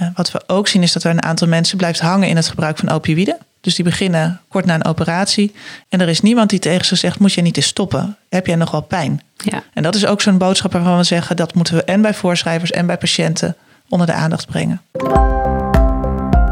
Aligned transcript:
Uh, 0.00 0.08
wat 0.14 0.32
we 0.32 0.42
ook 0.46 0.68
zien 0.68 0.82
is 0.82 0.92
dat 0.92 1.04
er 1.04 1.10
een 1.10 1.22
aantal 1.22 1.48
mensen 1.48 1.76
blijft 1.76 2.00
hangen 2.00 2.28
in 2.28 2.36
het 2.36 2.48
gebruik 2.48 2.78
van 2.78 2.88
opioïden. 2.88 3.38
Dus 3.60 3.74
die 3.74 3.84
beginnen 3.84 4.40
kort 4.48 4.64
na 4.64 4.74
een 4.74 4.84
operatie. 4.84 5.54
En 5.88 6.00
er 6.00 6.08
is 6.08 6.20
niemand 6.20 6.50
die 6.50 6.58
tegen 6.58 6.86
ze 6.86 6.96
zegt: 6.96 7.18
Moet 7.18 7.32
je 7.32 7.42
niet 7.42 7.56
eens 7.56 7.66
stoppen? 7.66 8.16
Heb 8.28 8.46
jij 8.46 8.56
nog 8.56 8.70
wel 8.70 8.80
pijn? 8.80 9.20
Ja. 9.36 9.62
En 9.72 9.82
dat 9.82 9.94
is 9.94 10.06
ook 10.06 10.20
zo'n 10.20 10.38
boodschap 10.38 10.72
waarvan 10.72 10.96
we 10.96 11.02
zeggen: 11.02 11.36
dat 11.36 11.54
moeten 11.54 11.74
we 11.74 11.84
en 11.84 12.02
bij 12.02 12.14
voorschrijvers 12.14 12.70
en 12.70 12.86
bij 12.86 12.98
patiënten 12.98 13.56
onder 13.88 14.06
de 14.06 14.12
aandacht 14.12 14.46
brengen. 14.46 14.80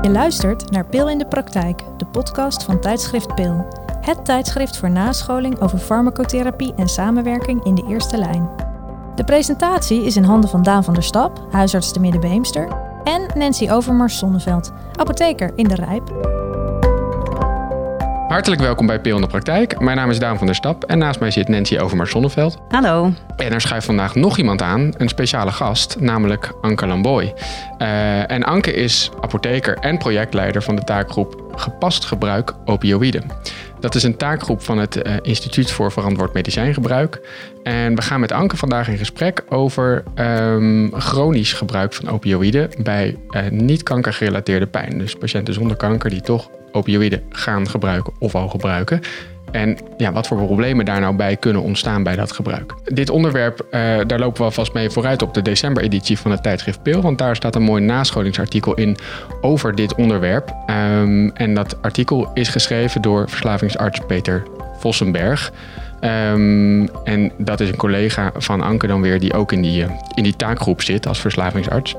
Je 0.03 0.11
luistert 0.11 0.71
naar 0.71 0.85
Pil 0.85 1.09
in 1.09 1.19
de 1.19 1.27
Praktijk, 1.27 1.83
de 1.96 2.07
podcast 2.07 2.62
van 2.62 2.80
tijdschrift 2.80 3.35
Pil. 3.35 3.67
Het 4.01 4.25
tijdschrift 4.25 4.77
voor 4.77 4.91
nascholing 4.91 5.61
over 5.61 5.79
farmacotherapie 5.79 6.75
en 6.77 6.89
samenwerking 6.89 7.65
in 7.65 7.75
de 7.75 7.87
eerste 7.89 8.19
lijn. 8.19 8.49
De 9.15 9.25
presentatie 9.25 10.05
is 10.05 10.17
in 10.17 10.25
handen 10.25 10.51
van 10.51 10.62
Daan 10.62 10.85
van 10.85 10.95
der 10.95 11.03
Stap, 11.03 11.46
huisarts 11.51 11.93
te 11.93 12.01
Middenbeemster, 12.01 12.88
en 13.09 13.27
Nancy 13.34 13.70
Overmars 13.70 14.18
Zonneveld, 14.18 14.72
apotheker 14.95 15.52
in 15.55 15.69
de 15.69 15.74
Rijp. 15.74 16.12
Hartelijk 18.28 18.60
welkom 18.60 18.87
bij 18.87 19.00
Peel 19.00 19.14
in 19.14 19.20
de 19.20 19.27
Praktijk. 19.27 19.80
Mijn 19.80 19.96
naam 19.96 20.10
is 20.10 20.19
Daan 20.19 20.38
van 20.38 20.46
der 20.46 20.55
Stap 20.55 20.84
en 20.84 20.98
naast 20.98 21.20
mij 21.20 21.30
zit 21.30 21.48
Nancy 21.48 21.78
Overmars 21.78 22.10
Zonneveld. 22.10 22.59
Hallo. 22.69 23.12
En 23.36 23.52
er 23.52 23.60
schuift 23.60 23.86
vandaag 23.86 24.14
nog 24.14 24.38
iemand 24.38 24.62
aan, 24.62 24.92
een 24.97 25.09
speciale 25.09 25.52
gast, 25.52 26.00
namelijk 26.00 26.52
Anke 26.60 26.86
Lamboy. 26.86 27.34
Uh, 27.78 28.30
en 28.30 28.45
Anke 28.45 28.73
is 28.73 29.11
apotheker 29.20 29.78
en 29.78 29.98
projectleider 29.98 30.62
van 30.62 30.77
de 30.77 30.84
taakgroep 30.84 31.42
Gepast 31.55 32.05
Gebruik 32.05 32.55
Opioïden. 32.64 33.30
Dat 33.80 33.95
is 33.95 34.02
een 34.02 34.16
taakgroep 34.16 34.62
van 34.62 34.78
het 34.78 34.96
uh, 34.96 35.12
Instituut 35.23 35.70
voor 35.70 35.92
Verantwoord 35.92 36.32
Medicijngebruik. 36.32 37.20
En 37.62 37.95
we 37.95 38.02
gaan 38.02 38.20
met 38.20 38.32
Anke 38.32 38.56
vandaag 38.56 38.88
in 38.88 38.98
gesprek 38.98 39.45
over 39.48 40.05
um, 40.14 40.92
chronisch 40.95 41.52
gebruik 41.52 41.92
van 41.92 42.09
opioïden 42.09 42.70
bij 42.83 43.16
uh, 43.30 43.48
niet 43.50 43.83
kankergerelateerde 43.83 44.66
pijn. 44.66 44.98
Dus 44.98 45.14
patiënten 45.14 45.55
zonder 45.55 45.77
kanker 45.77 46.10
die 46.10 46.20
toch 46.20 46.50
opioïden 46.72 47.22
gaan 47.30 47.69
gebruiken 47.69 48.12
of 48.19 48.34
al 48.34 48.48
gebruiken. 48.48 49.00
En 49.50 49.78
ja, 49.96 50.12
wat 50.12 50.27
voor 50.27 50.36
problemen 50.36 50.84
daar 50.84 51.00
nou 51.00 51.16
bij 51.16 51.36
kunnen 51.36 51.62
ontstaan 51.62 52.02
bij 52.02 52.16
dat 52.16 52.32
gebruik. 52.32 52.74
Dit 52.84 53.10
onderwerp, 53.10 53.66
uh, 53.70 53.70
daar 54.06 54.18
lopen 54.18 54.38
we 54.38 54.44
alvast 54.44 54.72
mee 54.72 54.91
vooruit 54.91 55.22
op 55.22 55.34
de 55.34 55.42
decembereditie 55.42 56.18
van 56.18 56.30
het 56.30 56.42
tijdschrift 56.42 56.82
Pil. 56.82 57.00
Want 57.00 57.18
daar 57.18 57.36
staat 57.36 57.54
een 57.54 57.62
mooi 57.62 57.82
nascholingsartikel 57.82 58.74
in 58.74 58.96
over 59.41 59.74
dit 59.74 59.94
onderwerp. 59.94 60.54
Um, 60.70 61.30
en 61.34 61.54
dat 61.54 61.82
artikel 61.82 62.30
is 62.34 62.48
geschreven 62.48 63.02
door 63.02 63.28
verslavingsarts 63.28 64.00
Peter 64.06 64.42
Vossenberg. 64.78 65.52
Um, 66.00 66.88
en 67.04 67.32
dat 67.38 67.60
is 67.60 67.69
een 67.69 67.76
collega 67.76 68.32
van 68.36 68.60
Anke 68.60 68.86
dan 68.86 69.00
weer, 69.00 69.20
die 69.20 69.34
ook 69.34 69.52
in 69.52 69.62
die, 69.62 69.82
uh, 69.82 69.91
in 70.14 70.22
die 70.22 70.36
taakgroep 70.36 70.82
zit 70.82 71.06
als 71.06 71.20
verslavingsarts. 71.20 71.94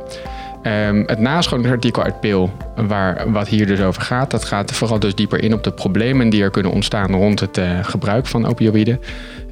Um, 0.64 1.04
het 1.06 1.20
nascholingsartikel 1.20 2.04
uit 2.04 2.20
Pil, 2.20 2.52
waar, 2.76 3.32
wat 3.32 3.48
hier 3.48 3.66
dus 3.66 3.82
over 3.82 4.02
gaat, 4.02 4.32
dat 4.32 4.44
gaat 4.44 4.72
vooral 4.72 5.00
dus 5.00 5.16
dieper 5.16 5.44
in 5.44 5.54
op 5.54 5.64
de 5.64 5.72
problemen 5.72 6.30
die 6.30 6.44
er 6.44 6.52
kunnen 6.52 6.72
ontstaan 6.72 7.12
rond 7.12 7.40
het 7.40 7.58
uh, 7.58 7.80
gebruik 7.82 8.28
van 8.28 8.46
opioïden. 8.46 9.00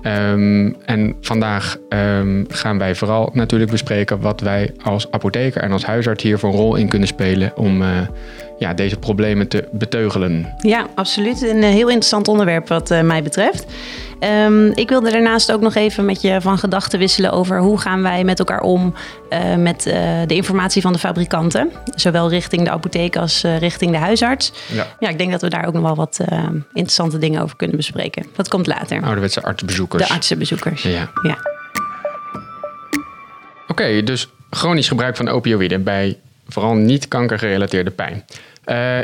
Um, 0.03 0.75
en 0.85 1.15
vandaag 1.21 1.77
um, 1.89 2.45
gaan 2.49 2.77
wij 2.77 2.95
vooral 2.95 3.29
natuurlijk 3.33 3.71
bespreken 3.71 4.21
wat 4.21 4.41
wij 4.41 4.73
als 4.83 5.11
apotheker 5.11 5.61
en 5.61 5.71
als 5.71 5.85
huisarts 5.85 6.23
hier 6.23 6.39
voor 6.39 6.49
een 6.49 6.55
rol 6.55 6.75
in 6.75 6.87
kunnen 6.87 7.07
spelen 7.07 7.51
om 7.55 7.81
uh, 7.81 7.87
ja, 8.57 8.73
deze 8.73 8.97
problemen 8.97 9.47
te 9.47 9.67
beteugelen. 9.71 10.53
Ja, 10.57 10.87
absoluut. 10.95 11.41
Een 11.41 11.63
heel 11.63 11.87
interessant 11.87 12.27
onderwerp 12.27 12.67
wat 12.67 12.89
mij 13.03 13.23
betreft. 13.23 13.65
Um, 14.19 14.71
ik 14.75 14.89
wilde 14.89 15.11
daarnaast 15.11 15.51
ook 15.51 15.61
nog 15.61 15.75
even 15.75 16.05
met 16.05 16.21
je 16.21 16.41
van 16.41 16.57
gedachten 16.57 16.99
wisselen 16.99 17.31
over 17.31 17.59
hoe 17.59 17.79
gaan 17.79 18.01
wij 18.01 18.23
met 18.23 18.39
elkaar 18.39 18.61
om 18.61 18.93
uh, 19.29 19.55
met 19.55 19.85
uh, 19.85 19.93
de 20.27 20.35
informatie 20.35 20.81
van 20.81 20.93
de 20.93 20.99
fabrikanten. 20.99 21.71
Zowel 21.95 22.29
richting 22.29 22.63
de 22.63 22.69
apotheek 22.69 23.15
als 23.15 23.43
uh, 23.43 23.57
richting 23.57 23.91
de 23.91 23.97
huisarts. 23.97 24.53
Ja. 24.73 24.87
ja, 24.99 25.09
ik 25.09 25.17
denk 25.17 25.31
dat 25.31 25.41
we 25.41 25.49
daar 25.49 25.67
ook 25.67 25.73
nog 25.73 25.83
wel 25.83 25.95
wat 25.95 26.19
interessante 26.73 27.17
dingen 27.17 27.41
over 27.41 27.55
kunnen 27.55 27.75
bespreken. 27.75 28.25
Dat 28.35 28.47
komt 28.47 28.67
later. 28.67 29.01
Ouderwetse 29.01 29.43
artsenbezoekers. 29.43 30.07
De 30.07 30.13
artsenbezoekers, 30.13 30.81
ja. 30.81 31.09
ja. 31.23 31.37
Oké, 33.61 33.71
okay, 33.83 34.03
dus 34.03 34.29
chronisch 34.49 34.87
gebruik 34.87 35.15
van 35.15 35.27
opioïden 35.27 35.83
bij 35.83 36.17
vooral 36.47 36.73
niet 36.73 37.07
kankergerelateerde 37.07 37.91
pijn. 37.91 38.25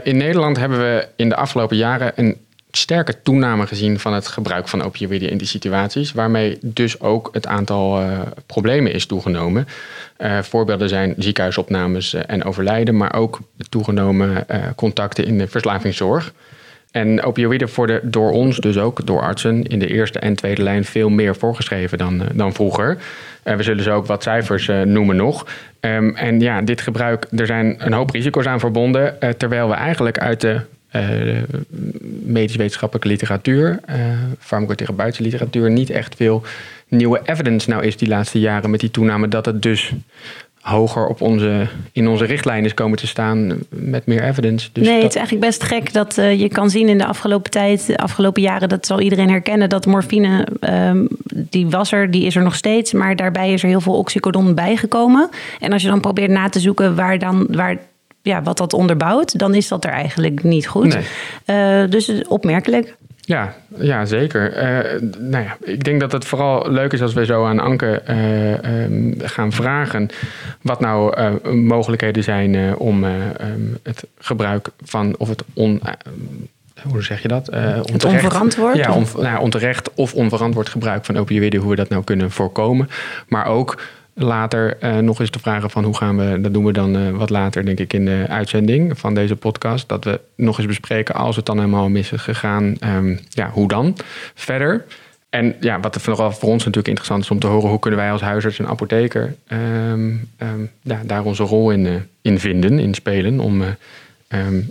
in 0.03 0.17
Nederland 0.17 0.57
hebben 0.57 0.79
we 0.79 1.07
in 1.15 1.29
de 1.29 1.35
afgelopen 1.35 1.77
jaren 1.77 2.11
een 2.15 2.37
sterke 2.77 3.21
toename 3.21 3.67
gezien 3.67 3.99
van 3.99 4.13
het 4.13 4.27
gebruik 4.27 4.67
van 4.67 4.83
opioïden 4.83 5.29
in 5.29 5.37
die 5.37 5.47
situaties, 5.47 6.11
waarmee 6.11 6.57
dus 6.61 6.99
ook 6.99 7.29
het 7.31 7.47
aantal 7.47 8.01
uh, 8.01 8.19
problemen 8.45 8.93
is 8.93 9.05
toegenomen. 9.05 9.67
Uh, 10.17 10.41
voorbeelden 10.41 10.89
zijn 10.89 11.13
ziekenhuisopnames 11.17 12.13
uh, 12.13 12.21
en 12.27 12.43
overlijden, 12.43 12.97
maar 12.97 13.13
ook 13.13 13.39
toegenomen 13.69 14.45
contacten 14.75 15.25
in 15.25 15.37
de 15.37 15.47
verslavingszorg. 15.47 16.33
En 16.91 17.23
opioïden 17.23 17.69
worden 17.75 18.11
door 18.11 18.31
ons, 18.31 18.57
dus 18.57 18.77
ook 18.77 19.05
door 19.05 19.21
artsen, 19.21 19.63
in 19.63 19.79
de 19.79 19.87
eerste 19.87 20.19
en 20.19 20.35
tweede 20.35 20.63
lijn 20.63 20.85
veel 20.85 21.09
meer 21.09 21.35
voorgeschreven 21.35 21.97
dan, 21.97 22.23
dan 22.33 22.53
vroeger. 22.53 22.97
we 23.43 23.63
zullen 23.63 23.83
ze 23.83 23.91
ook 23.91 24.05
wat 24.05 24.23
cijfers 24.23 24.67
noemen 24.67 25.15
nog. 25.15 25.47
Um, 25.79 26.15
en 26.15 26.39
ja, 26.39 26.61
dit 26.61 26.81
gebruik, 26.81 27.27
er 27.35 27.45
zijn 27.45 27.75
een 27.77 27.93
hoop 27.93 28.09
risico's 28.09 28.45
aan 28.45 28.59
verbonden, 28.59 29.17
terwijl 29.37 29.67
we 29.67 29.73
eigenlijk 29.73 30.19
uit 30.19 30.41
de 30.41 30.53
uh, 30.53 30.61
medisch-wetenschappelijke 32.23 33.07
literatuur, 33.07 33.79
uh, 33.89 33.95
farmacotherapeutische 34.39 35.23
literatuur, 35.23 35.71
niet 35.71 35.89
echt 35.89 36.15
veel 36.15 36.43
nieuwe 36.87 37.21
evidence 37.25 37.69
nou 37.69 37.83
is 37.83 37.97
die 37.97 38.07
laatste 38.07 38.39
jaren 38.39 38.69
met 38.69 38.79
die 38.79 38.91
toename 38.91 39.27
dat 39.27 39.45
het 39.45 39.61
dus 39.61 39.93
hoger 40.63 41.07
op 41.07 41.21
onze, 41.21 41.67
in 41.91 42.07
onze 42.07 42.25
richtlijnen 42.25 42.65
is 42.65 42.73
komen 42.73 42.97
te 42.97 43.07
staan 43.07 43.57
met 43.69 44.05
meer 44.05 44.23
evidence. 44.23 44.69
Dus 44.73 44.87
nee, 44.87 45.01
het 45.01 45.09
is 45.09 45.15
eigenlijk 45.15 45.45
best 45.45 45.63
gek 45.63 45.93
dat 45.93 46.17
uh, 46.17 46.39
je 46.39 46.47
kan 46.47 46.69
zien 46.69 46.87
in 46.87 46.97
de 46.97 47.05
afgelopen 47.05 47.51
tijd, 47.51 47.87
de 47.87 47.97
afgelopen 47.97 48.41
jaren, 48.41 48.69
dat 48.69 48.85
zal 48.85 49.01
iedereen 49.01 49.29
herkennen, 49.29 49.69
dat 49.69 49.85
morfine, 49.85 50.47
um, 50.69 51.07
die 51.33 51.67
was 51.67 51.91
er, 51.91 52.11
die 52.11 52.25
is 52.25 52.35
er 52.35 52.43
nog 52.43 52.55
steeds, 52.55 52.93
maar 52.93 53.15
daarbij 53.15 53.53
is 53.53 53.63
er 53.63 53.69
heel 53.69 53.81
veel 53.81 53.97
oxycodon 53.97 54.55
bijgekomen. 54.55 55.29
En 55.59 55.73
als 55.73 55.81
je 55.81 55.87
dan 55.87 56.01
probeert 56.01 56.31
na 56.31 56.49
te 56.49 56.59
zoeken 56.59 56.95
waar 56.95 57.19
dan, 57.19 57.47
waar 57.49 57.77
ja, 58.23 58.41
wat 58.41 58.57
dat 58.57 58.73
onderbouwt, 58.73 59.39
dan 59.39 59.55
is 59.55 59.67
dat 59.67 59.83
er 59.83 59.91
eigenlijk 59.91 60.43
niet 60.43 60.67
goed. 60.67 60.95
Nee. 61.45 61.83
Uh, 61.83 61.89
dus 61.89 62.27
opmerkelijk. 62.27 62.95
Ja, 63.21 63.53
ja 63.77 64.05
zeker. 64.05 64.51
Uh, 64.51 65.01
nou 65.19 65.43
ja, 65.43 65.57
ik 65.61 65.83
denk 65.83 65.99
dat 65.99 66.11
het 66.11 66.25
vooral 66.25 66.71
leuk 66.71 66.93
is 66.93 67.01
als 67.01 67.13
we 67.13 67.25
zo 67.25 67.45
aan 67.45 67.59
Anke 67.59 68.01
uh, 68.09 68.83
um, 68.83 69.15
gaan 69.21 69.51
vragen 69.51 70.09
wat 70.61 70.79
nou 70.79 71.15
mogelijkheden 71.55 72.23
zijn 72.23 72.77
om 72.77 73.03
um, 73.03 73.77
het 73.83 74.07
gebruik 74.17 74.67
van 74.83 75.15
of 75.17 75.29
het 75.29 75.43
on. 75.53 75.81
hoe 76.89 77.03
zeg 77.03 77.21
je 77.21 77.27
dat? 77.27 77.49
onterecht, 77.49 78.05
onverantwoord? 78.05 78.75
Ja, 78.75 78.93
on, 78.93 79.05
nou, 79.17 79.41
onterecht 79.41 79.93
of 79.93 80.13
onverantwoord 80.13 80.69
gebruik 80.69 81.05
van 81.05 81.17
opioïden, 81.17 81.59
hoe 81.59 81.69
we 81.69 81.75
dat 81.75 81.89
nou 81.89 82.03
kunnen 82.03 82.31
voorkomen. 82.31 82.89
Maar 83.27 83.45
ook 83.45 83.77
later 84.13 84.77
uh, 84.83 84.97
nog 84.97 85.19
eens 85.19 85.29
te 85.29 85.39
vragen 85.39 85.69
van 85.69 85.83
hoe 85.83 85.97
gaan 85.97 86.17
we, 86.17 86.41
dat 86.41 86.53
doen 86.53 86.65
we 86.65 86.73
dan 86.73 86.97
uh, 86.97 87.09
wat 87.09 87.29
later 87.29 87.65
denk 87.65 87.79
ik 87.79 87.93
in 87.93 88.05
de 88.05 88.25
uitzending 88.29 88.99
van 88.99 89.13
deze 89.13 89.35
podcast, 89.35 89.89
dat 89.89 90.03
we 90.03 90.19
nog 90.35 90.57
eens 90.57 90.67
bespreken 90.67 91.15
als 91.15 91.35
het 91.35 91.45
dan 91.45 91.57
helemaal 91.57 91.89
mis 91.89 92.11
is 92.11 92.21
gegaan, 92.21 92.75
um, 92.85 93.19
ja, 93.29 93.49
hoe 93.49 93.67
dan 93.67 93.97
verder. 94.33 94.85
En 95.29 95.55
ja, 95.59 95.79
wat 95.79 96.01
vooral 96.01 96.31
voor 96.31 96.49
ons 96.49 96.57
natuurlijk 96.57 96.87
interessant 96.87 97.23
is 97.23 97.31
om 97.31 97.39
te 97.39 97.47
horen, 97.47 97.69
hoe 97.69 97.79
kunnen 97.79 97.99
wij 97.99 98.11
als 98.11 98.21
huisarts 98.21 98.59
en 98.59 98.67
apotheker 98.67 99.35
um, 99.47 100.29
um, 100.37 100.69
ja, 100.81 101.01
daar 101.05 101.23
onze 101.23 101.43
rol 101.43 101.71
in, 101.71 101.85
uh, 101.85 101.93
in 102.21 102.39
vinden, 102.39 102.79
in 102.79 102.93
spelen, 102.93 103.39
om 103.39 103.63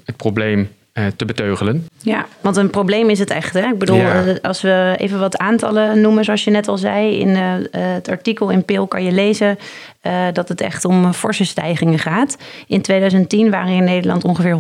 het 0.04 0.16
probleem 0.16 0.68
te 1.16 1.24
beteugelen. 1.24 1.86
Ja, 1.98 2.26
want 2.40 2.56
een 2.56 2.70
probleem 2.70 3.10
is 3.10 3.18
het 3.18 3.30
echt. 3.30 3.54
Hè? 3.54 3.66
Ik 3.66 3.78
bedoel, 3.78 3.96
ja. 3.96 4.24
Eh, 4.24 4.34
als 4.42 4.62
we 4.62 4.94
even 4.98 5.18
wat 5.18 5.36
aantallen 5.36 6.00
noemen, 6.00 6.24
zoals 6.24 6.44
je 6.44 6.50
net 6.50 6.68
al 6.68 6.78
zei, 6.78 7.18
in 7.18 7.28
uh, 7.28 7.54
het 7.70 8.08
artikel 8.08 8.50
in 8.50 8.64
Peel 8.64 8.86
kan 8.86 9.04
je 9.04 9.12
lezen 9.12 9.58
uh, 10.02 10.26
dat 10.32 10.48
het 10.48 10.60
echt 10.60 10.84
om 10.84 11.12
forse 11.12 11.44
stijgingen 11.44 11.98
gaat. 11.98 12.36
In 12.66 12.82
2010 12.82 13.50
waren 13.50 13.72
in 13.72 13.84
Nederland 13.84 14.24
ongeveer 14.24 14.58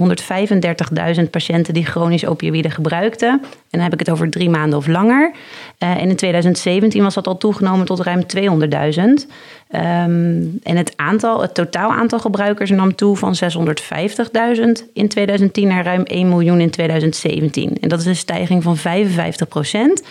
135.000 1.22 1.30
patiënten 1.30 1.74
die 1.74 1.86
chronisch 1.86 2.26
opioïden 2.26 2.70
gebruikten. 2.70 3.28
En 3.30 3.48
dan 3.70 3.80
heb 3.80 3.92
ik 3.92 3.98
het 3.98 4.10
over 4.10 4.30
drie 4.30 4.50
maanden 4.50 4.78
of 4.78 4.86
langer. 4.86 5.32
Uh, 5.78 5.90
en 5.90 6.08
in 6.08 6.16
2017 6.16 7.02
was 7.02 7.14
dat 7.14 7.26
al 7.26 7.38
toegenomen 7.38 7.86
tot 7.86 8.00
ruim 8.00 8.22
200.000. 8.36 9.28
Um, 9.74 10.58
en 10.62 10.76
het 10.76 10.92
aantal, 10.96 11.40
het 11.40 11.54
totaal 11.54 11.92
aantal 11.92 12.18
gebruikers 12.18 12.70
nam 12.70 12.94
toe 12.94 13.16
van 13.16 13.34
650.000 13.34 14.62
in 14.92 15.08
2010 15.08 15.68
naar 15.68 15.84
ruim 15.84 16.02
1 16.02 16.28
miljoen 16.28 16.60
in 16.60 16.70
2017. 16.70 17.76
En 17.80 17.88
dat 17.88 18.00
is 18.00 18.06
een 18.06 18.16
stijging 18.16 18.62
van 18.62 18.76
55 18.76 19.48
procent. 19.48 20.02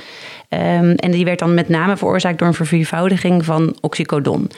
Um, 0.50 0.95
en 0.95 1.11
die 1.11 1.25
werd 1.25 1.39
dan 1.39 1.53
met 1.53 1.69
name 1.69 1.97
veroorzaakt 1.97 2.39
door 2.39 2.47
een 2.47 2.53
verviervoudiging 2.53 3.45
van 3.45 3.75
oxycodon. 3.81 4.50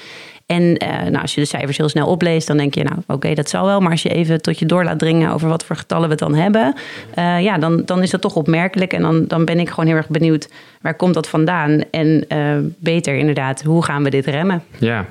En 0.46 0.64
uh, 0.64 0.90
nou, 0.90 1.22
als 1.22 1.36
je 1.36 1.42
de 1.42 1.48
cijfers 1.48 1.78
heel 1.78 1.90
snel 1.90 2.08
opleest, 2.08 2.48
dan 2.48 2.58
denk 2.58 2.76
je, 2.76 2.84
nou 2.84 2.98
oké, 2.98 3.14
okay, 3.14 3.36
dat 3.36 3.50
zal 3.50 3.66
wel. 3.66 3.80
Maar 3.80 3.92
als 3.92 4.04
je 4.04 4.10
even 4.10 4.42
tot 4.42 4.60
je 4.60 4.66
door 4.66 4.84
laat 4.84 5.00
dringen 5.00 5.32
over 5.32 5.48
wat 5.50 5.66
voor 5.66 5.76
getallen 5.76 6.04
we 6.04 6.10
het 6.10 6.20
dan 6.20 6.36
hebben, 6.36 6.76
uh, 7.20 7.42
ja, 7.42 7.58
dan, 7.58 7.82
dan 7.86 8.02
is 8.02 8.10
dat 8.10 8.22
toch 8.22 8.36
opmerkelijk. 8.36 8.94
En 8.94 9.02
dan, 9.02 9.28
dan 9.28 9.46
ben 9.46 9.60
ik 9.60 9.70
gewoon 9.70 9.86
heel 9.86 9.96
erg 9.96 10.10
benieuwd, 10.10 10.50
waar 10.82 10.96
komt 10.96 11.14
dat 11.14 11.30
vandaan? 11.30 11.82
En 11.92 12.26
uh, 12.30 12.58
beter 12.78 13.16
inderdaad, 13.16 13.62
hoe 13.62 13.84
gaan 13.84 14.04
we 14.04 14.10
dit 14.10 14.26
remmen? 14.26 14.64
Ja, 14.78 15.06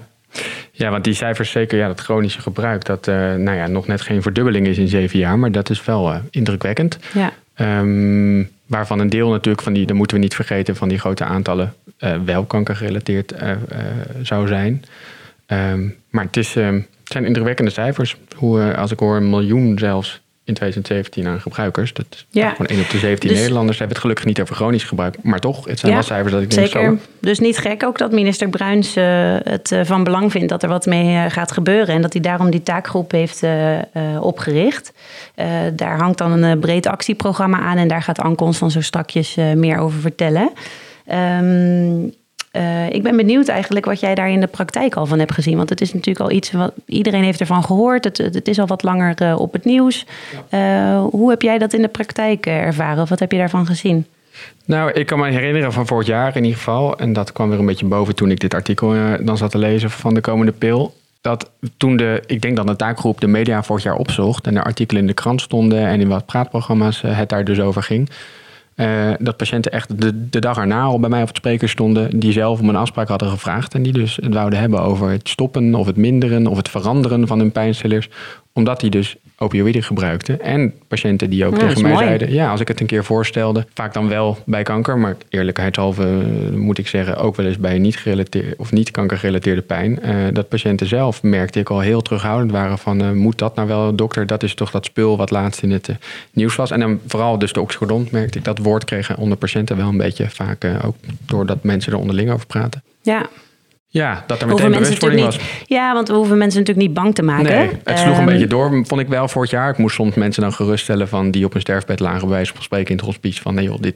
Ja, 0.72 0.90
want 0.90 1.04
die 1.04 1.14
cijfers, 1.14 1.50
zeker 1.50 1.78
ja, 1.78 1.86
dat 1.86 2.00
chronische 2.00 2.40
gebruik, 2.40 2.84
dat 2.84 3.06
uh, 3.06 3.14
nou 3.14 3.56
ja, 3.56 3.66
nog 3.66 3.86
net 3.86 4.00
geen 4.00 4.22
verdubbeling 4.22 4.66
is 4.66 4.78
in 4.78 4.88
zeven 4.88 5.18
jaar, 5.18 5.38
maar 5.38 5.52
dat 5.52 5.70
is 5.70 5.84
wel 5.84 6.12
uh, 6.12 6.18
indrukwekkend. 6.30 6.98
Ja. 7.12 7.32
Um, 7.80 8.50
waarvan 8.66 8.98
een 8.98 9.10
deel 9.10 9.30
natuurlijk 9.30 9.62
van 9.62 9.72
die, 9.72 9.86
dat 9.86 9.96
moeten 9.96 10.16
we 10.16 10.22
niet 10.22 10.34
vergeten, 10.34 10.76
van 10.76 10.88
die 10.88 10.98
grote 10.98 11.24
aantallen 11.24 11.74
uh, 11.98 12.14
wel 12.24 12.44
kankergerelateerd 12.44 13.34
zou 14.22 14.46
zijn. 14.46 14.84
Um, 15.46 15.96
maar 16.10 16.24
het, 16.24 16.36
is, 16.36 16.54
het 16.54 16.84
zijn 17.04 17.24
indrukwekkende 17.24 17.70
cijfers. 17.70 18.16
Hoe, 18.36 18.76
als 18.76 18.90
ik 18.90 18.98
hoor 18.98 19.16
een 19.16 19.30
miljoen 19.30 19.78
zelfs 19.78 20.22
in 20.44 20.54
2017 20.54 21.26
aan 21.26 21.40
gebruikers. 21.40 21.92
Dat 21.92 22.06
is 22.10 22.26
ja. 22.30 22.50
gewoon 22.50 22.66
1 22.66 22.80
op 22.80 22.90
de 22.90 22.98
17 22.98 23.28
dus, 23.28 23.38
Nederlanders 23.38 23.78
hebben 23.78 23.94
het 23.94 24.04
gelukkig 24.04 24.26
niet 24.26 24.40
over 24.40 24.54
chronisch 24.54 24.84
gebruik. 24.84 25.22
Maar 25.22 25.38
toch, 25.38 25.64
het 25.64 25.78
zijn 25.78 25.92
wel 25.92 26.02
cijfers 26.02 26.32
dat 26.32 26.42
ik 26.42 26.50
denk 26.50 26.66
Zeker. 26.66 26.98
Dus 27.20 27.38
niet 27.38 27.58
gek 27.58 27.84
ook 27.84 27.98
dat 27.98 28.12
minister 28.12 28.48
Bruins 28.48 28.96
uh, 28.96 29.36
het 29.42 29.70
uh, 29.70 29.84
van 29.84 30.04
belang 30.04 30.30
vindt 30.30 30.48
dat 30.48 30.62
er 30.62 30.68
wat 30.68 30.86
mee 30.86 31.14
uh, 31.14 31.24
gaat 31.28 31.52
gebeuren. 31.52 31.94
En 31.94 32.02
dat 32.02 32.12
hij 32.12 32.22
daarom 32.22 32.50
die 32.50 32.62
taakgroep 32.62 33.10
heeft 33.10 33.42
opgericht. 34.20 34.92
daar 35.72 35.98
hangt 35.98 36.18
dan 36.18 36.42
een 36.42 36.58
breed 36.58 36.86
actieprogramma 36.86 37.58
aan. 37.58 37.76
En 37.76 37.88
daar 37.88 38.02
gaat 38.02 38.18
Ankons 38.18 38.58
dan 38.58 38.70
zo 38.70 38.80
strakjes 38.80 39.34
meer 39.54 39.78
over 39.78 40.00
vertellen. 40.00 40.50
Um, 41.12 42.12
uh, 42.52 42.90
ik 42.90 43.02
ben 43.02 43.16
benieuwd 43.16 43.48
eigenlijk 43.48 43.84
wat 43.84 44.00
jij 44.00 44.14
daar 44.14 44.30
in 44.30 44.40
de 44.40 44.46
praktijk 44.46 44.94
al 44.94 45.06
van 45.06 45.18
hebt 45.18 45.32
gezien. 45.32 45.56
Want 45.56 45.68
het 45.68 45.80
is 45.80 45.92
natuurlijk 45.92 46.30
al 46.30 46.36
iets 46.36 46.50
wat 46.50 46.72
iedereen 46.86 47.22
heeft 47.22 47.40
ervan 47.40 47.64
gehoord. 47.64 48.04
Het, 48.04 48.18
het 48.18 48.48
is 48.48 48.58
al 48.58 48.66
wat 48.66 48.82
langer 48.82 49.22
uh, 49.22 49.40
op 49.40 49.52
het 49.52 49.64
nieuws. 49.64 50.06
Uh, 50.50 51.04
hoe 51.10 51.30
heb 51.30 51.42
jij 51.42 51.58
dat 51.58 51.72
in 51.72 51.82
de 51.82 51.88
praktijk 51.88 52.46
ervaren? 52.46 53.02
Of 53.02 53.08
wat 53.08 53.18
heb 53.18 53.32
je 53.32 53.38
daarvan 53.38 53.66
gezien? 53.66 54.06
Nou, 54.64 54.92
ik 54.92 55.06
kan 55.06 55.18
me 55.18 55.30
herinneren 55.30 55.72
van 55.72 55.86
vorig 55.86 56.06
jaar 56.06 56.36
in 56.36 56.42
ieder 56.42 56.58
geval. 56.58 56.98
En 56.98 57.12
dat 57.12 57.32
kwam 57.32 57.48
weer 57.48 57.58
een 57.58 57.66
beetje 57.66 57.86
boven 57.86 58.14
toen 58.14 58.30
ik 58.30 58.40
dit 58.40 58.54
artikel 58.54 58.94
dan 59.20 59.36
zat 59.36 59.50
te 59.50 59.58
lezen 59.58 59.90
van 59.90 60.14
de 60.14 60.20
komende 60.20 60.52
pil. 60.52 60.94
Dat 61.20 61.50
toen 61.76 61.96
de, 61.96 62.22
ik 62.26 62.40
denk 62.40 62.56
dat 62.56 62.66
de 62.66 62.76
taakgroep 62.76 63.20
de 63.20 63.26
media 63.26 63.62
vorig 63.62 63.82
jaar 63.82 63.96
opzocht. 63.96 64.46
En 64.46 64.54
de 64.54 64.62
artikelen 64.62 65.02
in 65.02 65.08
de 65.08 65.14
krant 65.14 65.40
stonden 65.40 65.86
en 65.86 66.00
in 66.00 66.08
wat 66.08 66.26
praatprogramma's 66.26 67.00
het 67.06 67.28
daar 67.28 67.44
dus 67.44 67.60
over 67.60 67.82
ging 67.82 68.08
uh, 68.82 69.14
dat 69.18 69.36
patiënten 69.36 69.72
echt 69.72 70.00
de, 70.00 70.28
de, 70.28 70.40
dag 70.40 70.56
erna 70.56 70.82
al 70.82 71.00
bij 71.00 71.10
mij 71.10 71.22
op 71.22 71.28
het 71.28 71.36
spreker 71.36 71.68
stonden, 71.68 72.18
die 72.20 72.32
zelf 72.32 72.60
om 72.60 72.68
een 72.68 72.76
afspraak 72.76 73.08
hadden 73.08 73.28
gevraagd 73.28 73.74
en 73.74 73.82
die 73.82 73.92
dus 73.92 74.16
het 74.16 74.34
wouden 74.34 74.58
hebben 74.58 74.80
over 74.82 75.10
het 75.10 75.28
stoppen 75.28 75.74
of 75.74 75.86
het 75.86 75.96
minderen 75.96 76.46
of 76.46 76.56
het 76.56 76.68
veranderen 76.68 77.26
van 77.26 77.38
hun 77.38 77.52
pijnstillers, 77.52 78.08
omdat 78.52 78.80
die 78.80 78.90
dus 78.90 79.16
opioïden 79.42 79.82
gebruikten. 79.82 80.40
En 80.40 80.72
patiënten 80.88 81.30
die 81.30 81.46
ook 81.46 81.58
tegen 81.58 81.82
mij 81.82 81.96
zeiden, 81.96 82.32
ja, 82.32 82.50
als 82.50 82.60
ik 82.60 82.68
het 82.68 82.80
een 82.80 82.86
keer 82.86 83.04
voorstelde, 83.04 83.66
vaak 83.74 83.94
dan 83.94 84.08
wel 84.08 84.38
bij 84.46 84.62
kanker, 84.62 84.98
maar 84.98 85.16
eerlijkheidshalve 85.28 86.02
uh, 86.02 86.56
moet 86.56 86.78
ik 86.78 86.88
zeggen, 86.88 87.16
ook 87.16 87.36
wel 87.36 87.46
eens 87.46 87.58
bij 87.58 87.78
niet 87.78 87.96
gerelateerde 87.96 88.54
of 88.56 88.72
niet 88.72 88.90
kankergerelateerde 88.90 89.62
pijn. 89.62 89.98
Uh, 90.04 90.14
dat 90.32 90.48
patiënten 90.48 90.86
zelf 90.86 91.22
merkte 91.22 91.58
ik 91.58 91.70
al 91.70 91.80
heel 91.80 92.02
terughoudend 92.02 92.50
waren 92.50 92.78
van, 92.78 93.02
uh, 93.02 93.10
moet 93.10 93.38
dat 93.38 93.54
nou 93.54 93.68
wel, 93.68 93.94
dokter? 93.94 94.26
Dat 94.26 94.42
is 94.42 94.54
toch 94.54 94.70
dat 94.70 94.84
spul 94.84 95.16
wat 95.16 95.30
laatst 95.30 95.62
in 95.62 95.70
het 95.70 95.88
nieuws 96.32 96.56
was. 96.56 96.70
En 96.70 96.80
dan 96.80 97.00
vooral 97.06 97.38
dus 97.38 97.52
de 97.52 97.60
oxycodon 97.60 98.08
merkte 98.10 98.38
ik 98.38 98.44
dat 98.44 98.58
woord 98.58 98.84
kregen 98.84 99.16
onder 99.16 99.38
patiënten 99.38 99.76
wel 99.76 99.88
een 99.88 99.96
beetje 99.96 100.30
vaak 100.30 100.64
ook 100.84 100.96
doordat 101.26 101.62
mensen 101.62 101.92
er 101.92 101.98
onderling 101.98 102.30
over 102.30 102.46
praten. 102.46 102.82
Ja, 103.02 103.28
ja, 103.92 104.24
dat 104.26 104.42
er 104.42 104.46
meteen 104.46 104.70
bewustwording 104.70 105.22
was. 105.22 105.38
Ja, 105.66 105.92
want 105.92 106.08
we 106.08 106.14
hoeven 106.14 106.38
mensen 106.38 106.58
natuurlijk 106.58 106.86
niet 106.86 106.96
bang 106.96 107.14
te 107.14 107.22
maken. 107.22 107.44
Nee, 107.44 107.70
het 107.84 107.98
sloeg 107.98 108.12
een 108.12 108.20
ehm, 108.20 108.24
beetje 108.24 108.46
door, 108.46 108.84
vond 108.86 109.00
ik 109.00 109.08
wel 109.08 109.28
vorig 109.28 109.50
jaar. 109.50 109.70
Ik 109.70 109.78
moest 109.78 109.94
soms 109.94 110.14
mensen 110.14 110.42
dan 110.42 110.52
geruststellen 110.52 111.08
van 111.08 111.30
die 111.30 111.44
op 111.44 111.54
een 111.54 111.60
sterfbed 111.60 112.00
lagen, 112.00 112.20
bij 112.20 112.28
wijze 112.28 112.52
van 112.52 112.62
spreken 112.62 112.90
in 112.90 112.96
het 112.96 113.04
hospice. 113.04 113.42
Van 113.42 113.54
nee 113.54 113.64
joh, 113.64 113.80
dit, 113.80 113.94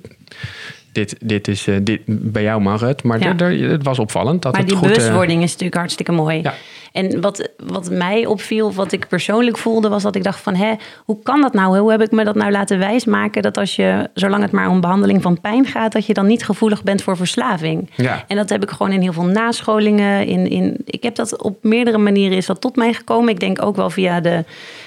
dit, 0.96 1.16
dit 1.20 1.48
is, 1.48 1.66
uh, 1.66 1.76
dit, 1.82 2.00
bij 2.06 2.42
jou 2.42 2.60
mag 2.60 2.80
het. 2.80 3.02
Maar 3.02 3.20
ja. 3.20 3.34
het 3.68 3.82
was 3.82 3.98
opvallend. 3.98 4.42
Dat 4.42 4.52
maar 4.52 4.60
het 4.60 4.70
die 4.70 4.78
goed, 4.78 4.88
bewustwording 4.88 5.42
is 5.42 5.50
natuurlijk 5.50 5.78
hartstikke 5.78 6.12
mooi. 6.12 6.40
Ja. 6.42 6.54
En 6.92 7.20
wat, 7.20 7.48
wat 7.56 7.90
mij 7.90 8.26
opviel, 8.26 8.72
wat 8.72 8.92
ik 8.92 9.08
persoonlijk 9.08 9.58
voelde, 9.58 9.88
was 9.88 10.02
dat 10.02 10.14
ik 10.14 10.22
dacht 10.22 10.40
van... 10.40 10.54
Hé, 10.54 10.74
hoe 11.04 11.22
kan 11.22 11.40
dat 11.40 11.52
nou? 11.52 11.78
Hoe 11.78 11.90
heb 11.90 12.02
ik 12.02 12.10
me 12.10 12.24
dat 12.24 12.34
nou 12.34 12.50
laten 12.50 12.78
wijsmaken? 12.78 13.42
Dat 13.42 13.56
als 13.56 13.76
je, 13.76 14.10
zolang 14.14 14.42
het 14.42 14.52
maar 14.52 14.68
om 14.68 14.80
behandeling 14.80 15.22
van 15.22 15.40
pijn 15.40 15.66
gaat... 15.66 15.92
dat 15.92 16.06
je 16.06 16.14
dan 16.14 16.26
niet 16.26 16.44
gevoelig 16.44 16.82
bent 16.82 17.02
voor 17.02 17.16
verslaving. 17.16 17.90
Ja. 17.94 18.24
En 18.26 18.36
dat 18.36 18.48
heb 18.48 18.62
ik 18.62 18.70
gewoon 18.70 18.92
in 18.92 19.00
heel 19.00 19.12
veel 19.12 19.24
nascholingen. 19.24 20.26
In, 20.26 20.50
in, 20.50 20.82
ik 20.84 21.02
heb 21.02 21.14
dat 21.14 21.42
op 21.42 21.58
meerdere 21.62 21.98
manieren 21.98 22.36
is 22.36 22.46
dat 22.46 22.60
tot 22.60 22.76
mij 22.76 22.92
gekomen. 22.92 23.28
Ik 23.28 23.40
denk 23.40 23.62
ook 23.62 23.76
wel 23.76 23.90
via 23.90 24.20
de, 24.20 24.44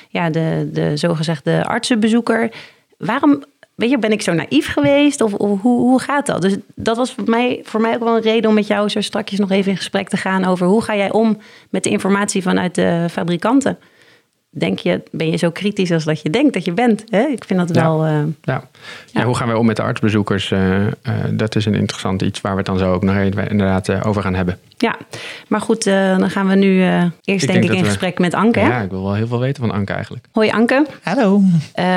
ja, 0.09 0.29
de, 0.29 0.69
de 0.73 0.97
zogezegde 0.97 1.65
artsenbezoeker. 1.65 2.51
Waarom 2.97 3.43
weet 3.79 3.89
je, 3.89 3.99
ben 3.99 4.11
ik 4.11 4.21
zo 4.21 4.33
naïef 4.33 4.71
geweest? 4.71 5.21
Of, 5.21 5.31
hoe, 5.31 5.59
hoe 5.61 5.99
gaat 5.99 6.25
dat? 6.25 6.41
Dus 6.41 6.55
dat 6.75 6.97
was 6.97 7.13
voor 7.13 7.29
mij, 7.29 7.59
voor 7.63 7.81
mij 7.81 7.93
ook 7.93 8.03
wel 8.03 8.15
een 8.15 8.21
reden 8.21 8.49
om 8.49 8.55
met 8.55 8.67
jou 8.67 8.89
zo 8.89 9.01
strakjes 9.01 9.39
nog 9.39 9.51
even 9.51 9.71
in 9.71 9.77
gesprek 9.77 10.09
te 10.09 10.17
gaan 10.17 10.45
over 10.45 10.67
hoe 10.67 10.81
ga 10.81 10.95
jij 10.95 11.11
om 11.11 11.37
met 11.69 11.83
de 11.83 11.89
informatie 11.89 12.41
vanuit 12.41 12.75
de 12.75 13.05
fabrikanten? 13.09 13.77
denk 14.49 14.79
je, 14.79 15.01
ben 15.11 15.31
je 15.31 15.37
zo 15.37 15.51
kritisch 15.51 15.91
als 15.91 16.03
dat 16.03 16.21
je 16.21 16.29
denkt 16.29 16.53
dat 16.53 16.65
je 16.65 16.71
bent. 16.71 17.03
Hè? 17.09 17.21
Ik 17.21 17.43
vind 17.43 17.59
dat 17.59 17.69
wel. 17.69 18.07
Uh, 18.07 18.19
ja. 18.41 18.63
ja. 19.11 19.23
hoe 19.23 19.35
gaan 19.35 19.47
wij 19.47 19.55
om 19.55 19.65
met 19.65 19.75
de 19.75 19.81
artsbezoekers? 19.81 20.51
Uh, 20.51 20.85
dat 21.31 21.55
is 21.55 21.65
een 21.65 21.75
interessant 21.75 22.21
iets 22.21 22.41
waar 22.41 22.51
we 22.51 22.57
het 22.57 22.67
dan 22.67 22.77
zo 22.77 22.93
ook 22.93 23.03
nog 23.03 23.15
inderdaad 23.15 24.05
over 24.05 24.21
gaan 24.21 24.35
hebben. 24.35 24.59
Ja, 24.81 24.97
maar 25.47 25.61
goed, 25.61 25.83
dan 25.83 26.29
gaan 26.29 26.47
we 26.47 26.55
nu 26.55 26.83
eerst 27.23 27.47
denk, 27.47 27.63
ik 27.63 27.71
in 27.71 27.85
gesprek 27.85 28.19
met 28.19 28.33
Anke. 28.33 28.59
Ja, 28.59 28.81
ik 28.81 28.89
wil 28.89 29.03
wel 29.03 29.13
heel 29.13 29.27
veel 29.27 29.39
weten 29.39 29.63
van 29.63 29.71
Anke 29.71 29.93
eigenlijk. 29.93 30.25
Hoi 30.31 30.49
Anke. 30.49 30.85
Hallo. 31.01 31.41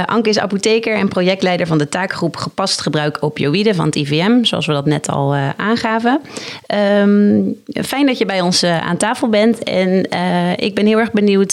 Anke 0.07 0.29
is 0.29 0.39
apotheker 0.39 0.97
en 0.97 1.09
projectleider 1.09 1.67
van 1.67 1.79
de 1.79 1.89
taakgroep 1.89 2.37
Gepast 2.37 2.81
Gebruik 2.81 3.19
Opioïden 3.21 3.75
van 3.75 3.87
het 3.87 3.95
IVM, 3.95 4.45
zoals 4.45 4.67
we 4.67 4.73
dat 4.73 4.87
net 4.87 5.09
al 5.09 5.35
aangaven. 5.57 6.21
Um, 6.99 7.57
fijn 7.85 8.07
dat 8.07 8.19
je 8.19 8.27
bij 8.27 8.41
ons 8.41 8.65
aan 8.65 8.97
tafel 8.97 9.29
bent. 9.29 9.63
En 9.63 10.11
ik 10.57 10.75
ben 10.75 10.87
heel 10.87 10.99
erg 10.99 11.13
benieuwd 11.13 11.53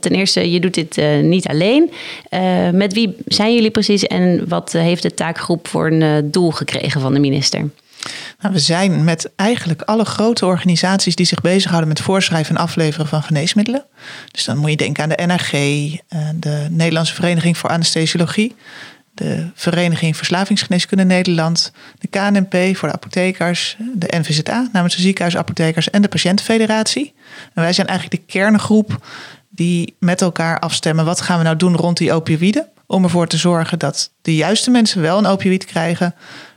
ten 0.00 0.12
eerste 0.12 0.50
je 0.50 0.60
doet 0.60 0.74
dit 0.74 0.98
uh, 0.98 1.20
niet 1.20 1.48
alleen. 1.48 1.90
Uh, 2.30 2.70
met 2.70 2.92
wie 2.92 3.16
zijn 3.26 3.54
jullie 3.54 3.70
precies 3.70 4.06
en 4.06 4.48
wat 4.48 4.74
uh, 4.74 4.82
heeft 4.82 5.02
de 5.02 5.14
taakgroep 5.14 5.68
voor 5.68 5.86
een 5.86 6.30
doel 6.30 6.50
gekregen 6.50 7.00
van 7.00 7.14
de 7.14 7.20
minister? 7.20 7.68
Nou, 8.40 8.54
we 8.54 8.60
zijn 8.60 9.04
met 9.04 9.30
eigenlijk 9.36 9.82
alle 9.82 10.04
grote 10.04 10.46
organisaties 10.46 11.14
die 11.14 11.26
zich 11.26 11.40
bezighouden 11.40 11.88
met 11.88 12.00
voorschrijven 12.00 12.56
en 12.56 12.62
afleveren 12.62 13.06
van 13.06 13.22
geneesmiddelen. 13.22 13.84
Dus 14.30 14.44
dan 14.44 14.56
moet 14.56 14.70
je 14.70 14.76
denken 14.76 15.02
aan 15.02 15.08
de 15.08 15.26
NRG, 15.26 15.50
de 16.34 16.66
Nederlandse 16.70 17.14
Vereniging 17.14 17.58
voor 17.58 17.70
Anesthesiologie, 17.70 18.54
de 19.14 19.50
Vereniging 19.54 20.16
Verslavingsgeneeskunde 20.16 21.04
Nederland, 21.04 21.72
de 21.98 22.08
KNNP 22.08 22.76
voor 22.76 22.88
de 22.88 22.94
apothekers, 22.94 23.76
de 23.94 24.18
NVZA 24.18 24.68
namens 24.72 24.96
de 24.96 25.02
ziekenhuisapothekers 25.02 25.90
en 25.90 26.02
de 26.02 26.08
Patiëntenfederatie. 26.08 27.14
En 27.54 27.62
wij 27.62 27.72
zijn 27.72 27.86
eigenlijk 27.86 28.20
de 28.20 28.32
kerngroep 28.32 29.06
die 29.50 29.96
met 29.98 30.20
elkaar 30.20 30.58
afstemmen 30.58 31.04
wat 31.04 31.20
gaan 31.20 31.38
we 31.38 31.44
nou 31.44 31.56
doen 31.56 31.76
rond 31.76 31.96
die 31.96 32.12
opioïden. 32.12 32.68
Om 32.86 33.04
ervoor 33.04 33.26
te 33.26 33.36
zorgen 33.36 33.78
dat 33.78 34.10
de 34.22 34.34
juiste 34.34 34.70
mensen 34.70 35.02
wel 35.02 35.18
een 35.18 35.26
opioïd 35.26 35.64
krijgen, 35.64 36.14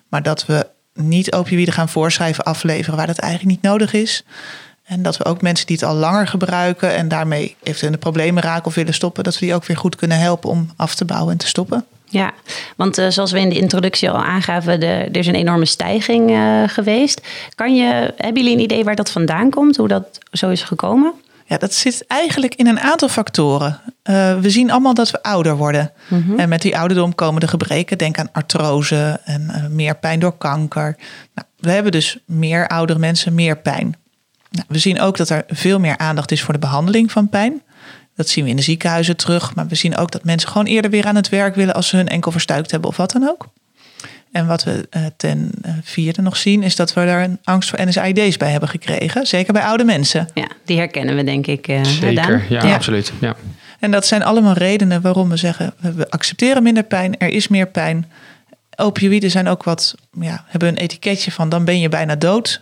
maar 0.09 0.23
dat 0.23 0.45
we 0.45 0.67
niet 0.93 1.33
opioïden 1.33 1.73
gaan 1.73 1.89
voorschrijven, 1.89 2.43
afleveren 2.43 2.97
waar 2.97 3.07
dat 3.07 3.17
eigenlijk 3.17 3.51
niet 3.51 3.71
nodig 3.71 3.93
is. 3.93 4.23
En 4.83 5.03
dat 5.03 5.17
we 5.17 5.25
ook 5.25 5.41
mensen 5.41 5.67
die 5.67 5.75
het 5.75 5.85
al 5.85 5.95
langer 5.95 6.27
gebruiken 6.27 6.95
en 6.95 7.07
daarmee 7.07 7.55
eventueel 7.59 7.91
in 7.91 7.97
de 7.97 8.03
problemen 8.03 8.43
raken 8.43 8.65
of 8.65 8.75
willen 8.75 8.93
stoppen, 8.93 9.23
dat 9.23 9.39
we 9.39 9.45
die 9.45 9.55
ook 9.55 9.65
weer 9.65 9.77
goed 9.77 9.95
kunnen 9.95 10.19
helpen 10.19 10.49
om 10.49 10.71
af 10.75 10.95
te 10.95 11.05
bouwen 11.05 11.31
en 11.31 11.37
te 11.37 11.47
stoppen. 11.47 11.85
Ja, 12.05 12.31
want 12.75 12.99
uh, 12.99 13.09
zoals 13.09 13.31
we 13.31 13.39
in 13.39 13.49
de 13.49 13.57
introductie 13.57 14.09
al 14.09 14.23
aangaven, 14.23 14.81
er 14.81 15.17
is 15.17 15.27
een 15.27 15.35
enorme 15.35 15.65
stijging 15.65 16.29
uh, 16.29 16.63
geweest. 16.67 17.21
Kan 17.55 17.75
je, 17.75 18.13
hebben 18.17 18.43
jullie 18.43 18.57
een 18.57 18.63
idee 18.63 18.83
waar 18.83 18.95
dat 18.95 19.11
vandaan 19.11 19.49
komt, 19.49 19.75
hoe 19.75 19.87
dat 19.87 20.19
zo 20.31 20.49
is 20.49 20.63
gekomen? 20.63 21.13
Ja, 21.45 21.57
dat 21.57 21.73
zit 21.73 22.07
eigenlijk 22.07 22.55
in 22.55 22.67
een 22.67 22.79
aantal 22.79 23.09
factoren. 23.09 23.79
Uh, 24.03 24.39
we 24.39 24.49
zien 24.49 24.71
allemaal 24.71 24.93
dat 24.93 25.11
we 25.11 25.23
ouder 25.23 25.55
worden. 25.55 25.91
Mm-hmm. 26.07 26.39
En 26.39 26.49
met 26.49 26.61
die 26.61 26.77
ouderdom 26.77 27.15
komen 27.15 27.41
de 27.41 27.47
gebreken. 27.47 27.97
Denk 27.97 28.17
aan 28.17 28.31
artrose 28.31 29.19
en 29.23 29.41
uh, 29.41 29.67
meer 29.67 29.95
pijn 29.95 30.19
door 30.19 30.37
kanker. 30.37 30.97
Nou, 31.33 31.47
we 31.59 31.71
hebben 31.71 31.91
dus 31.91 32.17
meer 32.25 32.67
oudere 32.67 32.99
mensen, 32.99 33.33
meer 33.33 33.57
pijn. 33.57 33.95
Nou, 34.49 34.65
we 34.67 34.77
zien 34.77 35.01
ook 35.01 35.17
dat 35.17 35.29
er 35.29 35.43
veel 35.47 35.79
meer 35.79 35.97
aandacht 35.97 36.31
is 36.31 36.41
voor 36.41 36.53
de 36.53 36.59
behandeling 36.59 37.11
van 37.11 37.29
pijn. 37.29 37.61
Dat 38.15 38.29
zien 38.29 38.43
we 38.43 38.49
in 38.49 38.55
de 38.55 38.61
ziekenhuizen 38.61 39.17
terug. 39.17 39.55
Maar 39.55 39.67
we 39.67 39.75
zien 39.75 39.97
ook 39.97 40.11
dat 40.11 40.23
mensen 40.23 40.49
gewoon 40.49 40.67
eerder 40.67 40.91
weer 40.91 41.05
aan 41.05 41.15
het 41.15 41.29
werk 41.29 41.55
willen 41.55 41.73
als 41.73 41.87
ze 41.87 41.95
hun 41.95 42.07
enkel 42.07 42.31
verstuikt 42.31 42.71
hebben 42.71 42.89
of 42.89 42.97
wat 42.97 43.11
dan 43.11 43.29
ook. 43.29 43.47
En 44.33 44.47
wat 44.47 44.63
we 44.63 44.87
uh, 44.91 45.05
ten 45.17 45.51
uh, 45.65 45.71
vierde 45.83 46.21
nog 46.21 46.37
zien, 46.37 46.63
is 46.63 46.75
dat 46.75 46.93
we 46.93 47.05
daar 47.05 47.23
een 47.23 47.39
angst 47.43 47.69
voor 47.69 47.85
NSAID's 47.85 48.37
bij 48.37 48.51
hebben 48.51 48.69
gekregen. 48.69 49.27
Zeker 49.27 49.53
bij 49.53 49.61
oude 49.61 49.83
mensen. 49.83 50.27
Ja, 50.33 50.47
die 50.65 50.77
herkennen 50.77 51.15
we 51.15 51.23
denk 51.23 51.47
ik. 51.47 51.67
Uh, 51.67 51.83
Zeker, 51.83 52.45
ja, 52.49 52.65
ja, 52.65 52.73
absoluut. 52.73 53.13
Ja. 53.19 53.35
En 53.79 53.91
dat 53.91 54.05
zijn 54.05 54.23
allemaal 54.23 54.53
redenen 54.53 55.01
waarom 55.01 55.29
we 55.29 55.37
zeggen, 55.37 55.73
we 55.77 56.09
accepteren 56.09 56.63
minder 56.63 56.83
pijn, 56.83 57.17
er 57.17 57.27
is 57.27 57.47
meer 57.47 57.67
pijn. 57.67 58.11
Opioïden 58.75 59.31
zijn 59.31 59.47
ook 59.47 59.63
wat, 59.63 59.95
ja, 60.19 60.45
hebben 60.47 60.69
een 60.69 60.77
etiketje 60.77 61.31
van 61.31 61.49
dan 61.49 61.65
ben 61.65 61.79
je 61.79 61.89
bijna 61.89 62.15
dood. 62.15 62.61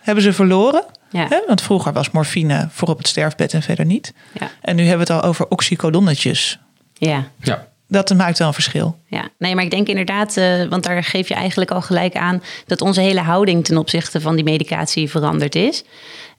hebben 0.00 0.24
ze 0.24 0.32
verloren. 0.32 0.84
Ja. 1.10 1.26
Hè? 1.28 1.38
Want 1.46 1.62
vroeger 1.62 1.92
was 1.92 2.10
morfine 2.10 2.68
voor 2.70 2.88
op 2.88 2.98
het 2.98 3.08
sterfbed 3.08 3.54
en 3.54 3.62
verder 3.62 3.84
niet. 3.84 4.14
Ja. 4.40 4.50
En 4.60 4.76
nu 4.76 4.86
hebben 4.86 5.06
we 5.06 5.12
het 5.12 5.22
al 5.22 5.28
over 5.28 5.48
oxycodonnetjes. 5.48 6.58
Ja. 6.92 7.24
ja 7.42 7.66
dat 7.88 8.14
maakt 8.14 8.38
wel 8.38 8.48
een 8.48 8.54
verschil. 8.54 8.98
Ja, 9.06 9.28
nee, 9.38 9.54
maar 9.54 9.64
ik 9.64 9.70
denk 9.70 9.88
inderdaad, 9.88 10.36
uh, 10.36 10.64
want 10.64 10.84
daar 10.84 11.04
geef 11.04 11.28
je 11.28 11.34
eigenlijk 11.34 11.70
al 11.70 11.82
gelijk 11.82 12.14
aan 12.16 12.42
dat 12.66 12.80
onze 12.80 13.00
hele 13.00 13.20
houding 13.20 13.64
ten 13.64 13.78
opzichte 13.78 14.20
van 14.20 14.34
die 14.34 14.44
medicatie 14.44 15.10
veranderd 15.10 15.54
is. 15.54 15.84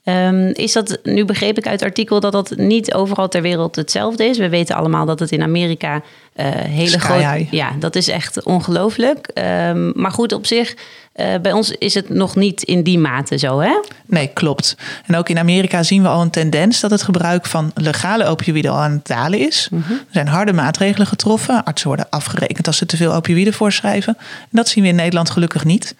Ehm, 0.08 0.50
is 0.52 0.72
dat, 0.72 0.98
nu 1.02 1.24
begreep 1.24 1.58
ik 1.58 1.66
uit 1.66 1.80
het 1.80 1.88
artikel 1.88 2.20
dat 2.20 2.32
dat 2.32 2.52
niet 2.56 2.94
overal 2.94 3.28
ter 3.28 3.42
wereld 3.42 3.76
hetzelfde 3.76 4.24
is. 4.24 4.38
We 4.38 4.48
weten 4.48 4.76
allemaal 4.76 5.06
dat 5.06 5.18
het 5.18 5.32
in 5.32 5.42
Amerika 5.42 5.94
uh, 5.94 6.46
hele 6.50 6.98
grote... 6.98 7.46
Ja, 7.50 7.72
dat 7.78 7.96
is 7.96 8.08
echt 8.08 8.44
ongelooflijk. 8.44 9.26
Ehm, 9.26 10.00
maar 10.00 10.10
goed, 10.10 10.32
op 10.32 10.46
zich, 10.46 10.74
uh, 11.16 11.26
bij 11.42 11.52
ons 11.52 11.70
is 11.70 11.94
het 11.94 12.08
nog 12.08 12.36
niet 12.36 12.62
in 12.62 12.82
die 12.82 12.98
mate 12.98 13.38
zo, 13.38 13.60
hè? 13.60 13.80
Nee, 14.06 14.26
klopt. 14.26 14.76
En 15.06 15.16
ook 15.16 15.28
in 15.28 15.38
Amerika 15.38 15.82
zien 15.82 16.02
we 16.02 16.08
al 16.08 16.22
een 16.22 16.30
tendens 16.30 16.80
dat 16.80 16.90
het 16.90 17.02
gebruik 17.02 17.46
van 17.46 17.70
legale 17.74 18.24
opioïden 18.24 18.70
al 18.70 18.78
aan 18.78 18.92
het 18.92 19.06
dalen 19.06 19.38
is. 19.38 19.68
Mhm. 19.70 19.92
Er 19.92 19.98
zijn 20.10 20.28
harde 20.28 20.52
maatregelen 20.52 21.06
getroffen. 21.06 21.64
Artsen 21.64 21.88
worden 21.88 22.06
afgerekend 22.10 22.66
als 22.66 22.76
ze 22.76 22.86
te 22.86 22.96
veel 22.96 23.14
opioïden 23.14 23.52
voorschrijven. 23.52 24.16
En 24.18 24.48
dat 24.50 24.68
zien 24.68 24.82
we 24.82 24.88
in 24.88 24.96
Nederland 24.96 25.30
gelukkig 25.30 25.64
niet. 25.64 25.94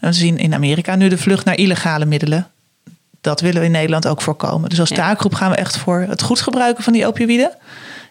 we 0.00 0.12
zien 0.12 0.38
in 0.38 0.54
Amerika 0.54 0.96
nu 0.96 1.08
de 1.08 1.18
vlucht 1.18 1.44
naar 1.44 1.56
illegale 1.56 2.04
middelen 2.04 2.48
dat 3.24 3.40
willen 3.40 3.60
we 3.60 3.66
in 3.66 3.72
Nederland 3.72 4.06
ook 4.06 4.22
voorkomen. 4.22 4.68
Dus 4.68 4.80
als 4.80 4.88
taakgroep 4.88 5.34
gaan 5.34 5.50
we 5.50 5.56
echt 5.56 5.76
voor 5.76 6.00
het 6.00 6.22
goed 6.22 6.40
gebruiken 6.40 6.84
van 6.84 6.92
die 6.92 7.06
opioïden. 7.06 7.56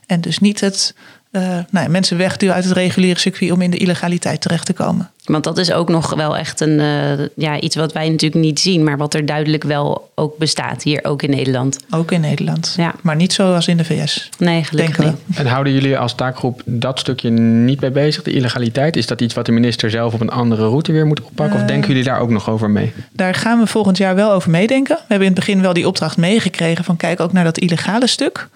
En 0.06 0.22
dus 0.22 0.40
niet 0.40 0.60
het 0.60 0.96
uh, 1.36 1.42
nou 1.42 1.86
ja, 1.86 1.88
mensen 1.88 2.18
wegduwen 2.18 2.56
uit 2.56 2.64
het 2.64 2.74
reguliere 2.74 3.20
circuit 3.20 3.52
om 3.52 3.62
in 3.62 3.72
de 3.72 3.78
illegaliteit 3.78 4.42
terecht 4.42 4.66
te 4.66 4.74
komen. 4.74 5.10
Want 5.26 5.44
dat 5.44 5.58
is 5.58 5.72
ook 5.72 5.90
nog 5.90 6.16
wel 6.16 6.38
echt 6.38 6.60
een, 6.60 6.80
uh, 6.80 7.28
ja, 7.36 7.60
iets 7.60 7.76
wat 7.76 7.94
wij 7.94 8.10
natuurlijk 8.10 8.42
niet 8.42 8.60
zien, 8.60 8.84
maar 8.84 8.98
wat 8.98 9.14
er 9.14 9.26
duidelijk 9.26 9.64
wel 9.64 10.12
ook 10.16 10.38
bestaat 10.38 10.84
hier, 10.84 11.00
ook 11.04 11.22
in 11.22 11.30
Nederland. 11.30 11.80
Ook 11.90 12.12
in 12.12 12.22
Nederland, 12.22 12.74
ja. 12.78 12.94
maar 13.02 13.16
niet 13.16 13.34
zoals 13.34 13.68
in 13.68 13.78
de 13.78 13.86
VS. 13.86 14.30
Nee, 14.38 14.64
gelukkig 14.64 14.98
niet. 14.98 15.16
En 15.36 15.46
houden 15.46 15.74
jullie 15.74 15.98
als 15.98 16.16
taakgroep 16.16 16.62
dat 16.66 17.00
stukje 17.00 17.30
niet 17.30 17.80
bij 17.80 17.92
bezig, 17.92 18.24
de 18.24 18.32
illegaliteit? 18.32 18.96
Is 18.96 19.08
dat 19.08 19.22
iets 19.22 19.34
wat 19.34 19.46
de 19.46 19.52
minister 19.52 19.90
zelf 19.90 20.14
op 20.14 20.22
een 20.22 20.30
andere 20.30 20.68
route 20.68 20.92
weer 20.92 21.06
moet 21.06 21.22
oppakken? 21.22 21.56
of 21.56 21.62
eh, 21.62 21.68
denken 21.68 21.88
jullie 21.88 22.04
daar 22.04 22.20
ook 22.20 22.30
nog 22.30 22.50
over 22.50 22.70
mee? 22.70 22.94
Daar 23.12 23.34
gaan 23.34 23.60
we 23.60 23.68
volgend 23.68 23.98
jaar 23.98 24.16
wel 24.16 24.32
over 24.32 24.50
meedenken. 24.50 24.96
We 24.96 25.02
hebben 25.08 25.28
in 25.28 25.34
het 25.34 25.46
begin 25.46 25.62
wel 25.62 25.74
die 25.74 25.88
opdracht 25.88 26.18
meegekregen 26.18 26.84
van 26.84 26.98
kijk 26.98 27.20
ook 27.20 27.34
naar 27.34 27.44
dat 27.44 27.58
illegale 27.58 28.08
stuk. 28.08 28.48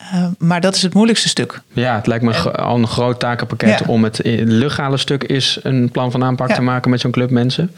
Uh, 0.00 0.26
maar 0.38 0.60
dat 0.60 0.74
is 0.74 0.82
het 0.82 0.94
moeilijkste 0.94 1.28
stuk. 1.28 1.60
Ja, 1.72 1.94
het 1.94 2.06
lijkt 2.06 2.24
me 2.24 2.52
al 2.52 2.76
een 2.76 2.86
groot 2.86 3.20
takenpakket 3.20 3.82
om 3.86 4.04
het 4.04 4.20
legale 4.44 4.96
stuk 4.96 5.24
is 5.24 5.58
een 5.62 5.90
plan 5.90 6.10
van 6.10 6.24
aanpak 6.24 6.52
te 6.52 6.62
maken 6.62 6.90
met 6.90 7.00
zo'n 7.00 7.10
club 7.10 7.30
mensen. 7.30 7.74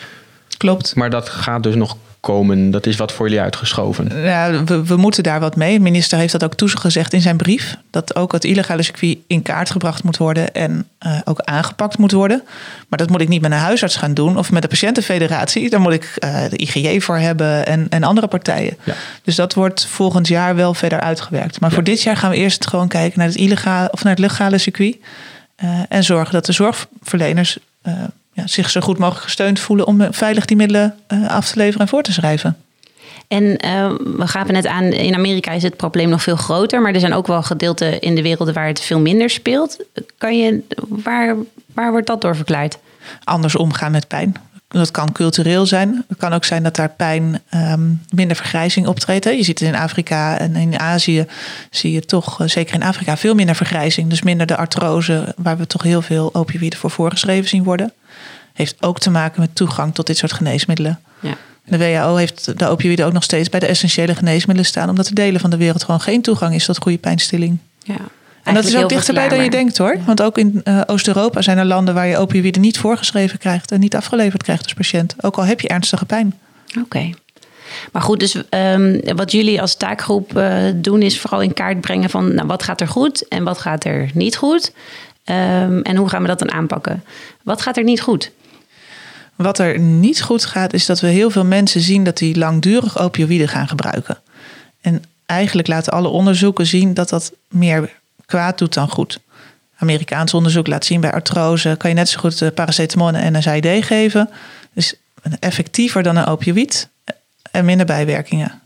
Klopt. 0.56 0.94
Maar 0.94 1.10
dat 1.10 1.28
gaat 1.28 1.62
dus 1.62 1.74
nog 1.74 1.96
komen. 2.22 2.70
Dat 2.70 2.86
is 2.86 2.96
wat 2.96 3.12
voor 3.12 3.26
jullie 3.28 3.42
uitgeschoven. 3.42 4.22
Ja, 4.22 4.64
we, 4.64 4.84
we 4.84 4.96
moeten 4.96 5.22
daar 5.22 5.40
wat 5.40 5.56
mee. 5.56 5.76
De 5.76 5.82
minister 5.82 6.18
heeft 6.18 6.32
dat 6.32 6.44
ook 6.44 6.54
toegezegd 6.54 7.12
in 7.12 7.20
zijn 7.20 7.36
brief. 7.36 7.76
Dat 7.90 8.16
ook 8.16 8.32
het 8.32 8.44
illegale 8.44 8.82
circuit 8.82 9.18
in 9.26 9.42
kaart 9.42 9.70
gebracht 9.70 10.02
moet 10.02 10.16
worden 10.16 10.54
en 10.54 10.88
uh, 11.06 11.18
ook 11.24 11.40
aangepakt 11.40 11.98
moet 11.98 12.12
worden. 12.12 12.42
Maar 12.88 12.98
dat 12.98 13.10
moet 13.10 13.20
ik 13.20 13.28
niet 13.28 13.40
met 13.40 13.50
een 13.50 13.56
huisarts 13.56 13.96
gaan 13.96 14.14
doen 14.14 14.38
of 14.38 14.50
met 14.50 14.62
de 14.62 14.68
patiëntenfederatie. 14.68 15.70
Daar 15.70 15.80
moet 15.80 15.92
ik 15.92 16.16
uh, 16.24 16.48
de 16.48 16.56
IGJ 16.56 17.00
voor 17.00 17.18
hebben 17.18 17.66
en, 17.66 17.86
en 17.90 18.02
andere 18.02 18.26
partijen. 18.26 18.76
Ja. 18.84 18.94
Dus 19.22 19.34
dat 19.34 19.54
wordt 19.54 19.86
volgend 19.86 20.28
jaar 20.28 20.56
wel 20.56 20.74
verder 20.74 21.00
uitgewerkt. 21.00 21.60
Maar 21.60 21.72
voor 21.72 21.84
dit 21.84 22.02
jaar 22.02 22.16
gaan 22.16 22.30
we 22.30 22.36
eerst 22.36 22.66
gewoon 22.66 22.88
kijken 22.88 23.18
naar 23.18 23.28
het 23.28 23.36
illegale 23.36 23.88
of 23.92 24.02
naar 24.02 24.12
het 24.12 24.22
legale 24.22 24.58
circuit. 24.58 24.96
Uh, 25.64 25.80
en 25.88 26.04
zorgen 26.04 26.32
dat 26.32 26.46
de 26.46 26.52
zorgverleners 26.52 27.58
ja, 28.32 28.46
zich 28.46 28.70
zo 28.70 28.80
goed 28.80 28.98
mogelijk 28.98 29.24
gesteund 29.24 29.60
voelen 29.60 29.86
om 29.86 30.06
veilig 30.10 30.44
die 30.44 30.56
middelen 30.56 30.94
uh, 31.08 31.28
af 31.28 31.50
te 31.50 31.56
leveren 31.56 31.80
en 31.80 31.88
voor 31.88 32.02
te 32.02 32.12
schrijven. 32.12 32.56
En 33.28 33.44
uh, 33.44 33.92
we 34.16 34.26
gaven 34.26 34.52
net 34.52 34.66
aan, 34.66 34.84
in 34.84 35.14
Amerika 35.14 35.52
is 35.52 35.62
het 35.62 35.76
probleem 35.76 36.08
nog 36.08 36.22
veel 36.22 36.36
groter, 36.36 36.82
maar 36.82 36.94
er 36.94 37.00
zijn 37.00 37.14
ook 37.14 37.26
wel 37.26 37.42
gedeelten 37.42 38.00
in 38.00 38.14
de 38.14 38.22
wereld 38.22 38.52
waar 38.52 38.66
het 38.66 38.80
veel 38.80 39.00
minder 39.00 39.30
speelt. 39.30 39.84
Kan 40.18 40.38
je, 40.38 40.62
waar, 40.88 41.36
waar 41.74 41.90
wordt 41.90 42.06
dat 42.06 42.20
door 42.20 42.36
verklaard? 42.36 42.78
Anders 43.24 43.56
omgaan 43.56 43.92
met 43.92 44.08
pijn. 44.08 44.36
Dat 44.68 44.90
kan 44.90 45.12
cultureel 45.12 45.66
zijn. 45.66 46.04
Het 46.08 46.18
kan 46.18 46.32
ook 46.32 46.44
zijn 46.44 46.62
dat 46.62 46.76
daar 46.76 46.88
pijn 46.88 47.40
um, 47.54 48.02
minder 48.10 48.36
vergrijzing 48.36 48.86
optreedt. 48.86 49.24
Je 49.24 49.42
ziet 49.42 49.58
het 49.58 49.68
in 49.68 49.74
Afrika 49.74 50.38
en 50.38 50.56
in 50.56 50.78
Azië 50.78 51.26
zie 51.70 51.92
je 51.92 52.00
toch, 52.00 52.40
eh, 52.40 52.48
zeker 52.48 52.74
in 52.74 52.82
Afrika, 52.82 53.16
veel 53.16 53.34
minder 53.34 53.54
vergrijzing. 53.54 54.08
Dus 54.08 54.22
minder 54.22 54.46
de 54.46 54.56
artrose, 54.56 55.34
waar 55.36 55.56
we 55.56 55.66
toch 55.66 55.82
heel 55.82 56.02
veel 56.02 56.34
opioïden 56.34 56.78
voor 56.78 56.90
voorgeschreven 56.90 57.48
zien 57.48 57.64
worden. 57.64 57.92
Heeft 58.52 58.82
ook 58.82 58.98
te 58.98 59.10
maken 59.10 59.40
met 59.40 59.54
toegang 59.54 59.94
tot 59.94 60.06
dit 60.06 60.16
soort 60.16 60.32
geneesmiddelen. 60.32 61.00
Ja. 61.20 61.34
De 61.64 61.78
WHO 61.78 62.16
heeft 62.16 62.58
de 62.58 62.66
opioïden 62.66 63.06
ook 63.06 63.12
nog 63.12 63.22
steeds 63.22 63.48
bij 63.48 63.60
de 63.60 63.66
essentiële 63.66 64.14
geneesmiddelen 64.14 64.70
staan, 64.70 64.88
omdat 64.88 65.06
er 65.06 65.14
delen 65.14 65.40
van 65.40 65.50
de 65.50 65.56
wereld 65.56 65.84
gewoon 65.84 66.00
geen 66.00 66.22
toegang 66.22 66.54
is 66.54 66.64
tot 66.64 66.78
goede 66.78 66.98
pijnstilling. 66.98 67.58
Ja. 67.82 67.96
En 68.42 68.54
dat 68.54 68.64
is 68.64 68.76
ook 68.76 68.88
dichterbij 68.88 69.28
dan 69.28 69.44
je 69.44 69.50
denkt 69.50 69.78
hoor. 69.78 69.96
Want 70.06 70.22
ook 70.22 70.38
in 70.38 70.60
uh, 70.64 70.80
Oost-Europa 70.86 71.42
zijn 71.42 71.58
er 71.58 71.64
landen 71.64 71.94
waar 71.94 72.06
je 72.06 72.16
opioïden 72.18 72.60
niet 72.60 72.78
voorgeschreven 72.78 73.38
krijgt 73.38 73.72
en 73.72 73.80
niet 73.80 73.96
afgeleverd 73.96 74.42
krijgt 74.42 74.62
als 74.62 74.74
patiënt. 74.74 75.14
Ook 75.20 75.36
al 75.36 75.44
heb 75.44 75.60
je 75.60 75.68
ernstige 75.68 76.04
pijn. 76.04 76.34
Oké. 76.78 77.10
Maar 77.92 78.02
goed, 78.02 78.20
dus 78.20 78.42
um, 78.50 79.00
wat 79.16 79.32
jullie 79.32 79.60
als 79.60 79.74
taakgroep 79.74 80.36
uh, 80.36 80.56
doen 80.74 81.02
is 81.02 81.20
vooral 81.20 81.40
in 81.40 81.54
kaart 81.54 81.80
brengen 81.80 82.10
van 82.10 82.34
nou, 82.34 82.46
wat 82.46 82.62
gaat 82.62 82.80
er 82.80 82.88
goed 82.88 83.28
en 83.28 83.44
wat 83.44 83.58
gaat 83.58 83.84
er 83.84 84.10
niet 84.14 84.36
goed. 84.36 84.72
Um, 85.24 85.82
en 85.82 85.96
hoe 85.96 86.08
gaan 86.08 86.22
we 86.22 86.28
dat 86.28 86.38
dan 86.38 86.52
aanpakken? 86.52 87.04
Wat 87.42 87.62
gaat 87.62 87.76
er 87.76 87.84
niet 87.84 88.00
goed? 88.00 88.30
Wat 89.42 89.58
er 89.58 89.78
niet 89.78 90.22
goed 90.22 90.44
gaat, 90.44 90.72
is 90.72 90.86
dat 90.86 91.00
we 91.00 91.06
heel 91.06 91.30
veel 91.30 91.44
mensen 91.44 91.80
zien 91.80 92.04
dat 92.04 92.18
die 92.18 92.38
langdurig 92.38 92.98
opioïden 92.98 93.48
gaan 93.48 93.68
gebruiken. 93.68 94.18
En 94.80 95.04
eigenlijk 95.26 95.68
laten 95.68 95.92
alle 95.92 96.08
onderzoeken 96.08 96.66
zien 96.66 96.94
dat 96.94 97.08
dat 97.08 97.32
meer 97.48 97.90
kwaad 98.26 98.58
doet 98.58 98.74
dan 98.74 98.88
goed. 98.88 99.20
Amerikaans 99.76 100.34
onderzoek 100.34 100.66
laat 100.66 100.84
zien 100.84 101.00
bij 101.00 101.12
artrose 101.12 101.74
kan 101.78 101.90
je 101.90 101.96
net 101.96 102.08
zo 102.08 102.20
goed 102.20 102.42
eh, 102.42 102.48
paracetamol 102.54 103.08
en 103.08 103.32
NSAID 103.32 103.84
geven. 103.84 104.30
Dus 104.72 104.94
effectiever 105.38 106.02
dan 106.02 106.16
een 106.16 106.26
opioïd 106.26 106.88
en 107.50 107.64
minder 107.64 107.86
bijwerkingen. 107.86 108.60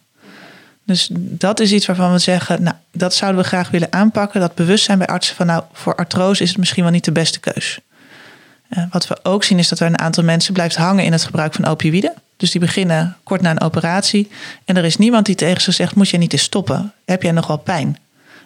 Dus 0.85 1.09
dat 1.13 1.61
is 1.61 1.73
iets 1.73 1.87
waarvan 1.87 2.13
we 2.13 2.19
zeggen, 2.19 2.63
nou, 2.63 2.77
dat 2.93 3.15
zouden 3.15 3.43
we 3.43 3.47
graag 3.49 3.71
willen 3.71 3.93
aanpakken. 3.93 4.41
Dat 4.41 4.55
bewustzijn 4.55 4.99
bij 4.99 5.07
artsen 5.07 5.37
van, 5.37 5.47
nou, 5.47 5.63
voor 5.73 5.95
artrose 5.95 6.43
is 6.43 6.49
het 6.49 6.59
misschien 6.59 6.83
wel 6.83 6.93
niet 6.93 7.05
de 7.05 7.13
beste 7.13 7.41
keus. 7.41 7.79
Uh, 8.71 8.85
wat 8.91 9.09
we 9.09 9.19
ook 9.23 9.45
zien 9.45 9.59
is 9.59 9.69
dat 9.69 9.81
er 9.81 9.87
een 9.87 9.99
aantal 9.99 10.25
mensen 10.25 10.53
blijft 10.53 10.77
hangen 10.77 11.05
in 11.05 11.13
het 11.13 11.25
gebruik 11.25 11.55
van 11.55 11.65
opioïden. 11.65 12.13
Dus 12.37 12.51
die 12.51 12.61
beginnen 12.61 13.17
kort 13.23 13.41
na 13.41 13.51
een 13.51 13.61
operatie. 13.61 14.31
En 14.65 14.77
er 14.77 14.85
is 14.85 14.97
niemand 14.97 15.27
die 15.27 15.35
tegen 15.35 15.63
ze 15.63 15.73
zegt, 15.73 15.95
moet 15.95 16.09
je 16.09 16.19
niet 16.19 16.33
eens 16.33 16.43
stoppen? 16.43 16.93
Heb 17.05 17.23
jij 17.23 17.33
nog 17.33 17.47
wel 17.47 17.57
pijn? 17.57 17.99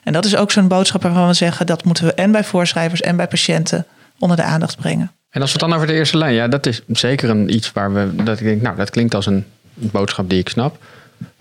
En 0.03 0.13
dat 0.13 0.25
is 0.25 0.37
ook 0.37 0.51
zo'n 0.51 0.69
boodschap 0.69 1.03
waarvan 1.03 1.27
we 1.27 1.33
zeggen, 1.33 1.67
dat 1.67 1.85
moeten 1.85 2.05
we 2.05 2.15
en 2.15 2.33
bij 2.33 2.45
voorschrijvers 2.45 3.01
en 3.01 3.17
bij 3.17 3.27
patiënten 3.27 3.87
onder 4.19 4.37
de 4.37 4.43
aandacht 4.43 4.77
brengen. 4.77 5.13
En 5.31 5.41
als 5.41 5.53
we 5.53 5.59
het 5.59 5.69
dan 5.69 5.77
over 5.77 5.87
de 5.87 5.93
eerste 5.93 6.17
lijn, 6.17 6.35
ja, 6.35 6.49
dat 6.49 6.67
is 6.67 6.83
zeker 6.87 7.31
een 7.31 7.55
iets 7.55 7.73
waar 7.73 7.93
we, 7.93 8.25
dat 8.25 8.41
ik 8.41 8.47
denk, 8.47 8.63
nou, 8.63 8.77
dat 8.77 8.91
klinkt 8.91 9.15
als 9.15 9.27
een 9.27 9.45
boodschap 9.75 10.31
die 10.31 10.39
ik 10.39 10.49
snap. 10.49 10.79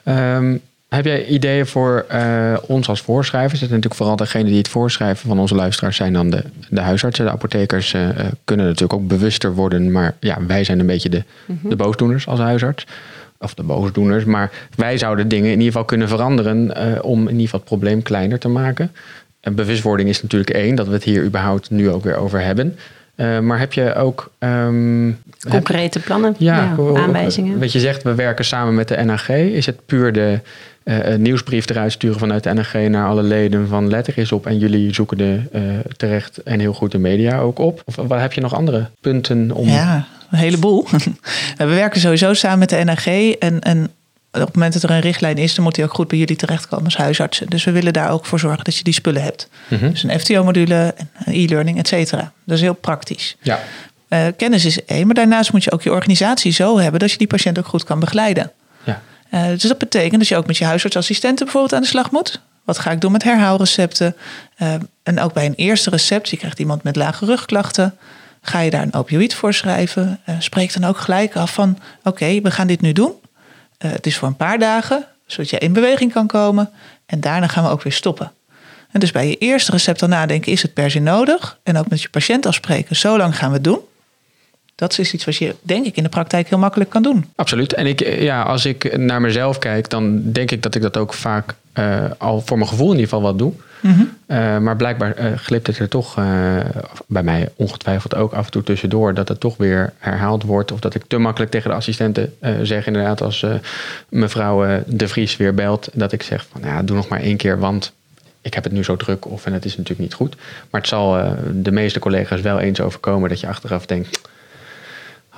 Um, 0.03 0.61
heb 0.89 1.05
jij 1.05 1.25
ideeën 1.25 1.65
voor 1.65 2.05
uh, 2.11 2.57
ons 2.61 2.89
als 2.89 3.01
voorschrijvers? 3.01 3.59
Het 3.59 3.69
zijn 3.69 3.81
natuurlijk 3.81 4.01
vooral 4.01 4.15
degenen 4.15 4.47
die 4.47 4.57
het 4.57 4.67
voorschrijven 4.67 5.27
van 5.27 5.39
onze 5.39 5.55
luisteraars 5.55 5.95
zijn 5.95 6.13
dan 6.13 6.29
de, 6.29 6.43
de 6.69 6.81
huisartsen. 6.81 7.25
De 7.25 7.31
apothekers 7.31 7.93
uh, 7.93 8.09
kunnen 8.43 8.65
natuurlijk 8.65 8.93
ook 8.93 9.07
bewuster 9.07 9.53
worden, 9.53 9.91
maar 9.91 10.15
ja, 10.19 10.37
wij 10.47 10.63
zijn 10.63 10.79
een 10.79 10.85
beetje 10.85 11.09
de, 11.09 11.23
de 11.45 11.75
boosdoeners 11.75 12.27
als 12.27 12.39
huisarts. 12.39 12.85
Of 13.41 13.53
de 13.53 13.63
boosdoeners, 13.63 14.23
maar 14.23 14.51
wij 14.75 14.97
zouden 14.97 15.27
dingen 15.27 15.45
in 15.45 15.51
ieder 15.51 15.65
geval 15.65 15.85
kunnen 15.85 16.07
veranderen 16.07 16.65
uh, 16.77 17.03
om 17.03 17.19
in 17.19 17.27
ieder 17.29 17.43
geval 17.43 17.59
het 17.59 17.69
probleem 17.69 18.01
kleiner 18.01 18.39
te 18.39 18.47
maken. 18.47 18.91
En 19.41 19.55
bewustwording 19.55 20.09
is 20.09 20.21
natuurlijk 20.21 20.49
één, 20.49 20.75
dat 20.75 20.87
we 20.87 20.93
het 20.93 21.03
hier 21.03 21.23
überhaupt 21.23 21.69
nu 21.69 21.89
ook 21.89 22.03
weer 22.03 22.15
over 22.15 22.41
hebben. 22.41 22.77
Uh, 23.15 23.39
maar 23.39 23.59
heb 23.59 23.73
je 23.73 23.95
ook. 23.95 24.31
Um, 24.39 25.17
Concrete 25.49 25.99
plannen, 25.99 26.35
ja, 26.37 26.75
ja, 26.77 27.01
aanwijzingen. 27.01 27.59
Wat 27.59 27.71
je 27.71 27.79
zegt, 27.79 28.03
we 28.03 28.15
werken 28.15 28.45
samen 28.45 28.75
met 28.75 28.87
de 28.87 29.03
NAG. 29.03 29.29
Is 29.29 29.65
het 29.65 29.85
puur 29.85 30.13
de 30.13 30.39
een 30.89 31.21
nieuwsbrief 31.21 31.69
eruit 31.69 31.91
sturen 31.91 32.19
vanuit 32.19 32.43
de 32.43 32.53
NRG 32.53 32.73
naar 32.73 33.07
alle 33.07 33.23
leden 33.23 33.67
van 33.67 33.89
letter 33.89 34.17
is 34.17 34.31
op 34.31 34.45
en 34.45 34.57
jullie 34.57 34.93
zoeken 34.93 35.17
de 35.17 35.41
uh, 35.53 35.61
terecht 35.97 36.43
en 36.43 36.59
heel 36.59 36.73
goed 36.73 36.91
de 36.91 36.97
media 36.97 37.39
ook 37.39 37.59
op? 37.59 37.81
Of 37.85 37.95
waar 37.95 38.21
heb 38.21 38.33
je 38.33 38.41
nog 38.41 38.55
andere 38.55 38.89
punten 39.01 39.51
om? 39.51 39.67
Ja, 39.67 40.07
een 40.31 40.37
heleboel. 40.37 40.87
we 41.57 41.65
werken 41.65 42.01
sowieso 42.01 42.33
samen 42.33 42.59
met 42.59 42.69
de 42.69 42.75
NRG 42.75 43.05
en, 43.31 43.59
en 43.59 43.89
op 44.31 44.39
het 44.39 44.55
moment 44.55 44.73
dat 44.73 44.83
er 44.83 44.91
een 44.91 44.99
richtlijn 44.99 45.37
is, 45.37 45.55
dan 45.55 45.63
moet 45.63 45.75
die 45.75 45.83
ook 45.83 45.93
goed 45.93 46.07
bij 46.07 46.17
jullie 46.17 46.35
terechtkomen 46.35 46.85
als 46.85 46.97
huisartsen. 46.97 47.47
Dus 47.47 47.63
we 47.63 47.71
willen 47.71 47.93
daar 47.93 48.11
ook 48.11 48.25
voor 48.25 48.39
zorgen 48.39 48.63
dat 48.63 48.75
je 48.75 48.83
die 48.83 48.93
spullen 48.93 49.23
hebt. 49.23 49.49
Mhm. 49.67 49.89
Dus 49.89 50.03
een 50.03 50.19
FTO-module, 50.19 50.95
e-learning, 51.25 51.77
et 51.77 51.87
cetera. 51.87 52.31
Dat 52.43 52.55
is 52.55 52.61
heel 52.63 52.73
praktisch. 52.73 53.35
Ja. 53.41 53.59
Uh, 54.09 54.25
kennis 54.37 54.65
is 54.65 54.85
één, 54.85 55.05
maar 55.05 55.15
daarnaast 55.15 55.51
moet 55.51 55.63
je 55.63 55.71
ook 55.71 55.81
je 55.81 55.91
organisatie 55.91 56.51
zo 56.51 56.79
hebben 56.79 56.99
dat 56.99 57.11
je 57.11 57.17
die 57.17 57.27
patiënt 57.27 57.59
ook 57.59 57.67
goed 57.67 57.83
kan 57.83 57.99
begeleiden. 57.99 58.51
Uh, 59.31 59.47
dus 59.47 59.61
dat 59.61 59.77
betekent 59.77 60.19
dat 60.19 60.27
je 60.27 60.35
ook 60.35 60.47
met 60.47 60.57
je 60.57 60.65
huisartsassistenten 60.65 61.45
bijvoorbeeld 61.45 61.73
aan 61.73 61.81
de 61.81 61.87
slag 61.87 62.11
moet. 62.11 62.41
Wat 62.63 62.79
ga 62.79 62.91
ik 62.91 63.01
doen 63.01 63.11
met 63.11 63.23
herhaalrecepten? 63.23 64.15
Uh, 64.57 64.73
en 65.03 65.19
ook 65.19 65.33
bij 65.33 65.45
een 65.45 65.55
eerste 65.55 65.89
recept, 65.89 66.29
je 66.29 66.37
krijgt 66.37 66.59
iemand 66.59 66.83
met 66.83 66.95
lage 66.95 67.25
rugklachten. 67.25 67.97
Ga 68.41 68.59
je 68.59 68.69
daar 68.69 68.81
een 68.81 68.93
opioïd 68.93 69.33
voor 69.33 69.53
schrijven? 69.53 70.19
Uh, 70.29 70.35
spreek 70.39 70.73
dan 70.73 70.83
ook 70.83 70.97
gelijk 70.97 71.35
af 71.35 71.53
van: 71.53 71.79
oké, 72.03 72.41
we 72.41 72.51
gaan 72.51 72.67
dit 72.67 72.81
nu 72.81 72.93
doen. 72.93 73.13
het 73.77 74.05
is 74.05 74.17
voor 74.17 74.27
een 74.27 74.35
paar 74.35 74.59
dagen, 74.59 75.05
zodat 75.25 75.49
je 75.49 75.57
in 75.57 75.73
beweging 75.73 76.11
kan 76.11 76.27
komen. 76.27 76.69
En 77.05 77.19
daarna 77.19 77.47
gaan 77.47 77.63
we 77.63 77.69
ook 77.69 77.83
weer 77.83 77.93
stoppen. 77.93 78.31
En 78.91 78.99
dus 78.99 79.11
bij 79.11 79.27
je 79.27 79.37
eerste 79.37 79.71
recept 79.71 80.01
al 80.01 80.07
nadenken: 80.07 80.51
is 80.51 80.61
het 80.61 80.73
per 80.73 80.91
se 80.91 80.99
nodig? 80.99 81.59
En 81.63 81.77
ook 81.77 81.87
met 81.87 82.01
je 82.01 82.09
patiënt 82.09 82.45
afspreken: 82.45 82.95
zo 82.95 83.17
lang 83.17 83.37
gaan 83.37 83.49
we 83.49 83.55
het 83.55 83.63
doen. 83.63 83.79
Dat 84.79 84.99
is 84.99 85.13
iets 85.13 85.25
wat 85.25 85.35
je, 85.35 85.55
denk 85.61 85.85
ik, 85.85 85.95
in 85.95 86.03
de 86.03 86.09
praktijk 86.09 86.49
heel 86.49 86.57
makkelijk 86.57 86.89
kan 86.89 87.03
doen. 87.03 87.25
Absoluut. 87.35 87.73
En 87.73 87.85
ik, 87.85 88.19
ja, 88.19 88.41
als 88.41 88.65
ik 88.65 88.97
naar 88.97 89.21
mezelf 89.21 89.57
kijk, 89.57 89.89
dan 89.89 90.31
denk 90.31 90.51
ik 90.51 90.63
dat 90.63 90.75
ik 90.75 90.81
dat 90.81 90.97
ook 90.97 91.13
vaak 91.13 91.53
uh, 91.73 92.03
al 92.17 92.41
voor 92.41 92.57
mijn 92.57 92.69
gevoel 92.69 92.91
in 92.91 92.99
ieder 92.99 93.09
geval 93.09 93.21
wat 93.23 93.37
doe. 93.37 93.53
Mm 93.79 94.17
maar 94.61 94.75
blijkbaar 94.75 95.19
uh, 95.19 95.37
glipt 95.37 95.67
het 95.67 95.79
er 95.79 95.87
toch 95.87 96.13
bij 97.07 97.23
mij 97.23 97.49
ongetwijfeld 97.55 98.15
ook 98.15 98.33
af 98.33 98.45
en 98.45 98.51
toe 98.51 98.63
tussendoor 98.63 99.13
dat 99.13 99.27
het 99.27 99.39
toch 99.39 99.57
weer 99.57 99.93
herhaald 99.97 100.43
wordt. 100.43 100.71
Of 100.71 100.79
dat 100.79 100.95
ik 100.95 101.03
te 101.07 101.17
makkelijk 101.17 101.51
tegen 101.51 101.69
de 101.69 101.75
assistenten 101.75 102.33
zeg, 102.61 102.87
inderdaad, 102.87 103.21
als 103.21 103.45
mevrouw 104.09 104.83
De 104.85 105.07
Vries 105.07 105.37
weer 105.37 105.53
belt, 105.53 105.89
dat 105.93 106.11
ik 106.11 106.23
zeg 106.23 106.45
van 106.51 106.61
ja, 106.63 106.83
doe 106.83 106.95
nog 106.95 107.07
maar 107.07 107.21
één 107.21 107.37
keer, 107.37 107.59
want 107.59 107.93
ik 108.41 108.53
heb 108.53 108.63
het 108.63 108.73
nu 108.73 108.83
zo 108.83 108.95
druk 108.95 109.25
of 109.25 109.45
en 109.45 109.53
het 109.53 109.65
is 109.65 109.77
natuurlijk 109.77 110.09
niet 110.09 110.13
goed. 110.13 110.35
Maar 110.69 110.81
het 110.81 110.89
zal 110.89 111.35
de 111.51 111.71
meeste 111.71 111.99
collega's 111.99 112.41
wel 112.41 112.59
eens 112.59 112.81
overkomen 112.81 113.29
dat 113.29 113.39
je 113.39 113.47
achteraf 113.47 113.85
denkt 113.85 114.19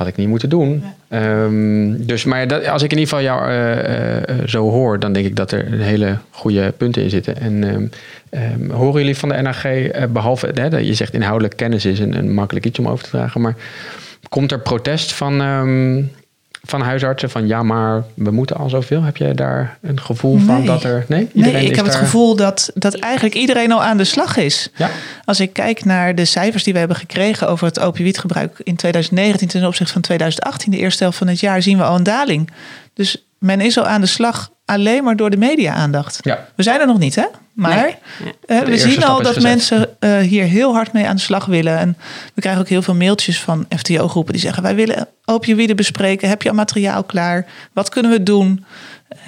had 0.01 0.09
ik 0.09 0.17
niet 0.17 0.27
moeten 0.27 0.49
doen. 0.49 0.83
Ehm, 1.07 2.05
dus, 2.05 2.23
maar 2.23 2.47
dat, 2.47 2.67
als 2.67 2.83
ik 2.83 2.91
in 2.91 2.97
ieder 2.97 3.13
geval 3.13 3.35
jou 3.35 3.51
uh, 3.51 3.75
uh, 3.75 4.47
zo 4.47 4.69
hoor, 4.69 4.99
dan 4.99 5.13
denk 5.13 5.25
ik 5.25 5.35
dat 5.35 5.51
er 5.51 5.71
hele 5.71 6.17
goede 6.29 6.73
punten 6.77 7.03
in 7.03 7.09
zitten. 7.09 7.37
En 7.37 7.63
um, 7.63 8.71
horen 8.71 9.01
jullie 9.01 9.17
van 9.17 9.29
de 9.29 9.41
NAG, 9.41 9.65
behalve 10.09 10.51
hè, 10.53 10.77
je 10.77 10.93
zegt 10.93 11.13
inhoudelijk 11.13 11.57
kennis 11.57 11.85
is 11.85 11.99
een, 11.99 12.17
een, 12.17 12.33
makkelijk 12.33 12.65
iets 12.65 12.79
om 12.79 12.87
over 12.87 13.03
te 13.03 13.09
dragen, 13.09 13.41
maar 13.41 13.55
komt 14.29 14.51
er 14.51 14.59
protest 14.59 15.13
van 15.13 15.41
van 16.63 16.81
huisartsen 16.81 17.29
van 17.29 17.47
ja, 17.47 17.63
maar 17.63 18.03
we 18.13 18.31
moeten 18.31 18.55
al 18.55 18.69
zoveel? 18.69 19.03
Heb 19.03 19.17
jij 19.17 19.33
daar 19.33 19.77
een 19.81 20.01
gevoel 20.01 20.39
van 20.39 20.65
dat 20.65 20.83
er. 20.83 21.05
Nee, 21.07 21.29
nee 21.33 21.65
ik 21.65 21.75
heb 21.75 21.85
het 21.85 21.95
gevoel 21.95 22.35
dat, 22.35 22.71
dat 22.73 22.95
eigenlijk 22.95 23.35
iedereen 23.35 23.71
al 23.71 23.83
aan 23.83 23.97
de 23.97 24.03
slag 24.03 24.37
is. 24.37 24.69
Ja. 24.75 24.89
Als 25.25 25.39
ik 25.39 25.53
kijk 25.53 25.85
naar 25.85 26.15
de 26.15 26.25
cijfers 26.25 26.63
die 26.63 26.73
we 26.73 26.79
hebben 26.79 26.97
gekregen 26.97 27.47
over 27.47 27.65
het 27.67 27.79
opioïdgebruik 27.79 28.61
in 28.63 28.75
2019 28.75 29.47
ten 29.47 29.67
opzichte 29.67 29.93
van 29.93 30.01
2018, 30.01 30.71
de 30.71 30.77
eerste 30.77 31.03
helft 31.03 31.17
van 31.17 31.27
het 31.27 31.39
jaar, 31.39 31.61
zien 31.61 31.77
we 31.77 31.83
al 31.83 31.95
een 31.95 32.03
daling. 32.03 32.49
Dus 32.93 33.25
men 33.37 33.61
is 33.61 33.77
al 33.77 33.85
aan 33.85 34.01
de 34.01 34.07
slag 34.07 34.51
alleen 34.65 35.03
maar 35.03 35.15
door 35.15 35.29
de 35.29 35.37
media-aandacht. 35.37 36.19
Ja. 36.21 36.47
We 36.55 36.63
zijn 36.63 36.79
er 36.79 36.87
nog 36.87 36.99
niet, 36.99 37.15
hè? 37.15 37.25
Maar 37.53 37.97
eh, 38.45 38.59
we 38.59 38.77
zien 38.77 39.03
al 39.03 39.21
dat 39.21 39.39
mensen 39.41 39.89
uh, 39.99 40.17
hier 40.17 40.43
heel 40.43 40.73
hard 40.73 40.93
mee 40.93 41.07
aan 41.07 41.15
de 41.15 41.21
slag 41.21 41.45
willen. 41.45 41.77
En 41.77 41.97
we 42.33 42.41
krijgen 42.41 42.61
ook 42.61 42.67
heel 42.67 42.81
veel 42.81 42.95
mailtjes 42.95 43.41
van 43.41 43.65
FTO-groepen 43.77 44.33
die 44.33 44.41
zeggen: 44.41 44.63
Wij 44.63 44.75
willen 44.75 45.07
opioïden 45.25 45.75
bespreken. 45.75 46.29
Heb 46.29 46.41
je 46.41 46.49
al 46.49 46.55
materiaal 46.55 47.03
klaar? 47.03 47.45
Wat 47.73 47.89
kunnen 47.89 48.11
we 48.11 48.23
doen? 48.23 48.65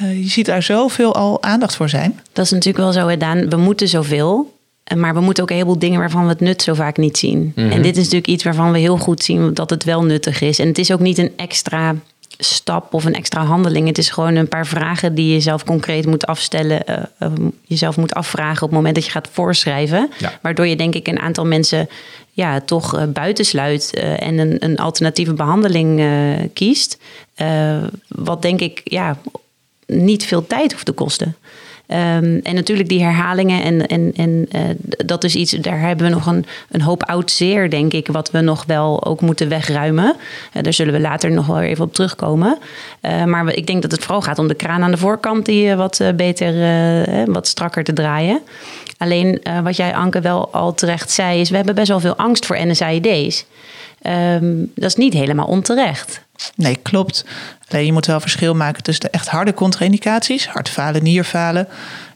Uh, 0.02 0.24
je 0.24 0.30
ziet 0.30 0.46
daar 0.46 0.64
zoveel 0.64 1.16
al 1.16 1.44
aandacht 1.44 1.76
voor 1.76 1.90
zijn. 1.90 2.20
Dat 2.34 2.46
is 2.46 2.52
natuurlijk 2.52 2.84
wel 2.84 2.92
zo, 2.92 3.18
Daan. 3.18 3.50
We 3.50 3.58
moeten 3.58 3.88
zoveel. 3.88 4.52
Maar 4.96 5.14
we 5.14 5.20
moeten 5.20 5.44
ook 5.44 5.50
een 5.50 5.56
heleboel 5.56 5.80
dingen 5.80 6.00
waarvan 6.00 6.24
we 6.24 6.30
het 6.30 6.40
nut 6.40 6.62
zo 6.62 6.74
vaak 6.74 6.98
niet 6.98 7.18
zien. 7.18 7.52
Mhm. 7.56 7.72
En 7.72 7.82
dit 7.82 7.98
is 7.98 8.04
natuurlijk 8.04 8.28
iets 8.28 8.44
waarvan 8.44 8.72
we 8.72 8.80
heel 8.80 8.98
goed 8.98 9.24
zien 9.24 9.54
dat 9.54 9.70
het 9.70 9.84
wel 9.84 10.04
nuttig 10.04 10.42
is. 10.42 10.60
En 10.60 10.68
het 10.68 10.78
is 10.78 10.92
ook 10.92 11.00
niet 11.00 11.18
een 11.18 11.32
extra 11.36 11.96
stap 12.44 12.94
of 12.94 13.06
een 13.06 13.14
extra 13.14 13.46
handeling. 13.46 13.88
Het 13.88 13.98
is 13.98 14.10
gewoon 14.10 14.36
een 14.36 14.48
paar 14.48 14.68
vragen 14.68 15.16
die 15.16 15.34
je 15.34 15.40
zelf 15.40 15.64
concreet 15.64 16.06
moet 16.06 16.26
afstellen. 16.26 16.82
Uh, 17.20 17.30
jezelf 17.66 17.98
moet 17.98 18.14
afvragen 18.14 18.64
op 18.64 18.70
het 18.70 18.78
moment 18.78 18.96
dat 18.96 19.06
je 19.06 19.12
gaat 19.12 19.30
voorschrijven. 19.32 20.10
Waardoor 20.42 20.68
je 20.68 20.76
denk 20.76 20.96
ik 20.96 21.08
een 21.08 21.20
aantal 21.20 21.46
mensen 21.46 21.90
ja, 22.32 22.62
toch 22.62 22.96
uh, 22.96 23.04
buitensluit 23.04 23.94
en 23.94 24.38
een, 24.38 24.56
een, 24.60 24.78
alternatieve 24.78 25.34
behandeling 25.34 26.04
kiest. 26.54 26.98
wat 28.08 28.42
denk 28.42 28.60
ik 28.60 28.82
ja, 28.84 29.18
niet 29.88 30.26
veel 30.26 30.48
tijd 30.48 30.72
hoeft 30.72 30.86
te 30.86 30.92
kosten. 30.92 31.36
Um, 31.94 32.40
en 32.44 32.56
natuurlijk 32.56 32.90
die 32.90 33.04
herhalingen. 33.04 33.64
En, 33.64 33.88
en, 33.88 34.14
en 34.16 34.48
uh, 34.56 34.62
dat 35.06 35.24
is 35.24 35.36
iets, 35.36 35.52
daar 35.52 35.80
hebben 35.80 36.06
we 36.06 36.14
nog 36.14 36.26
een, 36.26 36.46
een 36.72 36.82
hoop 36.82 37.04
oud 37.04 37.32
zeer, 37.32 37.70
denk 37.70 37.94
ik, 37.94 38.08
wat 38.08 38.32
we 38.32 38.42
nog 38.42 38.66
wel 38.66 39.06
ook 39.06 39.22
moeten 39.22 39.50
wegruimen. 39.50 40.16
Uh, 40.54 40.64
daar 40.64 40.74
zullen 40.74 40.94
we 40.94 41.00
later 41.00 41.32
nog 41.32 41.46
wel 41.46 41.60
even 41.60 41.86
op 41.86 41.94
terugkomen. 41.94 42.58
Uh, 43.02 43.24
maar 43.24 43.54
ik 43.54 43.68
denk 43.68 43.82
dat 43.82 43.92
het 43.92 44.04
vooral 44.04 44.22
gaat 44.22 44.40
om 44.40 44.48
de 44.48 44.54
kraan 44.54 44.84
aan 44.84 44.92
de 44.92 44.98
voorkant, 44.98 45.46
die 45.46 45.76
wat 45.76 46.02
beter, 46.16 46.54
wat 47.32 47.48
strakker 47.48 47.84
te 47.84 47.94
draaien. 47.94 48.42
Alleen 48.98 49.42
wat 49.64 49.76
jij, 49.76 49.96
Anke, 49.96 50.22
wel 50.22 50.54
al 50.54 50.74
terecht 50.74 51.12
zei, 51.12 51.40
is 51.40 51.50
we 51.50 51.56
hebben 51.56 51.76
best 51.76 51.88
wel 51.88 52.00
veel 52.00 52.16
angst 52.16 52.46
voor 52.46 52.66
NSAID's. 52.66 53.46
Um, 54.08 54.72
dat 54.76 54.90
is 54.90 54.96
niet 54.96 55.14
helemaal 55.14 55.46
onterecht. 55.46 56.22
Nee, 56.56 56.76
klopt. 56.76 57.26
Alleen 57.70 57.86
je 57.86 57.94
moet 57.94 58.06
wel 58.06 58.20
verschil 58.20 58.56
maken 58.56 58.84
tussen 58.84 59.04
de 59.04 59.10
echt 59.10 59.28
harde 59.28 59.54
contra-indicaties, 59.54 60.48
hartfalen, 60.48 61.04
nierfalen. 61.04 61.68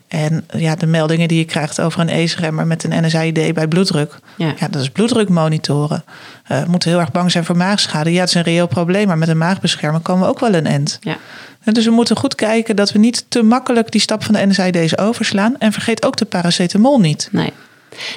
En 0.07 0.47
ja, 0.53 0.75
de 0.75 0.85
meldingen 0.85 1.27
die 1.27 1.37
je 1.37 1.45
krijgt 1.45 1.81
over 1.81 1.99
een 1.99 2.09
ACE-remmer 2.09 2.67
met 2.67 2.83
een 2.83 3.05
NSAID 3.05 3.53
bij 3.53 3.67
bloeddruk. 3.67 4.19
Ja. 4.35 4.53
ja 4.59 4.67
dat 4.67 4.81
is 4.81 4.89
bloeddruk 4.89 5.29
monitoren. 5.29 6.03
Uh, 6.51 6.61
we 6.61 6.69
moeten 6.69 6.89
heel 6.89 6.99
erg 6.99 7.11
bang 7.11 7.31
zijn 7.31 7.45
voor 7.45 7.57
maagschade. 7.57 8.11
Ja, 8.11 8.19
het 8.19 8.29
is 8.29 8.35
een 8.35 8.41
reëel 8.41 8.67
probleem, 8.67 9.07
maar 9.07 9.17
met 9.17 9.27
een 9.27 9.37
maagbeschermer 9.37 10.01
komen 10.01 10.23
we 10.23 10.29
ook 10.29 10.39
wel 10.39 10.53
een 10.53 10.65
end. 10.65 10.97
Ja. 11.01 11.17
En 11.63 11.73
dus 11.73 11.85
we 11.85 11.91
moeten 11.91 12.17
goed 12.17 12.35
kijken 12.35 12.75
dat 12.75 12.91
we 12.91 12.99
niet 12.99 13.25
te 13.27 13.43
makkelijk 13.43 13.91
die 13.91 14.01
stap 14.01 14.23
van 14.23 14.33
de 14.33 14.45
NSAID's 14.45 14.97
overslaan. 14.97 15.55
En 15.57 15.71
vergeet 15.71 16.05
ook 16.05 16.17
de 16.17 16.25
paracetamol 16.25 16.99
niet. 16.99 17.29
Nee. 17.31 17.53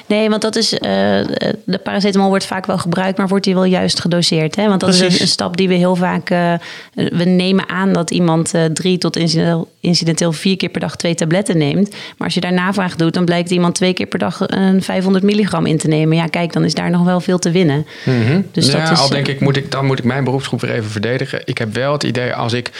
Nee, 0.05 0.29
want 0.29 0.41
dat 0.41 0.55
is. 0.55 0.73
Uh, 0.73 0.79
de 0.79 1.79
paracetamol 1.83 2.29
wordt 2.29 2.45
vaak 2.45 2.65
wel 2.65 2.77
gebruikt, 2.77 3.17
maar 3.17 3.27
wordt 3.27 3.45
die 3.45 3.53
wel 3.53 3.63
juist 3.63 3.99
gedoseerd? 3.99 4.55
Hè? 4.55 4.67
Want 4.67 4.79
dat 4.79 4.89
is 4.89 5.19
een, 5.19 5.27
stap 5.27 5.57
die 5.57 5.67
we 5.67 5.73
heel 5.73 5.95
vaak. 5.95 6.29
Uh, 6.29 6.53
we 6.93 7.23
nemen 7.23 7.69
aan 7.69 7.93
dat 7.93 8.11
iemand 8.11 8.55
uh, 8.55 8.65
drie 8.65 8.97
tot 8.97 9.15
incidenteel, 9.15 9.71
incidenteel, 9.79 10.31
vier 10.31 10.57
keer 10.57 10.69
per 10.69 10.81
dag 10.81 10.95
twee 10.95 11.15
tabletten 11.15 11.57
neemt. 11.57 11.89
Maar 11.89 12.27
als 12.27 12.33
je 12.33 12.41
daar 12.41 12.53
navraag 12.53 12.95
doet, 12.95 13.13
dan 13.13 13.25
blijkt 13.25 13.51
iemand 13.51 13.75
twee 13.75 13.93
keer 13.93 14.05
per 14.05 14.19
dag 14.19 14.39
een 14.45 14.83
500 14.83 15.23
milligram 15.23 15.65
in 15.65 15.77
te 15.77 15.87
nemen. 15.87 16.17
Ja, 16.17 16.27
kijk, 16.27 16.53
dan 16.53 16.63
is 16.63 16.73
daar 16.73 16.89
nog 16.89 17.03
wel 17.03 17.19
veel 17.19 17.39
te 17.39 17.51
winnen. 17.51 17.85
Mm 18.05 18.25
-hmm. 18.25 18.47
dus 18.51 18.71
ja, 18.71 18.83
dat 18.83 18.91
is, 18.91 18.99
al 18.99 19.09
denk 19.09 19.27
ik, 19.27 19.39
moet 19.39 19.57
ik, 19.57 19.71
dan 19.71 19.85
moet 19.85 19.99
ik 19.99 20.05
mijn 20.05 20.23
beroepsgroep 20.23 20.61
weer 20.61 20.71
even 20.71 20.89
verdedigen. 20.89 21.41
Ik 21.45 21.57
heb 21.57 21.73
wel 21.73 21.93
het 21.93 22.03
idee 22.03 22.33
als 22.33 22.53
ik 22.53 22.71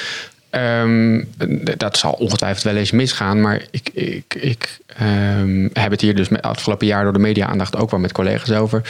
Um, 0.56 1.30
dat 1.78 1.98
zal 1.98 2.12
ongetwijfeld 2.12 2.64
wel 2.64 2.76
eens 2.76 2.92
misgaan, 2.92 3.42
maar 3.42 3.62
ik, 3.72 3.90
ik, 3.94 4.36
ik 4.36 4.80
um, 5.02 5.70
heb 5.74 5.92
het 5.92 6.02
hier 6.02 6.16
dus 6.16 6.30
met 6.30 6.42
afgelopen 6.42 6.88
jaar 6.88 7.04
door 7.04 7.14
de 7.14 7.20
media-aandacht 7.20 7.76
ook 7.76 7.92
wel 7.92 8.00
met 8.00 8.12
collega's 8.12 8.52
over. 8.52 8.82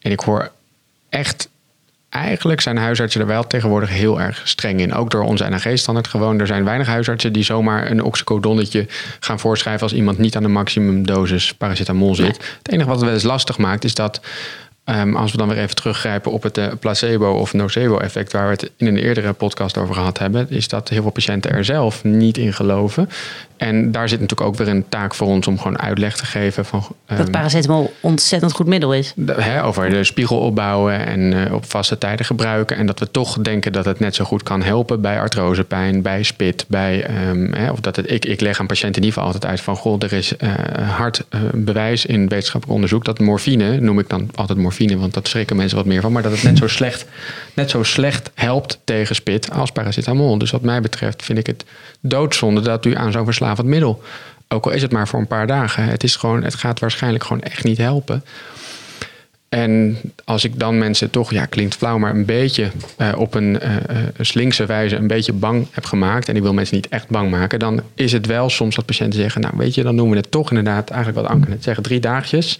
En 0.00 0.10
ik 0.10 0.20
hoor 0.20 0.50
echt, 1.08 1.48
eigenlijk 2.08 2.60
zijn 2.60 2.76
huisartsen 2.76 3.20
er 3.20 3.26
wel 3.26 3.46
tegenwoordig 3.46 3.88
heel 3.88 4.20
erg 4.20 4.40
streng 4.44 4.80
in. 4.80 4.94
Ook 4.94 5.10
door 5.10 5.22
onze 5.22 5.48
NAG-standaard 5.48 6.08
gewoon. 6.08 6.40
Er 6.40 6.46
zijn 6.46 6.64
weinig 6.64 6.86
huisartsen 6.86 7.32
die 7.32 7.42
zomaar 7.42 7.90
een 7.90 8.02
oxycodonnetje 8.02 8.86
gaan 9.20 9.40
voorschrijven 9.40 9.82
als 9.82 9.92
iemand 9.92 10.18
niet 10.18 10.36
aan 10.36 10.42
de 10.42 10.48
maximumdosis 10.48 11.54
paracetamol 11.54 12.14
zit. 12.14 12.56
Het 12.58 12.72
enige 12.72 12.88
wat 12.88 12.96
het 12.96 13.04
wel 13.04 13.14
eens 13.14 13.22
lastig 13.22 13.58
maakt 13.58 13.84
is 13.84 13.94
dat 13.94 14.20
Um, 14.90 15.16
als 15.16 15.32
we 15.32 15.38
dan 15.38 15.48
weer 15.48 15.58
even 15.58 15.74
teruggrijpen 15.74 16.32
op 16.32 16.42
het 16.42 16.58
uh, 16.58 16.66
placebo- 16.80 17.38
of 17.38 17.52
nocebo-effect, 17.52 18.32
waar 18.32 18.44
we 18.44 18.50
het 18.50 18.70
in 18.76 18.86
een 18.86 18.96
eerdere 18.96 19.32
podcast 19.32 19.78
over 19.78 19.94
gehad 19.94 20.18
hebben, 20.18 20.46
is 20.50 20.68
dat 20.68 20.88
heel 20.88 21.02
veel 21.02 21.10
patiënten 21.10 21.50
er 21.50 21.64
zelf 21.64 22.04
niet 22.04 22.38
in 22.38 22.52
geloven. 22.52 23.08
En 23.56 23.92
daar 23.92 24.08
zit 24.08 24.20
natuurlijk 24.20 24.48
ook 24.48 24.56
weer 24.56 24.68
een 24.68 24.88
taak 24.88 25.14
voor 25.14 25.26
ons 25.26 25.46
om 25.46 25.58
gewoon 25.58 25.78
uitleg 25.78 26.16
te 26.16 26.26
geven 26.26 26.64
van. 26.64 26.86
Um, 27.10 27.16
dat 27.16 27.30
paracetamol 27.30 27.92
ontzettend 28.00 28.52
goed 28.52 28.66
middel 28.66 28.94
is. 28.94 29.14
over 29.62 29.90
de 29.90 30.04
spiegel 30.04 30.38
opbouwen 30.38 31.06
en 31.06 31.32
uh, 31.32 31.52
op 31.52 31.64
vaste 31.70 31.98
tijden 31.98 32.26
gebruiken. 32.26 32.76
En 32.76 32.86
dat 32.86 32.98
we 32.98 33.10
toch 33.10 33.38
denken 33.38 33.72
dat 33.72 33.84
het 33.84 33.98
net 34.00 34.14
zo 34.14 34.24
goed 34.24 34.42
kan 34.42 34.62
helpen 34.62 35.00
bij 35.00 35.20
artrosepijn, 35.20 36.02
bij 36.02 36.22
spit, 36.22 36.64
bij. 36.68 37.10
Um, 37.28 37.52
hè, 37.52 37.70
of 37.70 37.80
dat 37.80 37.96
het, 37.96 38.10
ik, 38.10 38.24
ik 38.24 38.40
leg 38.40 38.60
aan 38.60 38.66
patiënten 38.66 39.02
in 39.02 39.08
ieder 39.08 39.22
geval 39.22 39.32
altijd 39.32 39.50
uit 39.50 39.60
van: 39.60 39.76
goh, 39.76 40.02
er 40.02 40.12
is 40.12 40.32
uh, 40.38 40.50
hard 40.90 41.24
bewijs 41.52 42.06
in 42.06 42.28
wetenschappelijk 42.28 42.72
onderzoek 42.74 43.04
dat 43.04 43.18
morfine, 43.18 43.80
noem 43.80 43.98
ik 43.98 44.08
dan 44.08 44.30
altijd 44.34 44.58
morfine 44.58 44.76
want 44.86 45.14
dat 45.14 45.28
schrikken 45.28 45.56
mensen 45.56 45.76
wat 45.76 45.86
meer 45.86 46.00
van. 46.00 46.12
Maar 46.12 46.22
dat 46.22 46.32
het 46.32 46.42
net 46.42 46.58
zo 46.58 46.66
slecht, 46.78 47.06
net 47.54 47.70
zo 47.70 47.82
slecht 47.82 48.30
helpt 48.34 48.78
tegen 48.84 49.14
spit 49.14 49.50
als 49.50 49.72
paracetamol. 49.72 50.38
Dus 50.38 50.50
wat 50.50 50.62
mij 50.62 50.80
betreft 50.80 51.24
vind 51.24 51.38
ik 51.38 51.46
het 51.46 51.64
doodzonde 52.00 52.60
dat 52.60 52.84
u 52.84 52.94
aan 52.94 53.12
zo'n 53.12 53.24
verslavend 53.24 53.66
middel. 53.66 54.02
Ook 54.48 54.64
al 54.64 54.72
is 54.72 54.82
het 54.82 54.92
maar 54.92 55.08
voor 55.08 55.20
een 55.20 55.26
paar 55.26 55.46
dagen. 55.46 55.84
Het, 55.84 56.02
is 56.02 56.16
gewoon, 56.16 56.42
het 56.42 56.54
gaat 56.54 56.80
waarschijnlijk 56.80 57.24
gewoon 57.24 57.42
echt 57.42 57.64
niet 57.64 57.78
helpen. 57.78 58.24
En 59.48 59.98
als 60.24 60.44
ik 60.44 60.58
dan 60.58 60.78
mensen 60.78 61.10
toch, 61.10 61.32
ja, 61.32 61.44
klinkt 61.44 61.74
flauw, 61.74 61.98
maar 61.98 62.14
een 62.14 62.24
beetje 62.24 62.70
uh, 62.98 63.08
op 63.16 63.34
een 63.34 63.58
uh, 63.62 63.76
slinkse 64.20 64.66
wijze 64.66 64.96
een 64.96 65.06
beetje 65.06 65.32
bang 65.32 65.66
heb 65.70 65.84
gemaakt. 65.84 66.28
En 66.28 66.36
ik 66.36 66.42
wil 66.42 66.54
mensen 66.54 66.76
niet 66.76 66.88
echt 66.88 67.08
bang 67.08 67.30
maken. 67.30 67.58
Dan 67.58 67.82
is 67.94 68.12
het 68.12 68.26
wel 68.26 68.50
soms 68.50 68.74
dat 68.74 68.86
patiënten 68.86 69.20
zeggen, 69.20 69.40
nou 69.40 69.54
weet 69.56 69.74
je, 69.74 69.82
dan 69.82 69.94
noemen 69.94 70.14
we 70.14 70.20
het 70.20 70.30
toch 70.30 70.48
inderdaad 70.48 70.90
eigenlijk 70.90 71.20
wat 71.20 71.30
Anke 71.30 71.48
net 71.48 71.64
zeggen, 71.64 71.82
drie 71.82 72.00
dagjes. 72.00 72.58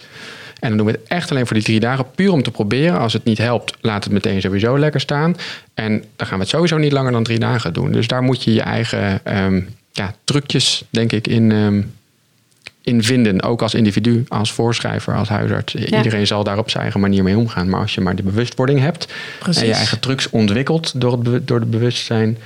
En 0.59 0.67
dan 0.69 0.77
doen 0.77 0.85
we 0.85 0.91
het 0.91 1.01
echt 1.07 1.31
alleen 1.31 1.45
voor 1.45 1.55
die 1.55 1.65
drie 1.65 1.79
dagen, 1.79 2.11
puur 2.15 2.31
om 2.31 2.43
te 2.43 2.51
proberen. 2.51 2.99
Als 2.99 3.13
het 3.13 3.23
niet 3.23 3.37
helpt, 3.37 3.77
laat 3.81 4.03
het 4.03 4.13
meteen 4.13 4.41
sowieso 4.41 4.79
lekker 4.79 4.99
staan. 4.99 5.35
En 5.73 6.03
dan 6.15 6.27
gaan 6.27 6.37
we 6.37 6.43
het 6.43 6.53
sowieso 6.53 6.77
niet 6.77 6.91
langer 6.91 7.11
dan 7.11 7.23
drie 7.23 7.39
dagen 7.39 7.73
doen. 7.73 7.91
Dus 7.91 8.07
daar 8.07 8.21
moet 8.23 8.43
je 8.43 8.53
je 8.53 8.61
eigen 8.61 9.21
um, 9.43 9.69
ja, 9.91 10.13
trucjes, 10.23 10.83
denk 10.89 11.11
ik, 11.11 11.27
in, 11.27 11.51
um, 11.51 11.93
in 12.81 13.03
vinden. 13.03 13.41
Ook 13.41 13.61
als 13.61 13.73
individu, 13.73 14.25
als 14.27 14.51
voorschrijver, 14.51 15.15
als 15.15 15.29
huisarts. 15.29 15.75
Iedereen 15.75 16.27
zal 16.27 16.43
daar 16.43 16.57
op 16.57 16.69
zijn 16.69 16.83
eigen 16.83 16.99
manier 16.99 17.23
mee 17.23 17.37
omgaan. 17.37 17.69
Maar 17.69 17.81
als 17.81 17.93
je 17.93 18.01
maar 18.01 18.15
de 18.15 18.23
bewustwording 18.23 18.79
hebt 18.79 19.07
Precies. 19.39 19.61
en 19.61 19.67
je 19.67 19.73
eigen 19.73 19.99
trucs 19.99 20.29
ontwikkelt 20.29 21.01
door 21.01 21.19
het, 21.23 21.47
door 21.47 21.59
het 21.59 21.71
bewustzijn, 21.71 22.37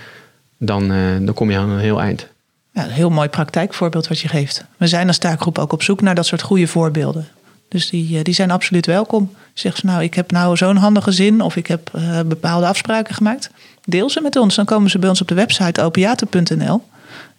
dan, 0.57 0.91
uh, 0.91 0.97
dan 1.21 1.33
kom 1.33 1.51
je 1.51 1.57
aan 1.57 1.69
een 1.69 1.79
heel 1.79 2.01
eind. 2.01 2.27
Ja, 2.73 2.83
een 2.83 2.89
heel 2.89 3.09
mooi 3.09 3.29
praktijkvoorbeeld 3.29 4.07
wat 4.07 4.19
je 4.19 4.27
geeft. 4.27 4.65
We 4.77 4.87
zijn 4.87 5.07
als 5.07 5.17
taakgroep 5.17 5.57
ook 5.57 5.73
op 5.73 5.83
zoek 5.83 6.01
naar 6.01 6.15
dat 6.15 6.25
soort 6.25 6.41
goede 6.41 6.67
voorbeelden. 6.67 7.27
Dus 7.73 7.89
die, 7.89 8.23
die 8.23 8.33
zijn 8.33 8.51
absoluut 8.51 8.85
welkom. 8.85 9.31
Zeg 9.53 9.77
ze 9.77 9.85
nou, 9.85 10.03
ik 10.03 10.13
heb 10.13 10.31
nou 10.31 10.57
zo'n 10.57 10.75
handige 10.75 11.11
zin 11.11 11.41
of 11.41 11.55
ik 11.55 11.67
heb 11.67 11.91
bepaalde 12.25 12.67
afspraken 12.67 13.15
gemaakt. 13.15 13.49
Deel 13.85 14.09
ze 14.09 14.21
met 14.21 14.35
ons. 14.35 14.55
Dan 14.55 14.65
komen 14.65 14.89
ze 14.89 14.99
bij 14.99 15.09
ons 15.09 15.21
op 15.21 15.27
de 15.27 15.33
website 15.33 15.81
opiaten.nl. 15.81 16.81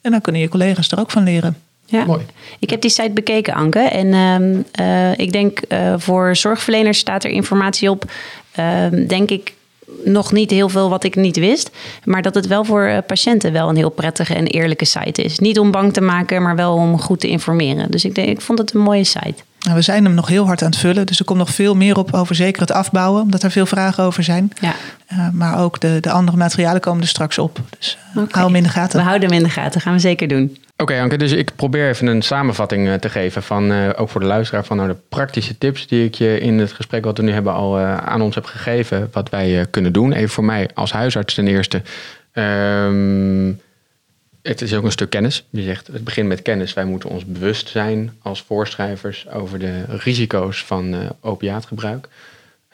En 0.01 0.11
dan 0.11 0.21
kunnen 0.21 0.41
je 0.41 0.49
collega's 0.49 0.91
er 0.91 1.01
ook 1.01 1.11
van 1.11 1.23
leren. 1.23 1.57
Ja, 1.87 2.05
Mooi. 2.05 2.27
ik 2.59 2.71
heb 2.71 2.81
die 2.81 2.91
site 2.91 3.11
bekeken, 3.11 3.55
Anke. 3.55 3.79
En 3.79 4.07
uh, 4.81 5.19
ik 5.19 5.33
denk 5.33 5.61
uh, 5.69 5.95
voor 5.99 6.37
zorgverleners 6.37 6.99
staat 6.99 7.25
er 7.25 7.31
informatie 7.31 7.91
op. 7.91 8.11
Uh, 8.59 8.87
denk 9.09 9.31
ik 9.31 9.55
nog 10.05 10.33
niet 10.33 10.51
heel 10.51 10.69
veel 10.69 10.89
wat 10.89 11.05
ik 11.05 11.15
niet 11.15 11.37
wist. 11.37 11.71
Maar 12.05 12.23
dat 12.23 12.35
het 12.35 12.47
wel 12.47 12.65
voor 12.65 12.85
eh, 12.85 12.99
patiënten 13.07 13.53
wel 13.53 13.69
een 13.69 13.77
heel 13.77 13.91
prettige 13.91 14.35
en 14.35 14.47
eerlijke 14.47 14.85
site 14.85 15.23
is. 15.23 15.39
Niet 15.39 15.59
om 15.59 15.71
bang 15.71 15.93
te 15.93 16.01
maken, 16.01 16.43
maar 16.43 16.57
wel 16.57 16.75
om 16.75 17.01
goed 17.01 17.21
te 17.21 17.29
informeren. 17.29 17.91
Dus 17.91 18.05
ik, 18.05 18.15
denk, 18.15 18.29
ik 18.29 18.41
vond 18.41 18.59
het 18.59 18.75
een 18.75 18.81
mooie 18.81 19.05
site. 19.05 19.43
Nou, 19.65 19.77
we 19.77 19.83
zijn 19.83 20.05
hem 20.05 20.15
nog 20.15 20.29
heel 20.29 20.47
hard 20.47 20.63
aan 20.63 20.71
het 20.71 20.79
vullen. 20.79 21.07
Dus 21.07 21.19
er 21.19 21.25
komt 21.25 21.39
nog 21.39 21.51
veel 21.51 21.75
meer 21.75 21.99
op 21.99 22.15
over 22.15 22.35
zeker 22.35 22.61
het 22.61 22.73
afbouwen. 22.73 23.23
Omdat 23.23 23.43
er 23.43 23.51
veel 23.51 23.67
vragen 23.67 24.05
over 24.05 24.23
zijn. 24.23 24.53
Ja. 24.61 24.75
Uh, 25.13 25.29
maar 25.33 25.59
ook 25.59 25.81
de, 25.81 25.99
de 26.01 26.11
andere 26.11 26.37
materialen 26.37 26.81
komen 26.81 27.03
er 27.03 27.09
straks 27.09 27.39
op. 27.39 27.61
Dus 27.79 27.99
uh, 28.17 28.23
hou 28.31 28.47
hem 28.47 28.55
in 28.55 28.63
de 28.63 28.69
gaten. 28.69 28.99
We 28.99 29.05
houden 29.05 29.29
hem 29.29 29.39
in 29.39 29.45
de 29.45 29.51
gaten. 29.51 29.81
gaan 29.81 29.93
we 29.93 29.99
zeker 29.99 30.29
doen. 30.29 30.59
Oké, 30.77 31.01
Anke, 31.01 31.17
dus 31.17 31.33
ik 31.33 31.51
probeer 31.57 31.89
even 31.89 32.07
een 32.07 32.23
samenvatting 32.23 32.87
uh, 32.87 32.95
te 32.95 33.09
geven 33.09 33.43
van, 33.43 33.73
uh, 33.73 33.89
ook 33.97 34.09
voor 34.09 34.21
de 34.21 34.27
luisteraar, 34.27 34.65
van 34.65 34.77
nou, 34.77 34.89
de 34.89 34.97
praktische 35.09 35.59
tips 35.59 35.87
die 35.87 36.05
ik 36.05 36.15
je 36.15 36.41
in 36.41 36.59
het 36.59 36.73
gesprek 36.73 37.05
wat 37.05 37.17
we 37.17 37.23
nu 37.23 37.33
hebben 37.33 37.53
al 37.53 37.81
uh, 37.81 37.97
aan 37.97 38.21
ons 38.21 38.35
heb 38.35 38.45
gegeven, 38.45 39.09
wat 39.13 39.31
wij 39.31 39.67
kunnen 39.71 39.93
doen. 39.93 40.13
Even 40.13 40.29
voor 40.29 40.45
mij 40.45 40.69
als 40.75 40.93
huisarts 40.93 41.35
ten 41.35 41.47
eerste. 41.47 41.83
Um, 42.33 43.61
het 44.49 44.63
is 44.63 44.75
ook 44.75 44.85
een 44.85 44.93
stuk 44.93 45.11
kennis. 45.11 45.45
Je 45.51 45.63
zegt, 45.63 45.87
het 45.87 46.05
begint 46.05 46.29
met 46.29 46.43
kennis. 46.43 46.75
Wij 46.75 46.85
moeten 46.85 47.09
ons 47.09 47.25
bewust 47.25 47.69
zijn 47.69 48.17
als 48.23 48.43
voorschrijvers 48.43 49.29
over 49.29 49.59
de 49.59 49.85
risico's 49.85 50.65
van 50.65 51.13
opiaatgebruik. 51.21 52.09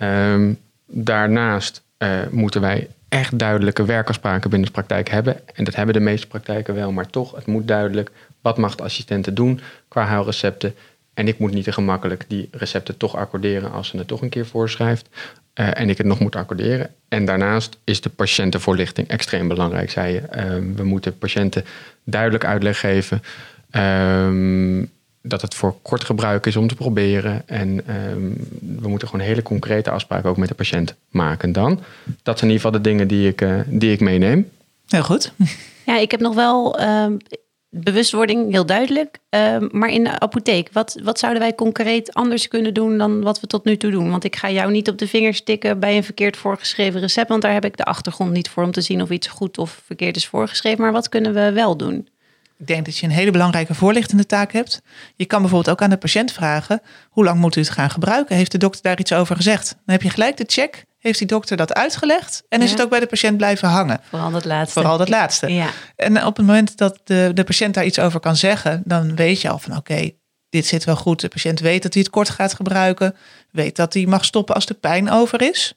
Um, 0.02 0.58
daarnaast 0.86 1.82
moeten 2.30 2.60
wij 2.60 2.88
echt 3.08 3.38
duidelijke 3.38 3.84
werkafspraken 3.84 4.50
binnen 4.50 4.68
de 4.68 4.74
praktijk 4.74 5.08
hebben. 5.08 5.40
En 5.54 5.64
dat 5.64 5.74
hebben 5.74 5.94
de 5.94 6.00
meeste 6.00 6.26
praktijken 6.26 6.74
wel, 6.74 6.92
maar 6.92 7.10
toch, 7.10 7.34
het 7.34 7.46
moet 7.46 7.68
duidelijk. 7.68 8.10
Wat 8.40 8.58
mag 8.58 8.74
de 8.74 8.82
assistenten 8.82 9.34
doen 9.34 9.60
qua 9.88 10.04
huilrecepten? 10.04 10.74
En 11.14 11.28
ik 11.28 11.38
moet 11.38 11.52
niet 11.52 11.64
te 11.64 11.72
gemakkelijk 11.72 12.24
die 12.28 12.48
recepten 12.52 12.96
toch 12.96 13.16
accorderen 13.16 13.72
als 13.72 13.88
ze 13.88 13.96
het 13.96 14.06
toch 14.06 14.22
een 14.22 14.28
keer 14.28 14.46
voorschrijft. 14.46 15.08
Uh, 15.60 15.68
en 15.72 15.88
ik 15.88 15.98
het 15.98 16.06
nog 16.06 16.20
moet 16.20 16.36
accorderen. 16.36 16.90
En 17.08 17.24
daarnaast 17.24 17.78
is 17.84 18.00
de 18.00 18.08
patiëntenvoorlichting 18.08 19.08
extreem 19.08 19.48
belangrijk, 19.48 19.90
zei 19.90 20.12
je. 20.12 20.20
Uh, 20.20 20.76
we 20.76 20.84
moeten 20.84 21.18
patiënten 21.18 21.64
duidelijk 22.04 22.44
uitleg 22.44 22.80
geven. 22.80 23.22
Uh, 23.70 24.86
dat 25.22 25.42
het 25.42 25.54
voor 25.54 25.76
kort 25.82 26.04
gebruik 26.04 26.46
is 26.46 26.56
om 26.56 26.68
te 26.68 26.74
proberen. 26.74 27.42
En 27.46 27.86
ehm, 27.86 28.30
we 28.80 28.88
moeten 28.88 29.08
gewoon 29.08 29.26
hele 29.26 29.42
concrete 29.42 29.90
afspraken 29.90 30.30
ook 30.30 30.36
met 30.36 30.48
de 30.48 30.54
patiënt 30.54 30.94
maken 31.08 31.52
dan. 31.52 31.80
Dat 32.22 32.38
zijn 32.38 32.50
in 32.50 32.56
ieder 32.56 32.66
geval 32.66 32.70
de 32.70 32.80
dingen 32.80 33.08
die 33.08 33.28
ik, 33.28 33.40
uh, 33.40 33.60
die 33.66 33.92
ik 33.92 34.00
meeneem. 34.00 34.50
Heel 34.86 35.02
goed. 35.02 35.32
Ja, 35.86 35.98
ik 35.98 36.10
heb 36.10 36.20
nog 36.20 36.34
wel 36.34 36.78
ehm, 36.78 37.16
bewustwording, 37.70 38.50
heel 38.50 38.66
duidelijk. 38.66 39.18
Ehm, 39.28 39.68
maar 39.70 39.88
in 39.88 40.04
de 40.04 40.18
apotheek, 40.18 40.68
wat, 40.72 41.00
wat 41.02 41.18
zouden 41.18 41.42
wij 41.42 41.54
concreet 41.54 42.14
anders 42.14 42.48
kunnen 42.48 42.74
doen 42.74 42.98
dan 42.98 43.22
wat 43.22 43.40
we 43.40 43.46
tot 43.46 43.64
nu 43.64 43.76
toe 43.76 43.90
doen? 43.90 44.10
Want 44.10 44.24
ik 44.24 44.36
ga 44.36 44.50
jou 44.50 44.70
niet 44.70 44.88
op 44.88 44.98
de 44.98 45.08
vingers 45.08 45.42
tikken 45.42 45.78
bij 45.78 45.96
een 45.96 46.04
verkeerd 46.04 46.36
voorgeschreven 46.36 47.00
recept, 47.00 47.28
want 47.28 47.42
daar 47.42 47.52
heb 47.52 47.64
ik 47.64 47.76
de 47.76 47.84
achtergrond 47.84 48.32
niet 48.32 48.48
voor 48.48 48.64
om 48.64 48.72
te 48.72 48.80
zien 48.80 49.02
of 49.02 49.10
iets 49.10 49.26
goed 49.26 49.58
of 49.58 49.82
verkeerd 49.84 50.16
is 50.16 50.26
voorgeschreven. 50.26 50.80
Maar 50.80 50.92
wat 50.92 51.08
kunnen 51.08 51.34
we 51.34 51.52
wel 51.52 51.76
doen? 51.76 52.08
Ik 52.58 52.66
denk 52.66 52.84
dat 52.84 52.96
je 52.96 53.06
een 53.06 53.12
hele 53.12 53.30
belangrijke 53.30 53.74
voorlichtende 53.74 54.26
taak 54.26 54.52
hebt. 54.52 54.82
Je 55.16 55.24
kan 55.24 55.40
bijvoorbeeld 55.40 55.74
ook 55.74 55.82
aan 55.82 55.90
de 55.90 55.96
patiënt 55.96 56.32
vragen: 56.32 56.82
hoe 57.10 57.24
lang 57.24 57.40
moet 57.40 57.56
u 57.56 57.60
het 57.60 57.70
gaan 57.70 57.90
gebruiken? 57.90 58.36
Heeft 58.36 58.52
de 58.52 58.58
dokter 58.58 58.82
daar 58.82 58.98
iets 58.98 59.12
over 59.12 59.36
gezegd? 59.36 59.68
Dan 59.68 59.94
heb 59.94 60.02
je 60.02 60.10
gelijk 60.10 60.36
de 60.36 60.44
check. 60.46 60.84
Heeft 61.00 61.18
die 61.18 61.26
dokter 61.26 61.56
dat 61.56 61.74
uitgelegd? 61.74 62.42
En 62.48 62.62
is 62.62 62.70
het 62.70 62.82
ook 62.82 62.90
bij 62.90 63.00
de 63.00 63.06
patiënt 63.06 63.36
blijven 63.36 63.68
hangen? 63.68 64.00
Vooral 64.08 64.30
dat 64.30 64.44
laatste. 64.44 64.80
Vooral 64.80 64.98
dat 64.98 65.08
laatste. 65.08 65.52
Ja. 65.52 65.70
En 65.96 66.26
op 66.26 66.36
het 66.36 66.46
moment 66.46 66.76
dat 66.76 67.00
de, 67.04 67.30
de 67.34 67.44
patiënt 67.44 67.74
daar 67.74 67.84
iets 67.84 67.98
over 67.98 68.20
kan 68.20 68.36
zeggen, 68.36 68.82
dan 68.84 69.16
weet 69.16 69.40
je 69.40 69.48
al 69.48 69.58
van 69.58 69.76
oké, 69.76 70.10
dit 70.48 70.66
zit 70.66 70.84
wel 70.84 70.96
goed. 70.96 71.20
De 71.20 71.28
patiënt 71.28 71.60
weet 71.60 71.82
dat 71.82 71.94
hij 71.94 72.02
het 72.02 72.10
kort 72.10 72.28
gaat 72.30 72.54
gebruiken. 72.54 73.16
Weet 73.50 73.76
dat 73.76 73.94
hij 73.94 74.06
mag 74.06 74.24
stoppen 74.24 74.54
als 74.54 74.66
de 74.66 74.74
pijn 74.74 75.10
over 75.10 75.42
is. 75.42 75.74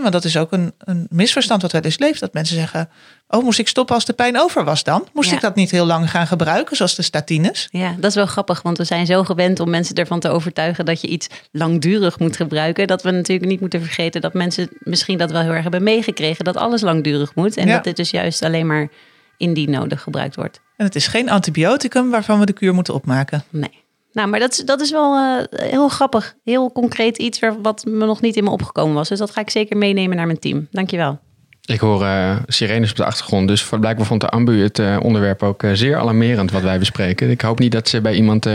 Want 0.00 0.12
dat 0.12 0.24
is 0.24 0.36
ook 0.36 0.52
een, 0.52 0.72
een 0.78 1.06
misverstand 1.10 1.62
wat 1.62 1.72
wel 1.72 1.80
eens 1.80 1.98
leeft. 1.98 2.20
Dat 2.20 2.32
mensen 2.32 2.56
zeggen, 2.56 2.88
Oh, 3.34 3.42
moest 3.42 3.58
ik 3.58 3.68
stoppen 3.68 3.94
als 3.94 4.04
de 4.04 4.12
pijn 4.12 4.40
over 4.40 4.64
was 4.64 4.84
dan? 4.84 5.08
Moest 5.12 5.32
ik 5.32 5.40
dat 5.40 5.54
niet 5.54 5.70
heel 5.70 5.86
lang 5.86 6.10
gaan 6.10 6.26
gebruiken, 6.26 6.76
zoals 6.76 6.94
de 6.94 7.02
statines? 7.02 7.68
Ja, 7.70 7.94
dat 7.96 8.10
is 8.10 8.14
wel 8.14 8.26
grappig, 8.26 8.62
want 8.62 8.78
we 8.78 8.84
zijn 8.84 9.06
zo 9.06 9.24
gewend 9.24 9.60
om 9.60 9.70
mensen 9.70 9.94
ervan 9.94 10.20
te 10.20 10.28
overtuigen 10.28 10.84
dat 10.84 11.00
je 11.00 11.06
iets 11.06 11.28
langdurig 11.52 12.18
moet 12.18 12.36
gebruiken. 12.36 12.86
Dat 12.86 13.02
we 13.02 13.10
natuurlijk 13.10 13.50
niet 13.50 13.60
moeten 13.60 13.80
vergeten 13.80 14.20
dat 14.20 14.34
mensen 14.34 14.68
misschien 14.78 15.18
dat 15.18 15.30
wel 15.30 15.40
heel 15.40 15.52
erg 15.52 15.62
hebben 15.62 15.82
meegekregen, 15.82 16.44
dat 16.44 16.56
alles 16.56 16.80
langdurig 16.80 17.34
moet. 17.34 17.56
En 17.56 17.68
dat 17.68 17.84
dit 17.84 17.96
dus 17.96 18.10
juist 18.10 18.42
alleen 18.42 18.66
maar 18.66 18.88
indien 19.36 19.70
nodig 19.70 20.02
gebruikt 20.02 20.36
wordt. 20.36 20.60
En 20.76 20.84
het 20.84 20.94
is 20.94 21.06
geen 21.06 21.30
antibioticum 21.30 22.10
waarvan 22.10 22.38
we 22.38 22.46
de 22.46 22.52
kuur 22.52 22.74
moeten 22.74 22.94
opmaken. 22.94 23.44
Nee. 23.50 23.81
Nou, 24.12 24.28
maar 24.28 24.40
dat, 24.40 24.62
dat 24.64 24.80
is 24.80 24.90
wel 24.90 25.16
uh, 25.16 25.42
heel 25.50 25.88
grappig. 25.88 26.34
Heel 26.44 26.72
concreet 26.72 27.18
iets 27.18 27.40
wat 27.62 27.84
me 27.84 28.06
nog 28.06 28.20
niet 28.20 28.36
in 28.36 28.44
me 28.44 28.50
opgekomen 28.50 28.94
was. 28.94 29.08
Dus 29.08 29.18
dat 29.18 29.30
ga 29.30 29.40
ik 29.40 29.50
zeker 29.50 29.76
meenemen 29.76 30.16
naar 30.16 30.26
mijn 30.26 30.38
team. 30.38 30.66
Dankjewel. 30.70 31.20
Ik 31.64 31.80
hoor 31.80 32.02
uh, 32.02 32.36
sirenes 32.46 32.90
op 32.90 32.96
de 32.96 33.04
achtergrond, 33.04 33.48
dus 33.48 33.68
blijkbaar 33.80 34.06
vond 34.06 34.20
de 34.20 34.28
ambu 34.28 34.62
het 34.62 34.78
uh, 34.78 34.96
onderwerp 35.02 35.42
ook 35.42 35.64
zeer 35.72 35.96
alarmerend 35.96 36.50
wat 36.50 36.62
wij 36.62 36.78
bespreken. 36.78 37.30
Ik 37.30 37.40
hoop 37.40 37.58
niet 37.58 37.72
dat 37.72 37.88
ze 37.88 38.00
bij 38.00 38.14
iemand 38.14 38.46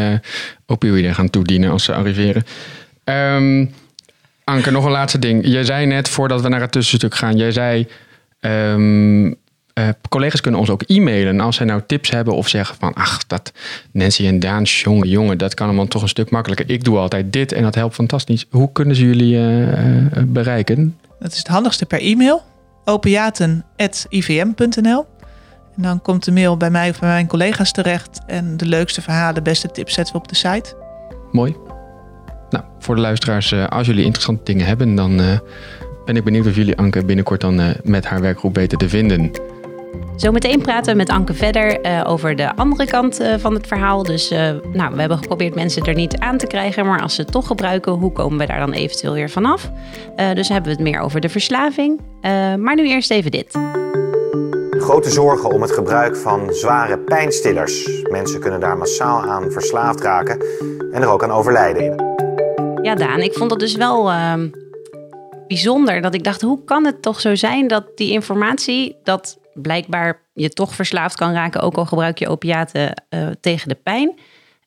opioïden 0.66 1.16
gaan 1.16 1.30
toedienen 1.30 1.72
als 1.72 1.84
ze 1.84 1.94
arriveren. 1.94 2.46
Um, 3.04 3.74
Anke, 4.44 4.72
nog 4.72 4.86
een 4.86 4.92
laatste 4.92 5.20
ding. 5.20 5.48
Jij 5.48 5.64
zei 5.64 5.86
net, 5.86 6.10
voordat 6.10 6.42
we 6.42 6.50
naar 6.50 6.62
het 6.62 6.72
tussenstuk 6.72 7.16
gaan, 7.16 7.38
jij 7.38 7.52
zei... 7.52 7.88
Um, 8.40 9.36
collega's 10.10 10.42
kunnen 10.42 10.60
ons 10.60 10.70
ook 10.70 10.84
e-mailen 10.86 11.40
als 11.40 11.56
zij 11.56 11.66
nou 11.66 11.82
tips 11.88 12.10
hebben 12.10 12.34
of 12.34 12.48
zeggen 12.48 12.76
van... 12.80 12.94
ach, 12.94 13.28
dat 13.28 13.52
Nancy 13.92 14.26
en 14.26 14.40
Daan, 14.40 14.64
jongen, 14.64 15.10
jongen, 15.10 15.38
dat 15.38 15.54
kan 15.54 15.68
allemaal 15.68 15.88
toch 15.88 16.02
een 16.02 16.08
stuk 16.08 16.30
makkelijker. 16.30 16.70
Ik 16.70 16.84
doe 16.84 16.98
altijd 16.98 17.34
dit 17.34 17.52
en 17.52 17.64
dat 17.64 17.76
helpt 17.76 17.96
fantastisch. 17.96 18.46
Hoe 18.50 18.72
kunnen 18.72 18.96
ze 18.96 19.06
jullie 19.06 19.40
bereiken? 20.26 20.98
Het 21.20 21.32
is 21.32 21.38
het 21.38 21.48
handigste 21.48 21.86
per 21.86 22.02
e-mail 22.02 22.44
opiaten.ivm.nl. 22.86 25.06
En 25.76 25.84
dan 25.84 26.02
komt 26.02 26.26
de 26.26 26.32
mail 26.32 26.58
bij 26.58 26.70
mij 26.70 26.90
of 26.90 27.00
bij 27.00 27.10
mijn 27.10 27.28
collega's 27.28 27.72
terecht. 27.72 28.20
En 28.28 28.58
de 28.58 28.66
leukste 28.66 29.02
verhalen, 29.02 29.44
beste 29.44 29.72
tips 29.72 29.94
zetten 29.94 30.14
we 30.14 30.20
op 30.20 30.28
de 30.28 30.36
site. 30.36 30.76
Mooi. 31.32 31.56
Nou, 32.50 32.64
voor 32.80 32.96
de 32.96 33.02
luisteraars, 33.02 33.52
eh, 33.52 33.68
als 33.68 33.88
jullie 33.88 34.04
interessante 34.04 34.44
dingen 34.44 34.66
hebben, 34.66 34.96
dan 34.96 35.18
ben 36.06 36.16
ik 36.16 36.24
benieuwd 36.24 36.48
of 36.48 36.56
jullie 36.56 36.78
Anke 36.78 37.06
binnenkort 37.06 37.42
dan 37.42 37.76
met 37.84 38.06
haar 38.06 38.22
werkgroep 38.22 38.56
weten 38.56 38.78
te 38.78 38.90
vinden. 38.90 39.32
Zometeen 40.18 40.62
praten 40.62 40.92
we 40.92 40.98
met 40.98 41.10
Anke 41.10 41.34
verder 41.34 41.86
uh, 41.86 42.04
over 42.08 42.36
de 42.36 42.56
andere 42.56 42.86
kant 42.86 43.22
uh, 43.22 43.34
van 43.38 43.54
het 43.54 43.68
verhaal. 43.68 44.04
Dus 44.04 44.32
uh, 44.32 44.40
nou, 44.74 44.94
we 44.94 45.00
hebben 45.00 45.18
geprobeerd 45.18 45.56
mensen 45.56 45.84
er 45.84 45.94
niet 45.94 46.18
aan 46.18 46.38
te 46.38 46.48
krijgen. 46.48 46.86
Maar 46.86 47.02
als 47.02 47.16
ze 47.16 47.22
het 47.22 47.32
toch 47.32 47.48
gebruiken, 47.48 47.92
hoe 47.92 48.12
komen 48.12 48.38
we 48.38 48.46
daar 48.46 48.60
dan 48.60 48.74
eventueel 48.74 49.14
weer 49.14 49.30
vanaf? 49.30 49.72
dus 50.34 50.50
hebben 50.50 50.72
we 50.72 50.78
het 50.78 50.88
meer 50.90 51.00
over 51.00 51.20
de 51.20 51.30
verslaving. 51.30 52.02
maar 52.58 52.76
nu 52.76 52.88
eerst 52.88 53.12
even 53.12 53.32
dit. 53.32 53.58
Grote 54.70 55.10
zorgen 55.10 55.52
om 55.52 55.62
het 55.62 55.72
gebruik 55.72 56.16
van 56.16 56.54
zware 56.54 56.98
pijnstillers. 56.98 58.02
Mensen 58.12 58.40
kunnen 58.40 58.60
daar 58.60 58.78
massaal 58.78 59.22
aan 59.22 59.52
verslaafd 59.52 60.02
raken 60.02 60.42
en 60.92 61.02
er 61.02 61.08
ook 61.08 61.24
aan 61.24 61.32
overlijden. 61.32 61.84
Ja, 62.82 62.96
Daan, 62.96 63.20
ik 63.20 63.34
vond 63.34 63.50
dat 63.50 63.60
dus 63.60 63.76
wel 63.76 64.10
ehm, 64.10 64.50
bijzonder. 65.48 66.02
Dat 66.02 66.14
ik 66.14 66.24
dacht, 66.24 66.42
hoe 66.42 66.64
kan 66.64 66.86
het 66.86 67.02
toch 67.02 67.20
zo 67.20 67.36
zijn 67.36 67.68
dat 67.68 67.84
die 67.96 68.12
informatie, 68.12 68.98
dat 69.04 69.38
blijkbaar 69.62 70.22
je 70.34 70.50
toch 70.50 70.76
verslaafd 70.76 71.16
kan 71.16 71.34
raken, 71.34 71.62
ook 71.62 71.76
al 71.76 71.86
gebruik 71.86 72.20
je 72.20 72.28
opiaten 72.28 73.04
uh, 73.10 73.28
tegen 73.42 73.70
de 73.70 73.76
pijn. 73.76 74.20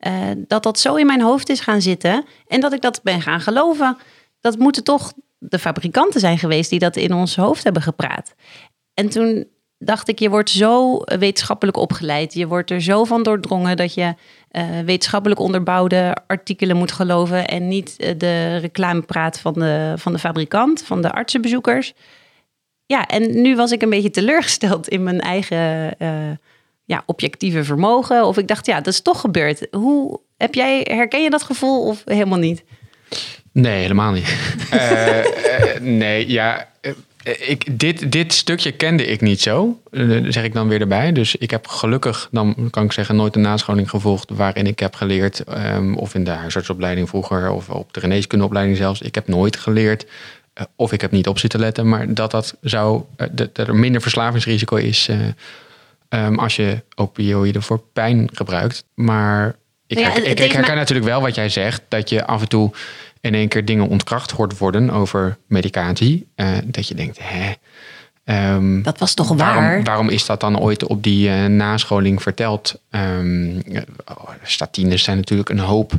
Uh, 0.07 0.13
dat 0.37 0.63
dat 0.63 0.79
zo 0.79 0.95
in 0.95 1.07
mijn 1.07 1.21
hoofd 1.21 1.49
is 1.49 1.61
gaan 1.61 1.83
zitten 1.83 2.25
en 2.47 2.61
dat 2.61 2.73
ik 2.73 2.81
dat 2.81 3.01
ben 3.03 3.23
gaan 3.23 3.41
geloven. 3.41 3.97
Dat 4.41 4.59
moeten 4.59 4.85
toch 4.85 5.13
de 5.39 5.59
fabrikanten 5.59 6.21
zijn 6.21 6.39
geweest 6.39 6.71
die 6.71 6.79
dat 6.79 6.97
in 6.97 7.15
ons 7.15 7.37
hoofd 7.37 7.65
hebben 7.65 7.83
gepraat. 7.83 8.35
En 8.95 9.09
toen 9.09 9.47
dacht 9.79 10.09
ik, 10.09 10.19
je 10.19 10.31
wordt 10.31 10.51
zo 10.51 11.03
wetenschappelijk 11.05 11.77
opgeleid. 11.77 12.35
Je 12.35 12.47
wordt 12.47 12.71
er 12.71 12.81
zo 12.81 13.05
van 13.05 13.23
doordrongen 13.23 13.77
dat 13.77 13.95
je 13.95 14.15
uh, 14.53 14.65
wetenschappelijk 14.85 15.41
onderbouwde 15.41 16.17
artikelen 16.27 16.77
moet 16.77 16.93
geloven 16.93 17.47
en 17.49 17.69
niet 17.69 17.97
de 18.19 18.57
reclamepraat 18.57 19.41
van 19.41 19.53
de, 19.53 19.95
van 19.97 20.13
de 20.13 20.19
fabrikant, 20.19 20.83
van 20.83 21.03
de 21.03 21.11
artsenbezoekers 21.11 21.95
ja, 22.91 23.07
en 23.07 23.43
nu 23.43 23.57
was 23.57 23.73
ik 23.73 23.83
een 23.83 23.91
beetje 23.91 24.11
teleurgesteld 24.11 24.89
in 24.89 25.03
mijn 25.03 25.21
eigen 25.21 25.95
uh, 25.99 26.09
ja, 26.85 27.03
objectieve 27.07 27.65
vermogen. 27.65 28.27
Of 28.27 28.39
ik 28.39 28.49
dacht, 28.49 28.67
ja, 28.67 28.77
dat 28.77 28.93
is 28.93 29.01
toch 29.01 29.21
gebeurd. 29.21 29.67
Hoe 29.71 30.21
heb 30.37 30.55
jij, 30.55 30.87
herken 30.91 31.23
je 31.23 31.31
dat 31.31 31.43
gevoel 31.43 31.87
of 31.87 32.03
helemaal 32.05 32.39
niet? 32.39 32.63
Nee, 33.53 33.81
helemaal 33.81 34.13
niet. 34.13 34.37
uh, 34.75 35.17
nee, 35.81 36.31
ja. 36.31 36.69
ik, 37.39 37.79
dit, 37.79 38.13
dit 38.13 38.33
stukje 38.33 38.73
kende 38.73 39.07
ik 39.07 39.21
niet 39.21 39.41
zo, 39.41 39.81
zeg 40.29 40.45
ik 40.45 40.53
dan 40.53 40.69
weer 40.69 40.81
erbij. 40.81 41.13
Dus 41.13 41.37
ik 41.37 41.51
heb 41.51 41.67
gelukkig, 41.67 42.29
dan 42.31 42.69
kan 42.71 42.85
ik 42.85 42.93
zeggen, 42.93 43.17
nooit 43.17 43.37
een 43.37 43.43
nascholing 43.43 43.91
gevolgd 43.91 44.31
waarin 44.31 44.67
ik 44.67 44.79
heb 44.79 44.95
geleerd, 44.95 45.43
um, 45.75 45.97
of 45.97 46.15
in 46.15 46.25
de 46.25 46.31
huisartsopleiding 46.31 47.09
vroeger, 47.09 47.51
of 47.51 47.69
op 47.69 47.93
de 47.93 48.01
geneeskundeopleiding 48.01 48.77
zelfs. 48.77 49.01
Ik 49.01 49.15
heb 49.15 49.29
nooit 49.29 49.57
geleerd, 49.57 50.07
of 50.77 50.93
ik 50.93 51.01
heb 51.01 51.11
niet 51.11 51.29
op 51.29 51.39
zitten 51.39 51.61
letten, 51.61 51.89
maar 51.89 52.15
dat, 52.15 52.31
dat, 52.31 52.57
zou, 52.61 53.03
dat 53.31 53.59
er 53.59 53.75
minder 53.75 54.01
verslavingsrisico 54.01 54.77
is 54.77 55.09
um, 56.09 56.39
als 56.39 56.57
je 56.57 56.83
opioïden 56.95 57.63
voor 57.63 57.83
pijn 57.93 58.29
gebruikt. 58.33 58.85
Maar 58.95 59.57
ik, 59.87 59.99
ja, 59.99 60.15
ik, 60.17 60.41
ik 60.41 60.53
herken 60.53 60.77
natuurlijk 60.77 61.09
wel 61.09 61.21
wat 61.21 61.35
jij 61.35 61.49
zegt, 61.49 61.83
dat 61.89 62.09
je 62.09 62.27
af 62.27 62.41
en 62.41 62.49
toe 62.49 62.73
in 63.21 63.35
één 63.35 63.49
keer 63.49 63.65
dingen 63.65 63.89
ontkracht 63.89 64.31
hoort 64.31 64.59
worden 64.59 64.91
over 64.91 65.37
medicatie. 65.47 66.27
Uh, 66.37 66.49
dat 66.65 66.89
je 66.89 66.95
denkt, 66.95 67.19
hè. 67.23 67.53
Um, 68.55 68.83
dat 68.83 68.99
was 68.99 69.15
toch 69.15 69.29
waarom, 69.29 69.63
waar? 69.63 69.83
Waarom 69.83 70.09
is 70.09 70.27
dat 70.27 70.41
dan 70.41 70.59
ooit 70.59 70.85
op 70.85 71.03
die 71.03 71.29
uh, 71.29 71.45
nascholing 71.45 72.23
verteld? 72.23 72.81
Um, 72.91 73.63
statines 74.43 75.03
zijn 75.03 75.17
natuurlijk 75.17 75.49
een 75.49 75.59
hoop 75.59 75.93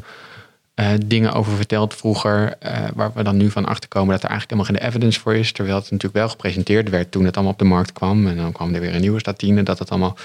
uh, 0.76 0.88
dingen 1.06 1.34
over 1.34 1.56
verteld 1.56 1.96
vroeger, 1.96 2.58
waar 2.94 3.12
we 3.14 3.24
dan 3.24 3.38
nu 3.38 3.50
van 3.50 3.66
achterkomen 3.66 4.12
dat 4.12 4.24
er 4.24 4.30
eigenlijk 4.30 4.60
helemaal 4.60 4.80
geen 4.80 4.90
evidence 4.90 5.20
voor 5.20 5.36
is. 5.36 5.52
Terwijl 5.52 5.76
het 5.76 5.86
natuurlijk 5.86 6.14
wel 6.14 6.30
gepresenteerd 6.30 6.90
werd 6.90 7.12
toen 7.12 7.26
het 7.26 7.36
allemaal 7.36 7.54
op 7.54 7.60
de 7.60 7.66
markt 7.66 7.94
kwam. 7.94 8.28
En 8.28 8.38
dan 8.38 8.52
kwam 8.52 8.74
er 8.74 8.82
weer 8.82 8.96
een 8.96 9.02
nieuwe 9.02 9.20
statine, 9.20 9.64
dat 9.64 9.80
het 9.80 9.90
allemaal 9.90 10.18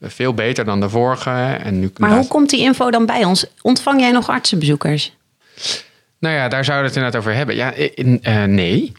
veel 0.00 0.34
beter 0.34 0.64
dan 0.64 0.80
de 0.80 0.88
vorige. 0.88 1.30
En 1.62 1.78
nu 1.78 1.90
maar 1.96 2.16
hoe 2.16 2.26
komt 2.26 2.50
die 2.50 2.60
info 2.60 2.90
dan 2.90 3.06
bij 3.06 3.24
ons? 3.24 3.46
Ontvang 3.60 4.00
jij 4.00 4.10
nog 4.10 4.28
artsenbezoekers? 4.28 5.16
Nou 6.18 6.34
ja, 6.34 6.48
daar 6.48 6.64
zouden 6.64 6.90
we 6.90 6.94
het 6.94 6.96
inderdaad 6.96 7.20
over 7.20 7.34
hebben. 7.34 7.56
Ja, 7.56 7.72
in, 7.94 8.20
uh, 8.22 8.44
nee. 8.44 8.92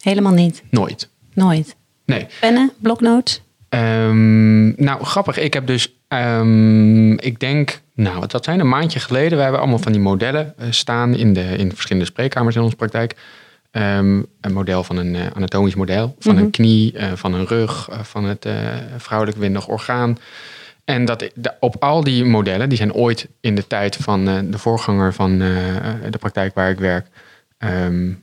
Helemaal 0.00 0.32
niet? 0.32 0.62
Nooit. 0.70 1.08
Nooit? 1.34 1.76
Nee. 2.04 2.26
Pennen, 2.40 2.72
bloknotes? 2.78 3.42
Um, 3.68 4.84
nou, 4.84 5.04
grappig. 5.04 5.38
Ik 5.38 5.54
heb 5.54 5.66
dus, 5.66 5.94
um, 6.08 7.18
ik 7.18 7.40
denk, 7.40 7.80
nou, 7.94 8.18
wat 8.18 8.30
dat 8.30 8.44
zijn, 8.44 8.60
een 8.60 8.68
maandje 8.68 9.00
geleden. 9.00 9.36
We 9.36 9.42
hebben 9.42 9.60
allemaal 9.60 9.78
van 9.78 9.92
die 9.92 10.00
modellen 10.00 10.54
uh, 10.60 10.66
staan 10.70 11.14
in, 11.14 11.32
de, 11.32 11.56
in 11.56 11.72
verschillende 11.72 12.08
spreekkamers 12.08 12.56
in 12.56 12.62
onze 12.62 12.76
praktijk. 12.76 13.16
Um, 13.72 14.26
een 14.40 14.52
model 14.52 14.84
van 14.84 14.96
een 14.96 15.14
uh, 15.14 15.26
anatomisch 15.34 15.74
model, 15.74 16.16
van 16.18 16.32
mm 16.32 16.36
-hmm. 16.36 16.46
een 16.46 16.52
knie, 16.52 16.94
van 17.14 17.34
een 17.34 17.46
rug, 17.46 17.88
van 18.02 18.24
het 18.24 18.48
vrouwelijk 18.96 19.38
windig 19.38 19.68
orgaan. 19.68 20.18
En 20.84 21.04
dat 21.04 21.30
op 21.60 21.76
al 21.82 22.04
die 22.04 22.24
modellen, 22.24 22.68
die 22.68 22.78
zijn 22.78 22.92
ooit 22.92 23.28
in 23.40 23.54
de 23.54 23.66
tijd 23.66 23.96
van 23.96 24.24
de 24.24 24.58
voorganger 24.58 25.12
van 25.12 25.38
de 25.38 26.18
praktijk 26.18 26.54
waar 26.54 26.70
ik 26.70 26.78
werk, 26.78 27.06
um, 27.58 28.22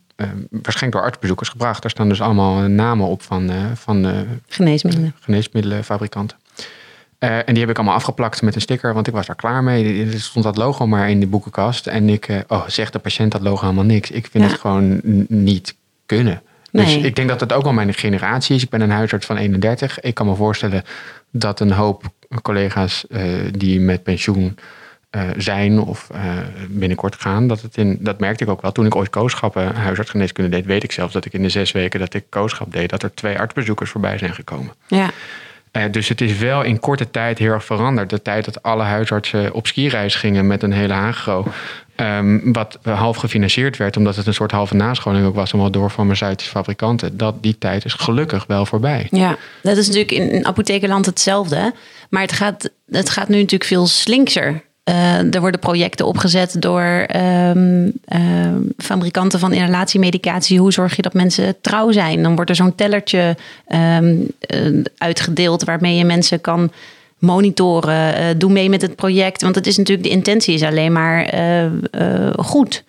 waarschijnlijk 0.49 0.91
door 0.91 1.01
artsbezoekers 1.01 1.49
gebracht. 1.49 1.81
Daar 1.81 1.91
staan 1.91 2.09
dus 2.09 2.21
allemaal 2.21 2.61
namen 2.61 3.07
op 3.07 3.21
van, 3.21 3.51
van 3.75 4.25
geneesmiddelen. 4.47 5.15
geneesmiddelenfabrikanten. 5.19 6.37
En 7.19 7.53
die 7.53 7.59
heb 7.59 7.69
ik 7.69 7.77
allemaal 7.77 7.95
afgeplakt 7.95 8.41
met 8.41 8.55
een 8.55 8.61
sticker, 8.61 8.93
want 8.93 9.07
ik 9.07 9.13
was 9.13 9.25
daar 9.25 9.35
klaar 9.35 9.63
mee. 9.63 10.05
Er 10.05 10.19
stond 10.19 10.45
dat 10.45 10.57
logo 10.57 10.87
maar 10.87 11.09
in 11.09 11.19
de 11.19 11.27
boekenkast. 11.27 11.87
En 11.87 12.09
ik, 12.09 12.43
oh, 12.47 12.67
zegt 12.67 12.93
de 12.93 12.99
patiënt 12.99 13.31
dat 13.31 13.41
logo 13.41 13.61
helemaal 13.61 13.83
niks. 13.83 14.11
Ik 14.11 14.27
vind 14.31 14.43
ja. 14.43 14.49
het 14.49 14.59
gewoon 14.59 15.01
niet 15.27 15.75
kunnen. 16.05 16.41
Dus 16.71 16.85
nee. 16.85 17.03
ik 17.03 17.15
denk 17.15 17.29
dat 17.29 17.39
het 17.39 17.53
ook 17.53 17.63
wel 17.63 17.73
mijn 17.73 17.93
generatie 17.93 18.55
is. 18.55 18.63
Ik 18.63 18.69
ben 18.69 18.81
een 18.81 18.91
huisarts 18.91 19.25
van 19.25 19.37
31. 19.37 19.99
Ik 19.99 20.13
kan 20.13 20.27
me 20.27 20.35
voorstellen 20.35 20.83
dat 21.31 21.59
een 21.59 21.71
hoop 21.71 22.03
collega's 22.41 23.05
uh, 23.09 23.23
die 23.57 23.79
met 23.79 24.03
pensioen 24.03 24.57
uh, 25.11 25.21
zijn 25.37 25.79
of 25.79 26.09
uh, 26.15 26.19
binnenkort 26.69 27.15
gaan. 27.15 27.47
Dat, 27.47 27.61
het 27.61 27.77
in, 27.77 27.97
dat 27.99 28.19
merkte 28.19 28.43
ik 28.43 28.49
ook 28.49 28.61
wel. 28.61 28.71
Toen 28.71 28.85
ik 28.85 28.95
ooit 28.95 29.09
kooschappen 29.09 29.75
huisartsgeneeskunde 29.75 30.49
deed, 30.49 30.65
weet 30.65 30.83
ik 30.83 30.91
zelfs 30.91 31.13
dat 31.13 31.25
ik 31.25 31.33
in 31.33 31.41
de 31.41 31.49
zes 31.49 31.71
weken 31.71 31.99
dat 31.99 32.13
ik 32.13 32.25
kooschap 32.29 32.71
deed, 32.71 32.89
dat 32.89 33.03
er 33.03 33.13
twee 33.13 33.39
artsbezoekers 33.39 33.89
voorbij 33.89 34.17
zijn 34.17 34.33
gekomen. 34.33 34.73
Ja. 34.87 35.09
Dus 35.91 36.07
het 36.07 36.21
is 36.21 36.37
wel 36.37 36.61
in 36.63 36.79
korte 36.79 37.11
tijd 37.11 37.37
heel 37.37 37.51
erg 37.51 37.65
veranderd. 37.65 38.09
De 38.09 38.21
tijd 38.21 38.45
dat 38.45 38.63
alle 38.63 38.83
huisartsen 38.83 39.53
op 39.53 39.67
skireis 39.67 40.15
gingen 40.15 40.47
met 40.47 40.63
een 40.63 40.71
hele 40.71 40.93
agro. 40.93 41.45
Um, 41.95 42.53
wat 42.53 42.79
half 42.83 43.17
gefinancierd 43.17 43.77
werd, 43.77 43.97
omdat 43.97 44.15
het 44.15 44.27
een 44.27 44.33
soort 44.33 44.51
halve 44.51 44.75
nascholing 44.75 45.25
ook 45.25 45.35
was, 45.35 45.53
allemaal 45.53 45.71
door 45.71 45.89
farmaceutische 45.89 46.51
fabrikanten. 46.51 47.17
Dat 47.17 47.43
die 47.43 47.57
tijd 47.57 47.85
is 47.85 47.93
gelukkig 47.93 48.45
wel 48.47 48.65
voorbij. 48.65 49.07
Ja, 49.11 49.37
dat 49.61 49.77
is 49.77 49.87
natuurlijk 49.87 50.11
in 50.11 50.45
apothekerland 50.45 51.05
hetzelfde. 51.05 51.73
Maar 52.09 52.21
het 52.21 52.31
gaat, 52.31 52.69
het 52.89 53.09
gaat 53.09 53.27
nu 53.27 53.35
natuurlijk 53.35 53.69
veel 53.69 53.87
slinkser. 53.87 54.61
Uh, 54.89 55.33
er 55.33 55.39
worden 55.39 55.59
projecten 55.59 56.05
opgezet 56.05 56.61
door 56.61 57.07
um, 57.15 57.85
uh, 57.85 58.21
fabrikanten 58.77 59.39
van 59.39 59.53
inhalatiemedicatie. 59.53 60.59
Hoe 60.59 60.73
zorg 60.73 60.95
je 60.95 61.01
dat 61.01 61.13
mensen 61.13 61.55
trouw 61.61 61.91
zijn? 61.91 62.23
Dan 62.23 62.35
wordt 62.35 62.49
er 62.49 62.55
zo'n 62.55 62.75
tellertje 62.75 63.37
um, 63.67 64.27
uh, 64.53 64.83
uitgedeeld 64.97 65.63
waarmee 65.63 65.97
je 65.97 66.03
mensen 66.03 66.41
kan 66.41 66.71
monitoren. 67.17 68.19
Uh, 68.19 68.25
doe 68.37 68.51
mee 68.51 68.69
met 68.69 68.81
het 68.81 68.95
project. 68.95 69.41
Want 69.41 69.55
het 69.55 69.67
is 69.67 69.77
natuurlijk, 69.77 70.07
de 70.07 70.13
intentie 70.13 70.53
is 70.53 70.63
alleen 70.63 70.91
maar 70.91 71.33
goed. 72.37 72.83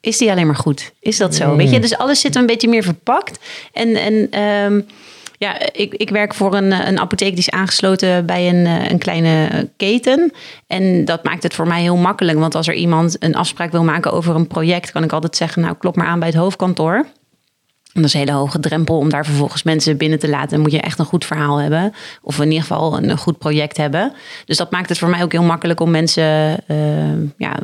Is 0.00 0.18
die 0.18 0.30
alleen 0.30 0.46
maar 0.46 0.56
goed? 0.56 0.92
Is 1.00 1.16
dat 1.16 1.34
zo? 1.34 1.50
Mm. 1.50 1.56
Weet 1.56 1.70
je, 1.70 1.80
dus 1.80 1.96
alles 1.96 2.20
zit 2.20 2.34
een 2.34 2.46
beetje 2.46 2.68
meer 2.68 2.82
verpakt. 2.82 3.38
En, 3.72 3.96
en 3.96 4.40
um, 4.40 4.86
ja, 5.44 5.72
ik, 5.72 5.94
ik 5.94 6.10
werk 6.10 6.34
voor 6.34 6.54
een, 6.54 6.72
een 6.72 6.98
apotheek 6.98 7.30
die 7.30 7.38
is 7.38 7.50
aangesloten 7.50 8.26
bij 8.26 8.48
een, 8.48 8.66
een 8.90 8.98
kleine 8.98 9.68
keten. 9.76 10.32
En 10.66 11.04
dat 11.04 11.24
maakt 11.24 11.42
het 11.42 11.54
voor 11.54 11.66
mij 11.66 11.82
heel 11.82 11.96
makkelijk. 11.96 12.38
Want 12.38 12.54
als 12.54 12.68
er 12.68 12.74
iemand 12.74 13.16
een 13.18 13.34
afspraak 13.34 13.72
wil 13.72 13.84
maken 13.84 14.12
over 14.12 14.34
een 14.34 14.46
project, 14.46 14.92
kan 14.92 15.04
ik 15.04 15.12
altijd 15.12 15.36
zeggen: 15.36 15.62
Nou, 15.62 15.74
klop 15.78 15.96
maar 15.96 16.06
aan 16.06 16.18
bij 16.18 16.28
het 16.28 16.36
hoofdkantoor. 16.36 17.06
Dat 17.92 18.04
is 18.04 18.14
een 18.14 18.20
hele 18.20 18.32
hoge 18.32 18.60
drempel 18.60 18.98
om 18.98 19.08
daar 19.08 19.24
vervolgens 19.24 19.62
mensen 19.62 19.96
binnen 19.96 20.18
te 20.18 20.28
laten. 20.28 20.50
Dan 20.50 20.60
moet 20.60 20.72
je 20.72 20.80
echt 20.80 20.98
een 20.98 21.04
goed 21.04 21.24
verhaal 21.24 21.56
hebben. 21.56 21.94
Of 22.22 22.38
in 22.38 22.44
ieder 22.44 22.60
geval 22.60 22.96
een, 22.96 23.18
goed 23.18 23.38
project 23.38 23.76
hebben. 23.76 24.12
Dus 24.44 24.56
dat 24.56 24.70
maakt 24.70 24.88
het 24.88 24.98
voor 24.98 25.08
mij 25.08 25.22
ook 25.22 25.32
heel 25.32 25.42
makkelijk 25.42 25.80
om 25.80 25.90
mensen 25.90 26.56
uh, 26.68 27.30
ja, 27.36 27.56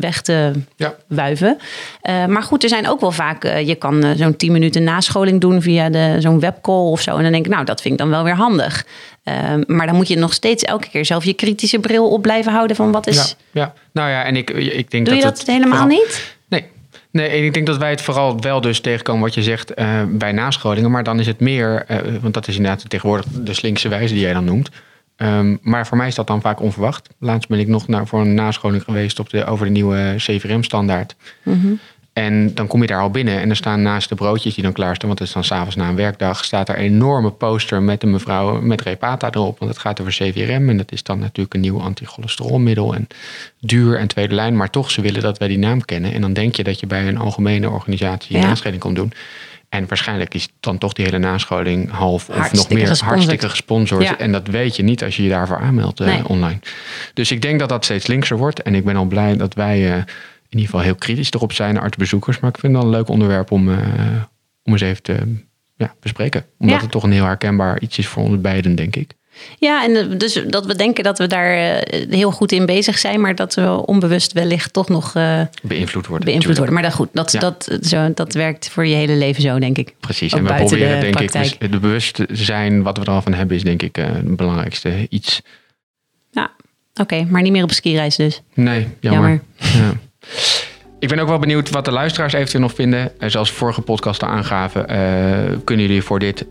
weg 0.00 0.22
te 0.22 0.52
ja. 0.76 0.94
wuiven. 1.06 1.58
Uh, 2.02 2.26
maar 2.26 2.42
goed, 2.42 2.62
er 2.62 2.68
zijn 2.68 2.88
ook 2.88 3.00
wel 3.00 3.10
vaak... 3.10 3.44
Uh, 3.44 3.66
je 3.66 3.74
kan 3.74 4.16
zo'n 4.16 4.36
10 4.36 4.52
minuten 4.52 4.82
nascholing 4.84 5.40
doen 5.40 5.62
via 5.62 5.90
de, 5.90 6.16
zo'n 6.18 6.40
webcall 6.40 6.90
of 6.90 7.00
zo. 7.00 7.16
En 7.16 7.22
dan 7.22 7.32
denk 7.32 7.46
ik, 7.46 7.52
nou, 7.52 7.64
dat 7.64 7.80
vind 7.80 7.94
ik 7.94 8.00
dan 8.00 8.10
wel 8.10 8.24
weer 8.24 8.34
handig. 8.34 8.86
maar 9.66 9.86
dan 9.86 9.94
moet 9.94 10.08
je 10.08 10.16
nog 10.16 10.32
steeds 10.32 10.62
elke 10.62 10.88
keer 10.88 11.04
zelf 11.04 11.24
je 11.24 11.34
kritische 11.34 11.78
bril 11.78 12.10
op 12.10 12.22
blijven 12.22 12.52
houden 12.52 12.76
van 12.76 12.92
wat 12.92 13.06
is... 13.06 13.36
Ja, 13.50 13.60
ja. 13.60 13.74
nou 13.92 14.10
ja, 14.10 14.24
en 14.24 14.36
ik, 14.36 14.50
ik 14.50 14.90
denk 14.90 15.06
Doe 15.06 15.14
dat... 15.14 15.22
je 15.22 15.28
dat 15.28 15.38
het, 15.38 15.46
helemaal 15.46 15.86
niet? 15.86 16.32
Nee, 17.10 17.28
en 17.28 17.44
ik 17.44 17.54
denk 17.54 17.66
dat 17.66 17.76
wij 17.76 17.90
het 17.90 18.02
vooral 18.02 18.40
wel 18.40 18.60
dus 18.60 18.80
tegenkomen 18.80 19.22
wat 19.22 19.34
je 19.34 19.42
zegt 19.42 19.74
bij 20.08 20.32
nascholingen. 20.32 20.90
Maar 20.90 21.04
dan 21.04 21.20
is 21.20 21.26
het 21.26 21.40
meer, 21.40 21.86
want 22.20 22.34
dat 22.34 22.48
is 22.48 22.56
inderdaad 22.56 22.90
tegenwoordig 22.90 23.26
de 23.30 23.54
slinkse 23.54 23.88
wijze 23.88 24.14
die 24.14 24.22
jij 24.22 24.32
dan 24.32 24.44
noemt. 24.44 24.70
Um, 25.16 25.58
maar 25.62 25.86
voor 25.86 25.96
mij 25.96 26.06
is 26.06 26.14
dat 26.14 26.26
dan 26.26 26.40
vaak 26.40 26.60
onverwacht. 26.60 27.08
Laatst 27.18 27.48
ben 27.48 27.58
ik 27.58 27.68
nog 27.68 27.88
naar, 27.88 28.06
voor 28.06 28.20
een 28.20 28.34
nascholing 28.34 28.82
geweest 28.82 29.18
op 29.18 29.30
de, 29.30 29.44
over 29.44 29.66
de 29.66 29.72
nieuwe 29.72 30.14
CVRM-standaard. 30.16 31.14
Mm 31.42 31.60
-hmm. 31.60 31.78
En 32.14 32.54
dan 32.54 32.66
kom 32.66 32.80
je 32.80 32.86
daar 32.86 33.00
al 33.00 33.10
binnen 33.10 33.40
en 33.40 33.50
er 33.50 33.56
staan 33.56 33.82
naast 33.82 34.08
de 34.08 34.14
broodjes 34.14 34.54
die 34.54 34.62
dan 34.62 34.72
klaarstaan, 34.72 35.08
want 35.08 35.18
het 35.18 35.28
is 35.28 35.34
dan 35.34 35.44
s'avonds 35.44 35.76
na 35.76 35.88
een 35.88 35.96
werkdag, 35.96 36.44
staat 36.44 36.68
er 36.68 36.78
een 36.78 36.84
enorme 36.84 37.30
poster 37.30 37.82
met 37.82 38.02
een 38.02 38.10
mevrouw 38.10 38.60
met 38.60 38.80
Repata 38.80 39.30
erop. 39.30 39.58
Want 39.58 39.70
het 39.70 39.80
gaat 39.80 40.00
over 40.00 40.12
CVRM 40.12 40.68
en 40.68 40.76
dat 40.76 40.92
is 40.92 41.02
dan 41.02 41.18
natuurlijk 41.18 41.54
een 41.54 41.60
nieuw 41.60 41.80
anticholesterolmiddel 41.80 42.94
en 42.94 43.06
duur 43.60 43.98
en 43.98 44.06
tweede 44.06 44.34
lijn. 44.34 44.56
Maar 44.56 44.70
toch, 44.70 44.90
ze 44.90 45.00
willen 45.00 45.22
dat 45.22 45.38
wij 45.38 45.48
die 45.48 45.58
naam 45.58 45.84
kennen. 45.84 46.12
En 46.12 46.20
dan 46.20 46.32
denk 46.32 46.54
je 46.54 46.64
dat 46.64 46.80
je 46.80 46.86
bij 46.86 47.08
een 47.08 47.18
algemene 47.18 47.70
organisatie 47.70 48.36
een 48.36 48.56
ja. 48.62 48.78
komt 48.78 48.96
doen. 48.96 49.12
En 49.74 49.88
waarschijnlijk 49.88 50.34
is 50.34 50.48
dan 50.60 50.78
toch 50.78 50.92
die 50.92 51.04
hele 51.04 51.18
nascholing 51.18 51.90
half 51.90 52.28
of 52.28 52.34
hartstikke 52.34 52.56
nog 52.56 52.68
meer 52.68 52.86
gesponsord. 52.86 53.10
hartstikke 53.10 53.48
gesponsord. 53.48 54.02
Ja. 54.02 54.18
En 54.18 54.32
dat 54.32 54.46
weet 54.46 54.76
je 54.76 54.82
niet 54.82 55.04
als 55.04 55.16
je 55.16 55.22
je 55.22 55.28
daarvoor 55.28 55.58
aanmeldt 55.58 56.00
uh, 56.00 56.06
nee. 56.06 56.28
online. 56.28 56.58
Dus 57.14 57.30
ik 57.30 57.42
denk 57.42 57.58
dat 57.58 57.68
dat 57.68 57.84
steeds 57.84 58.06
linkser 58.06 58.36
wordt. 58.36 58.62
En 58.62 58.74
ik 58.74 58.84
ben 58.84 58.96
al 58.96 59.04
blij 59.04 59.36
dat 59.36 59.54
wij 59.54 59.78
uh, 59.80 59.96
in 59.96 60.04
ieder 60.48 60.64
geval 60.64 60.80
heel 60.80 60.94
kritisch 60.94 61.30
erop 61.30 61.52
zijn, 61.52 61.78
artsbezoekers. 61.78 62.40
Maar 62.40 62.50
ik 62.50 62.58
vind 62.58 62.72
het 62.72 62.82
wel 62.82 62.92
een 62.92 62.98
leuk 62.98 63.08
onderwerp 63.08 63.50
om, 63.50 63.68
uh, 63.68 63.78
om 64.62 64.72
eens 64.72 64.80
even 64.80 65.02
te 65.02 65.34
ja, 65.76 65.94
bespreken. 66.00 66.44
Omdat 66.58 66.76
ja. 66.76 66.82
het 66.82 66.90
toch 66.90 67.02
een 67.02 67.12
heel 67.12 67.24
herkenbaar 67.24 67.80
iets 67.80 67.98
is 67.98 68.06
voor 68.06 68.22
ons 68.22 68.40
beiden, 68.40 68.74
denk 68.74 68.96
ik. 68.96 69.14
Ja, 69.58 69.84
en 69.84 70.18
dus 70.18 70.42
dat 70.46 70.66
we 70.66 70.74
denken 70.74 71.04
dat 71.04 71.18
we 71.18 71.26
daar 71.26 71.82
heel 72.08 72.30
goed 72.30 72.52
in 72.52 72.66
bezig 72.66 72.98
zijn, 72.98 73.20
maar 73.20 73.34
dat 73.34 73.54
we 73.54 73.86
onbewust 73.86 74.32
wellicht 74.32 74.72
toch 74.72 74.88
nog 74.88 75.14
uh, 75.14 75.40
beïnvloed 75.62 76.06
worden. 76.06 76.26
Beïnvloed 76.26 76.56
worden. 76.56 76.74
Maar 76.74 76.82
dat 76.82 76.94
goed, 76.94 77.08
dat, 77.12 77.32
ja. 77.32 77.40
dat, 77.40 77.78
zo, 77.80 78.12
dat 78.14 78.34
werkt 78.34 78.68
voor 78.68 78.86
je 78.86 78.94
hele 78.94 79.14
leven 79.14 79.42
zo, 79.42 79.58
denk 79.58 79.78
ik. 79.78 79.94
Precies. 80.00 80.34
Ook 80.34 80.38
en 80.38 80.46
we 80.46 80.54
proberen, 80.54 80.94
de 80.94 81.00
denk 81.00 81.14
praktijk. 81.14 81.56
ik, 81.58 81.72
de 81.72 81.78
bewustzijn 81.78 82.82
wat 82.82 82.98
we 82.98 83.04
er 83.04 83.10
al 83.10 83.22
van 83.22 83.34
hebben, 83.34 83.56
is 83.56 83.62
denk 83.62 83.82
ik 83.82 83.98
uh, 83.98 84.04
het 84.06 84.36
belangrijkste 84.36 85.06
iets. 85.08 85.42
Ja, 86.30 86.50
oké, 86.92 87.00
okay, 87.00 87.26
maar 87.30 87.42
niet 87.42 87.52
meer 87.52 87.62
op 87.62 87.72
skireis 87.72 88.16
dus. 88.16 88.42
Nee, 88.54 88.88
jammer. 89.00 89.40
jammer. 89.40 89.40
Ja. 89.58 89.92
ik 91.04 91.10
ben 91.10 91.18
ook 91.18 91.28
wel 91.28 91.38
benieuwd 91.38 91.70
wat 91.70 91.84
de 91.84 91.90
luisteraars 91.90 92.32
eventueel 92.32 92.62
nog 92.62 92.74
vinden. 92.74 93.12
Uh, 93.18 93.28
zoals 93.28 93.50
vorige 93.50 93.80
podcast 93.80 94.22
al 94.22 94.28
aangaven, 94.28 94.86
kunnen 95.64 95.86
jullie 95.86 96.02
voor 96.02 96.18
dit 96.18 96.46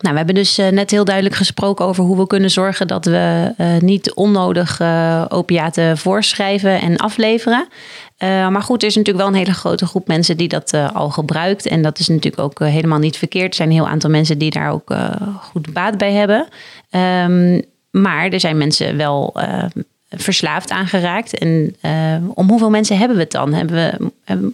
Nou, 0.00 0.12
we 0.12 0.16
hebben 0.16 0.34
dus 0.34 0.58
eh, 0.58 0.68
net 0.68 0.90
heel 0.90 1.04
duidelijk 1.04 1.34
gesproken 1.34 1.84
over 1.84 2.04
hoe 2.04 2.16
we 2.16 2.26
kunnen 2.26 2.50
zorgen 2.50 2.86
dat 2.86 3.04
we 3.04 3.54
uh, 3.58 3.76
niet 3.78 4.14
onnodig 4.14 4.80
uh, 4.80 5.24
opiaten 5.28 5.98
voorschrijven 5.98 6.80
en 6.80 6.96
afleveren. 6.96 7.68
maar 8.18 8.62
goed, 8.62 8.82
er 8.82 8.88
is 8.88 8.96
natuurlijk 8.96 9.24
wel 9.24 9.34
een 9.34 9.44
hele 9.44 9.58
grote 9.58 9.86
groep 9.86 10.06
mensen 10.06 10.36
die 10.36 10.48
dat 10.48 10.74
al 10.92 11.10
gebruikt. 11.10 11.66
En 11.66 11.82
dat 11.82 11.98
is 11.98 12.08
natuurlijk 12.08 12.42
ook 12.42 12.58
helemaal 12.58 12.98
niet 12.98 13.16
verkeerd. 13.16 13.48
Er 13.48 13.54
zijn 13.54 13.68
een 13.68 13.74
heel 13.74 13.88
aantal 13.88 14.10
mensen 14.10 14.38
die 14.38 14.50
daar 14.50 14.70
ook 14.70 14.94
goed 15.40 15.72
baat 15.72 15.98
bij 15.98 16.12
hebben. 16.12 16.48
Um, 16.90 17.62
maar 17.90 18.28
er 18.28 18.40
zijn 18.40 18.56
mensen 18.56 18.96
wel 18.96 19.36
verslaafd 20.10 20.70
aangeraakt. 20.70 21.38
En 21.38 21.76
om 22.34 22.48
hoeveel 22.48 22.70
mensen 22.70 22.98
hebben 22.98 23.16
we 23.16 23.22
het 23.22 23.32
dan? 23.32 23.52
Hebben 23.52 24.10
we, 24.24 24.52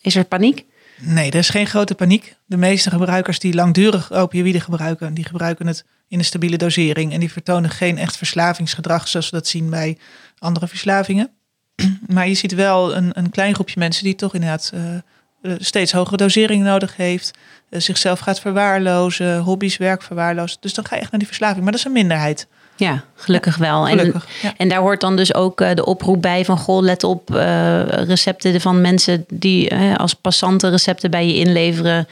is 0.00 0.16
er 0.16 0.24
paniek? 0.24 0.64
Nee, 1.00 1.30
er 1.30 1.38
is 1.38 1.48
geen 1.48 1.66
grote 1.66 1.94
paniek. 1.94 2.36
De 2.46 2.56
meeste 2.56 2.90
gebruikers 2.90 3.38
die 3.38 3.54
langdurig 3.54 4.12
opioïden 4.12 4.60
gebruiken, 4.60 5.14
die 5.14 5.24
gebruiken 5.24 5.66
het 5.66 5.84
in 6.08 6.18
een 6.18 6.24
stabiele 6.24 6.56
dosering. 6.56 7.12
En 7.12 7.20
die 7.20 7.32
vertonen 7.32 7.70
geen 7.70 7.98
echt 7.98 8.16
verslavingsgedrag 8.16 9.08
zoals 9.08 9.30
we 9.30 9.36
dat 9.36 9.46
zien 9.46 9.70
bij 9.70 9.98
andere 10.38 10.68
verslavingen. 10.68 11.30
Maar 12.06 12.28
je 12.28 12.34
ziet 12.34 12.54
wel 12.54 12.96
een, 12.96 13.10
een 13.18 13.30
klein 13.30 13.54
groepje 13.54 13.78
mensen 13.78 14.04
die 14.04 14.14
toch 14.14 14.34
inderdaad 14.34 14.72
uh, 14.74 15.54
steeds 15.58 15.92
hogere 15.92 16.16
dosering 16.16 16.64
nodig 16.64 16.96
heeft. 16.96 17.30
Uh, 17.70 17.80
zichzelf 17.80 18.18
gaat 18.20 18.40
verwaarlozen, 18.40 19.38
hobby's, 19.38 19.76
werk 19.76 20.02
verwaarlozen. 20.02 20.56
Dus 20.60 20.74
dan 20.74 20.84
ga 20.84 20.94
je 20.94 21.00
echt 21.00 21.10
naar 21.10 21.20
die 21.20 21.28
verslaving. 21.28 21.62
Maar 21.62 21.72
dat 21.72 21.80
is 21.80 21.86
een 21.86 21.92
minderheid. 21.92 22.46
Ja, 22.76 23.04
gelukkig 23.14 23.56
wel. 23.56 23.84
Gelukkig, 23.84 24.26
en, 24.42 24.54
en 24.56 24.68
daar 24.68 24.80
hoort 24.80 25.00
dan 25.00 25.16
dus 25.16 25.34
ook 25.34 25.60
uh, 25.60 25.74
de 25.74 25.84
oproep 25.84 26.22
bij 26.22 26.44
van 26.44 26.58
goh, 26.58 26.82
let 26.82 27.04
op 27.04 27.30
uh, 27.34 27.82
recepten 27.84 28.60
van 28.60 28.80
mensen 28.80 29.24
die 29.28 29.70
uh, 29.70 29.96
als 29.96 30.14
passanten 30.14 30.70
recepten 30.70 31.10
bij 31.10 31.26
je 31.26 31.34
inleveren 31.34 32.08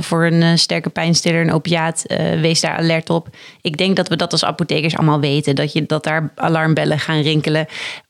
voor 0.00 0.24
een 0.24 0.58
sterke 0.58 0.88
pijnstiller, 0.88 1.40
een 1.40 1.52
opiaat. 1.52 2.04
wees 2.40 2.60
daar 2.60 2.76
alert 2.76 3.10
op. 3.10 3.28
Ik 3.60 3.76
denk 3.76 3.96
dat 3.96 4.08
we 4.08 4.16
dat 4.16 4.32
als 4.32 4.44
apothekers 4.44 4.96
allemaal 4.96 5.20
weten, 5.20 5.54
dat, 5.54 5.72
je, 5.72 5.86
dat 5.86 6.04
daar 6.04 6.32
alarmbellen 6.34 6.98
gaan 6.98 7.20
rinkelen. 7.20 7.66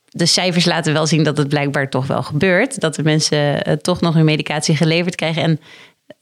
De 0.09 0.27
cijfers 0.27 0.65
laten 0.65 0.93
wel 0.93 1.07
zien 1.07 1.25
dat 1.25 1.37
het 1.37 1.49
blijkbaar 1.49 1.89
toch 1.89 2.07
wel 2.07 2.23
gebeurt. 2.23 2.81
Dat 2.81 2.95
de 2.95 3.03
mensen 3.03 3.63
toch 3.83 4.01
nog 4.01 4.15
hun 4.15 4.25
medicatie 4.25 4.77
geleverd 4.77 5.15
krijgen. 5.15 5.43
En 5.43 5.61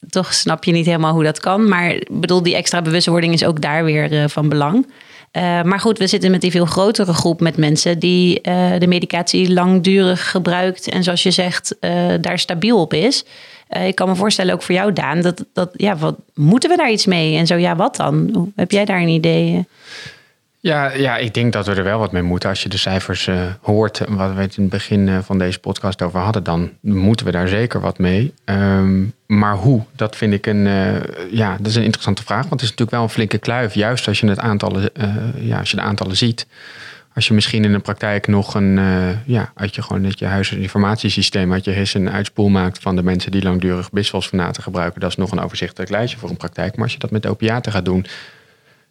toch 0.08 0.34
snap 0.34 0.64
je 0.64 0.72
niet 0.72 0.86
helemaal 0.86 1.12
hoe 1.12 1.24
dat 1.24 1.40
kan. 1.40 1.68
Maar 1.68 2.02
bedoel, 2.10 2.42
die 2.42 2.56
extra 2.56 2.82
bewustwording 2.82 3.32
is 3.32 3.44
ook 3.44 3.60
daar 3.60 3.84
weer 3.84 4.28
van 4.28 4.48
belang. 4.48 4.86
Uh, 5.32 5.62
maar 5.62 5.80
goed, 5.80 5.98
we 5.98 6.06
zitten 6.06 6.30
met 6.30 6.40
die 6.40 6.50
veel 6.50 6.66
grotere 6.66 7.12
groep 7.12 7.40
met 7.40 7.56
mensen 7.56 7.98
die 7.98 8.40
uh, 8.42 8.70
de 8.78 8.86
medicatie 8.86 9.52
langdurig 9.52 10.30
gebruikt 10.30 10.88
en 10.88 11.02
zoals 11.02 11.22
je 11.22 11.30
zegt, 11.30 11.76
uh, 11.80 12.14
daar 12.20 12.38
stabiel 12.38 12.80
op 12.80 12.92
is. 12.94 13.24
ik 13.84 13.94
kan 13.94 14.08
me 14.08 14.14
voorstellen, 14.14 14.54
ook 14.54 14.62
voor 14.62 14.74
jou, 14.74 14.92
Daan, 14.92 15.20
dat, 15.20 15.44
dat 15.52 15.70
ja, 15.76 15.96
wat 15.96 16.16
moeten 16.34 16.70
we 16.70 16.76
daar 16.76 16.90
iets 16.90 17.06
mee? 17.06 17.36
En 17.36 17.46
zo 17.46 17.54
ja, 17.54 17.76
wat 17.76 17.96
dan? 17.96 18.52
Heb 18.56 18.70
jij 18.70 18.84
daar 18.84 19.00
een 19.00 19.08
idee? 19.08 19.66
Ja, 20.60 20.92
ja, 20.92 21.16
ik 21.16 21.34
denk 21.34 21.52
dat 21.52 21.66
we 21.66 21.74
er 21.74 21.84
wel 21.84 21.98
wat 21.98 22.12
mee 22.12 22.22
moeten. 22.22 22.48
Als 22.48 22.62
je 22.62 22.68
de 22.68 22.76
cijfers 22.76 23.26
uh, 23.26 23.42
hoort, 23.60 23.98
wat 24.08 24.34
we 24.34 24.40
het 24.40 24.56
in 24.56 24.62
het 24.62 24.72
begin 24.72 25.06
uh, 25.06 25.18
van 25.22 25.38
deze 25.38 25.58
podcast 25.58 26.02
over 26.02 26.20
hadden, 26.20 26.42
dan 26.44 26.70
moeten 26.80 27.26
we 27.26 27.32
daar 27.32 27.48
zeker 27.48 27.80
wat 27.80 27.98
mee. 27.98 28.34
Um, 28.44 29.12
maar 29.26 29.54
hoe? 29.54 29.82
Dat 29.96 30.16
vind 30.16 30.32
ik 30.32 30.46
een, 30.46 30.64
ja, 31.30 31.56
dat 31.56 31.66
is 31.66 31.74
een 31.74 31.82
interessante 31.82 32.24
vraag. 32.24 32.40
Want 32.40 32.52
het 32.52 32.62
is 32.62 32.68
natuurlijk 32.68 32.90
wel 32.90 33.02
een 33.02 33.08
flinke 33.08 33.38
kluif, 33.38 33.74
juist 33.74 34.08
als 34.08 34.20
je, 34.20 34.28
het 34.28 34.38
aantallen, 34.38 34.90
ja, 35.34 35.58
als 35.58 35.70
je 35.70 35.76
de 35.76 35.82
aantallen 35.82 36.16
ziet. 36.16 36.46
Als 37.14 37.28
je 37.28 37.34
misschien 37.34 37.64
in 37.64 37.72
de 37.72 37.78
praktijk 37.78 38.26
nog 38.26 38.54
een, 38.54 38.80
ja, 39.24 39.52
uit 39.54 39.74
je 39.74 39.82
gewoon 39.82 40.04
uit 40.04 40.18
je 40.18 40.26
huisinformatiesysteem, 40.26 41.52
uit 41.52 41.64
je 41.64 41.70
HIS 41.70 41.94
een 41.94 42.10
uitspoel 42.10 42.48
maakt 42.48 42.78
van 42.82 42.96
de 42.96 43.02
mensen 43.02 43.30
die 43.30 43.42
langdurig 43.42 43.90
bisfosfonaten 43.90 44.62
gebruiken, 44.62 45.00
dat 45.00 45.10
is 45.10 45.16
nog 45.16 45.32
een 45.32 45.40
overzichtelijk 45.40 45.90
lijstje 45.90 46.18
voor 46.18 46.30
een 46.30 46.36
praktijk. 46.36 46.74
Maar 46.74 46.84
als 46.84 46.92
je 46.92 46.98
dat 46.98 47.10
met 47.10 47.26
opiaten 47.26 47.72
gaat 47.72 47.84
doen, 47.84 48.06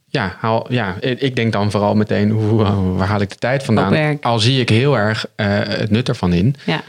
ja, 0.10 0.36
haal, 0.40 0.74
ja, 0.74 0.96
ik 1.02 1.36
denk 1.36 1.52
dan 1.52 1.72
vooral 1.72 1.96
meteen, 1.96 2.30
hoe, 2.30 2.64
waar 2.94 3.08
haal 3.08 3.22
ik 3.22 3.30
de 3.30 3.36
tijd 3.36 3.64
vandaan? 3.64 4.22
Al 4.22 4.40
zie 4.40 4.60
ik 4.60 4.70
heel 4.70 4.98
erg 4.98 5.26
uh, 5.36 5.46
het 5.64 5.92
nut 5.92 6.08
ervan 6.08 6.34
in. 6.34 6.56
Ja. 6.66 6.82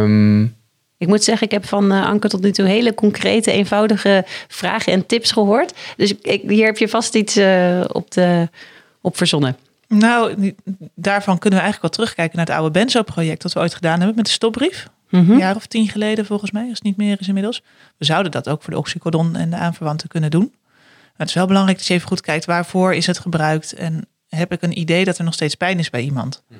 Um, 0.00 0.54
ik 0.98 1.06
moet 1.06 1.24
zeggen, 1.24 1.46
ik 1.46 1.52
heb 1.52 1.66
van 1.66 1.92
uh, 1.92 2.06
Anke 2.06 2.28
tot 2.28 2.42
nu 2.42 2.50
toe 2.50 2.66
hele 2.66 2.94
concrete, 2.94 3.52
eenvoudige 3.52 4.24
vragen 4.48 4.92
en 4.92 5.06
tips 5.06 5.32
gehoord. 5.32 5.74
Dus 5.96 6.14
ik, 6.22 6.42
hier 6.48 6.66
heb 6.66 6.78
je 6.78 6.88
vast 6.88 7.14
iets 7.14 7.36
uh, 7.36 7.84
op, 7.92 8.10
de, 8.10 8.48
op 9.00 9.16
verzonnen. 9.16 9.56
Nou, 9.88 10.54
daarvan 10.94 11.38
kunnen 11.38 11.58
we 11.58 11.64
eigenlijk 11.64 11.80
wel 11.80 11.90
terugkijken 11.90 12.36
naar 12.36 12.46
het 12.46 12.54
oude 12.54 12.70
Benzo-project 12.70 13.42
dat 13.42 13.52
we 13.52 13.60
ooit 13.60 13.74
gedaan 13.74 13.98
hebben 13.98 14.16
met 14.16 14.24
de 14.26 14.30
stopbrief. 14.30 14.88
-hmm. 15.08 15.30
Een 15.30 15.38
jaar 15.38 15.56
of 15.56 15.66
tien 15.66 15.88
geleden 15.88 16.26
volgens 16.26 16.50
mij, 16.50 16.62
als 16.62 16.72
het 16.72 16.82
niet 16.82 16.96
meer 16.96 17.16
is 17.20 17.28
inmiddels. 17.28 17.62
We 17.96 18.04
zouden 18.04 18.32
dat 18.32 18.48
ook 18.48 18.62
voor 18.62 18.72
de 18.72 18.78
oxycodon 18.78 19.36
en 19.36 19.50
de 19.50 19.56
aanverwanten 19.56 20.08
kunnen 20.08 20.30
doen 20.30 20.52
het 21.16 21.28
is 21.28 21.34
wel 21.34 21.46
belangrijk 21.46 21.78
dat 21.78 21.86
je 21.86 21.94
even 21.94 22.08
goed 22.08 22.20
kijkt 22.20 22.44
waarvoor 22.44 22.94
is 22.94 23.06
het 23.06 23.18
gebruikt 23.18 23.72
en 23.72 24.06
heb 24.28 24.52
ik 24.52 24.62
een 24.62 24.78
idee 24.78 25.04
dat 25.04 25.18
er 25.18 25.24
nog 25.24 25.34
steeds 25.34 25.54
pijn 25.54 25.78
is 25.78 25.90
bij 25.90 26.02
iemand. 26.02 26.42
Mm 26.48 26.58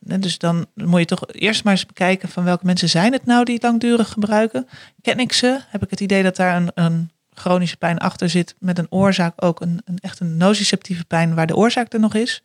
dus 0.00 0.38
dan 0.38 0.66
moet 0.74 1.00
je 1.00 1.06
toch 1.06 1.24
eerst 1.32 1.64
maar 1.64 1.72
eens 1.72 1.86
bekijken 1.86 2.28
van 2.28 2.44
welke 2.44 2.66
mensen 2.66 2.88
zijn 2.88 3.12
het 3.12 3.26
nou 3.26 3.44
die 3.44 3.54
het 3.54 3.62
langdurig 3.62 4.08
gebruiken. 4.08 4.68
Ken 5.02 5.18
ik 5.18 5.32
ze? 5.32 5.60
Heb 5.68 5.82
ik 5.82 5.90
het 5.90 6.00
idee 6.00 6.22
dat 6.22 6.36
daar 6.36 6.56
een, 6.56 6.70
een 6.74 7.10
chronische 7.34 7.76
pijn 7.76 7.98
achter 7.98 8.28
zit 8.30 8.54
met 8.58 8.78
een 8.78 8.90
oorzaak 8.90 9.44
ook 9.44 9.60
een, 9.60 9.80
een 9.84 9.98
echt 9.98 10.20
een 10.20 10.36
nociceptieve 10.36 11.04
pijn 11.04 11.34
waar 11.34 11.46
de 11.46 11.56
oorzaak 11.56 11.92
er 11.92 12.00
nog 12.00 12.14
is? 12.14 12.42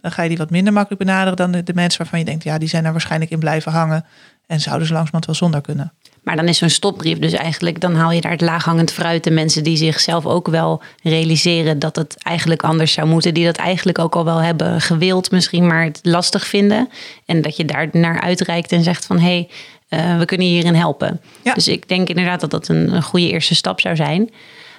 Dan 0.00 0.12
ga 0.12 0.22
je 0.22 0.28
die 0.28 0.38
wat 0.38 0.50
minder 0.50 0.72
makkelijk 0.72 1.04
benaderen 1.04 1.36
dan 1.36 1.52
de, 1.52 1.62
de 1.62 1.74
mensen 1.74 1.98
waarvan 1.98 2.18
je 2.18 2.24
denkt, 2.24 2.44
ja, 2.44 2.58
die 2.58 2.68
zijn 2.68 2.84
er 2.84 2.92
waarschijnlijk 2.92 3.30
in 3.30 3.38
blijven 3.38 3.72
hangen 3.72 4.04
en 4.46 4.60
zouden 4.60 4.86
ze 4.86 4.92
langzamerhand 4.92 5.26
wel 5.26 5.34
zonder 5.34 5.60
kunnen. 5.60 5.92
Maar 6.22 6.36
dan 6.36 6.48
is 6.48 6.58
zo'n 6.58 6.68
stopbrief 6.68 7.18
dus 7.18 7.32
eigenlijk, 7.32 7.80
dan 7.80 7.94
haal 7.94 8.10
je 8.10 8.20
daar 8.20 8.32
het 8.32 8.40
laaghangend 8.40 8.92
fruit. 8.92 9.24
De 9.24 9.30
mensen 9.30 9.64
die 9.64 9.76
zichzelf 9.76 10.26
ook 10.26 10.48
wel 10.48 10.82
realiseren 11.02 11.78
dat 11.78 11.96
het 11.96 12.22
eigenlijk 12.22 12.62
anders 12.62 12.92
zou 12.92 13.08
moeten. 13.08 13.34
Die 13.34 13.44
dat 13.44 13.56
eigenlijk 13.56 13.98
ook 13.98 14.16
al 14.16 14.24
wel 14.24 14.42
hebben 14.42 14.80
gewild 14.80 15.30
misschien, 15.30 15.66
maar 15.66 15.84
het 15.84 16.00
lastig 16.02 16.46
vinden. 16.46 16.88
En 17.26 17.42
dat 17.42 17.56
je 17.56 17.64
daar 17.64 17.88
naar 17.92 18.20
uitreikt 18.20 18.72
en 18.72 18.82
zegt 18.82 19.06
van 19.06 19.18
hé, 19.18 19.46
hey, 19.88 20.10
uh, 20.12 20.18
we 20.18 20.24
kunnen 20.24 20.46
hierin 20.46 20.74
helpen. 20.74 21.20
Dus 21.54 21.68
ik 21.68 21.88
denk 21.88 22.08
inderdaad 22.08 22.40
dat 22.40 22.50
dat 22.50 22.68
een, 22.68 22.94
een 22.94 23.02
goede 23.02 23.30
eerste 23.30 23.54
stap 23.54 23.80
zou 23.80 23.96
zijn. 23.96 24.30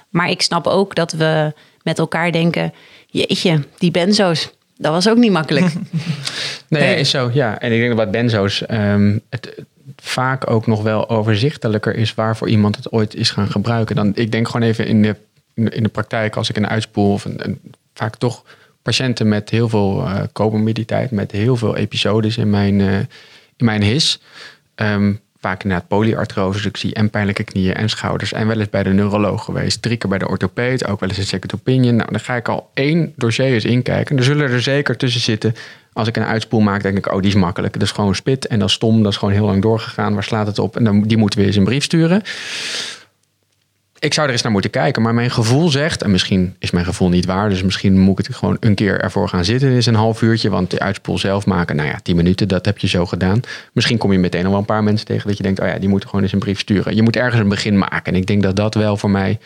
Maar 0.10 0.30
ik 0.30 0.42
snap 0.42 0.68
ook 0.68 0.96
dat 0.96 1.12
we 1.12 1.54
met 1.84 2.00
elkaar 2.00 2.32
denken, 2.32 2.74
jeetje, 3.08 3.64
die 3.78 3.92
benzo's. 3.92 4.50
Dat 4.80 4.92
was 4.92 5.10
ook 5.10 5.18
niet 5.18 5.32
makkelijk. 5.32 5.74
nee, 6.68 6.96
is 6.96 7.10
zo. 7.10 7.30
Ja, 7.34 7.60
en 7.60 7.72
ik 7.72 7.78
denk 7.78 7.90
dat 7.90 8.06
wat 8.06 8.12
benzo's. 8.12 8.64
Um, 8.72 9.22
het, 9.30 9.64
vaak 9.96 10.50
ook 10.50 10.68
nog 10.68 10.82
wel 10.82 11.10
overzichtelijker 11.10 11.96
is 11.96 12.14
waarvoor 12.14 12.50
iemand 12.50 12.76
het 12.76 12.92
ooit 12.92 13.16
is 13.16 13.32
gaan 13.32 13.52
gebruiken. 13.52 13.96
Dan, 13.96 14.12
ik 14.16 14.32
denk 14.32 14.48
gewoon 14.48 14.68
even 14.68 14.88
in 14.88 15.02
de, 15.02 15.16
in 15.54 15.84
de 15.84 15.90
praktijk, 15.90 16.36
als 16.36 16.50
ik 16.50 16.58
een 16.58 16.68
uitspoel 16.68 17.14
of 17.14 17.26
een, 17.26 17.46
een 17.46 17.60
vaak 17.94 18.16
toch 18.16 18.44
patiënten 18.82 19.28
met 19.28 19.50
heel 19.50 19.70
veel 19.70 20.02
uh, 20.02 20.22
comorbiditeit, 20.34 21.12
met 21.12 21.32
heel 21.32 21.56
veel 21.56 21.76
episodes 21.76 22.38
in 22.38 22.50
mijn, 22.50 22.80
uh, 22.80 23.00
in 23.56 23.66
mijn 23.66 23.84
his. 23.84 24.22
Um, 24.76 25.20
vaak 25.40 25.64
inderdaad 25.64 25.88
polyartrose, 25.88 26.58
dus 26.58 26.66
ik 26.66 26.78
zie 26.78 26.94
en 26.94 27.10
pijnlijke 27.10 27.44
knieën 27.44 27.74
en 27.74 27.90
schouders. 27.90 28.34
En 28.34 28.48
wel 28.48 28.60
eens 28.60 28.70
bij 28.70 28.84
de 28.84 28.90
neuroloog 28.90 29.46
geweest, 29.46 29.82
drie 29.82 29.98
keer 29.98 30.10
bij 30.10 30.20
de 30.20 30.28
orthopeed, 30.28 30.88
ook 30.88 31.00
wel 31.00 31.10
eens 31.10 31.18
een 31.18 31.24
second 31.24 31.54
opinion. 31.54 31.96
Nou, 31.96 32.12
dan 32.12 32.20
ga 32.20 32.36
ik 32.36 32.48
al 32.48 32.70
één 32.74 33.14
dossier 33.16 33.54
eens 33.54 33.66
inkijken. 33.66 34.18
Er 34.18 34.24
zullen 34.24 34.50
er 34.50 34.62
zeker 34.62 34.98
tussen 34.98 35.22
zitten 35.22 35.56
als 35.94 36.08
ik 36.08 36.18
een 36.18 36.24
uitspoel 36.24 36.60
maak, 36.60 36.82
denk 36.82 36.98
ik, 36.98 37.14
oh, 37.14 37.22
die 37.22 37.30
is 37.30 37.36
makkelijk. 37.36 37.74
Dat 37.74 37.82
is 37.82 37.92
gewoon 37.92 38.16
spit 38.16 38.48
en 38.48 38.60
dat 38.60 38.68
is 38.68 38.74
stom. 38.74 39.04
Dat 39.04 39.12
is 39.12 39.18
gewoon 39.18 39.34
heel 39.34 39.46
lang 39.46 39.62
doorgegaan. 39.62 40.14
Waar 40.14 40.24
slaat 40.24 40.48
het 40.48 40.60
op? 40.60 40.78
En 40.78 40.84
dan, 40.84 41.02
die 41.02 41.18
moeten 41.18 41.40
we 41.40 41.46
eens 41.46 41.56
een 41.56 41.64
brief 41.64 41.84
sturen. 41.84 42.22
Ik 44.00 44.14
zou 44.14 44.28
er 44.28 44.34
eens 44.34 44.42
naar 44.42 44.52
moeten 44.52 44.72
kijken. 44.72 45.02
Maar 45.02 45.14
mijn 45.14 45.32
gevoel 45.32 45.70
zegt, 45.70 46.02
en 46.02 46.12
misschien 46.12 46.56
is 46.60 46.72
mijn 46.72 46.86
gevoel 46.86 47.10
niet 47.10 47.26
waar. 47.26 47.50
Dus 47.50 47.64
misschien 47.64 48.00
moet 48.00 48.20
ik 48.20 48.28
het 48.28 48.36
gewoon 48.36 48.58
een 48.60 48.76
keer 48.76 49.02
ervoor 49.02 49.30
gaan 49.30 49.46
zitten. 49.46 49.70
is 49.70 49.86
een 49.86 49.96
half 49.96 50.22
uurtje. 50.22 50.50
Want 50.50 50.72
de 50.72 50.80
uitspoel 50.80 51.18
zelf 51.18 51.46
maken, 51.46 51.76
nou 51.76 51.88
ja, 51.88 52.00
tien 52.04 52.16
minuten, 52.16 52.48
dat 52.48 52.66
heb 52.66 52.78
je 52.78 52.88
zo 52.88 53.06
gedaan. 53.06 53.42
Misschien 53.74 53.98
kom 53.98 54.12
je 54.12 54.20
meteen 54.20 54.42
nog 54.42 54.52
wel 54.52 54.60
een 54.60 54.66
paar 54.66 54.84
mensen 54.84 55.08
tegen 55.08 55.28
dat 55.28 55.38
je 55.38 55.44
denkt, 55.44 55.60
oh 55.60 55.68
ja, 55.68 55.80
die 55.80 55.90
moeten 55.90 56.10
gewoon 56.10 56.24
eens 56.24 56.34
een 56.34 56.40
brief 56.40 56.60
sturen. 56.60 56.96
Je 56.96 57.02
moet 57.02 57.16
ergens 57.16 57.42
een 57.42 57.50
begin 57.50 57.78
maken. 57.78 58.14
En 58.14 58.16
ik 58.16 58.26
denk 58.26 58.44
dat 58.44 58.56
dat 58.56 58.74
wel 58.74 58.98
voor 58.98 59.10
mij 59.12 59.40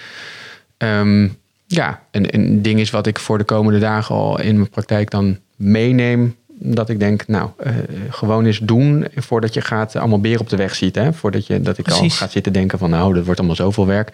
ehm, 0.78 1.28
ja, 1.68 2.02
een 2.12 2.62
ding 2.62 2.80
is 2.80 2.90
wat 2.90 3.08
ik 3.08 3.20
voor 3.20 3.38
de 3.38 3.44
komende 3.44 3.80
dagen 3.80 4.16
al 4.16 4.40
in 4.40 4.56
mijn 4.56 4.70
praktijk 4.70 5.10
dan 5.10 5.40
meeneem 5.56 6.36
dat 6.60 6.90
ik 6.90 7.00
denk, 7.00 7.28
nou, 7.28 7.50
uh, 7.66 7.74
gewoon 8.10 8.46
eens 8.46 8.60
doen 8.60 9.08
voordat 9.16 9.54
je 9.54 9.62
gaat 9.62 9.96
allemaal 9.96 10.20
beren 10.20 10.40
op 10.40 10.50
de 10.50 10.56
weg 10.56 10.76
ziet. 10.76 10.96
Hè? 10.96 11.14
Voordat 11.14 11.48
je, 11.48 11.62
dat 11.62 11.78
ik 11.78 11.88
al 11.88 12.10
ga 12.10 12.28
zitten 12.28 12.54
denken 12.54 12.78
van, 12.78 12.90
nou, 12.90 13.14
dat 13.14 13.26
wordt 13.26 13.40
allemaal 13.40 13.58
zoveel 13.58 13.86
werk. 13.86 14.12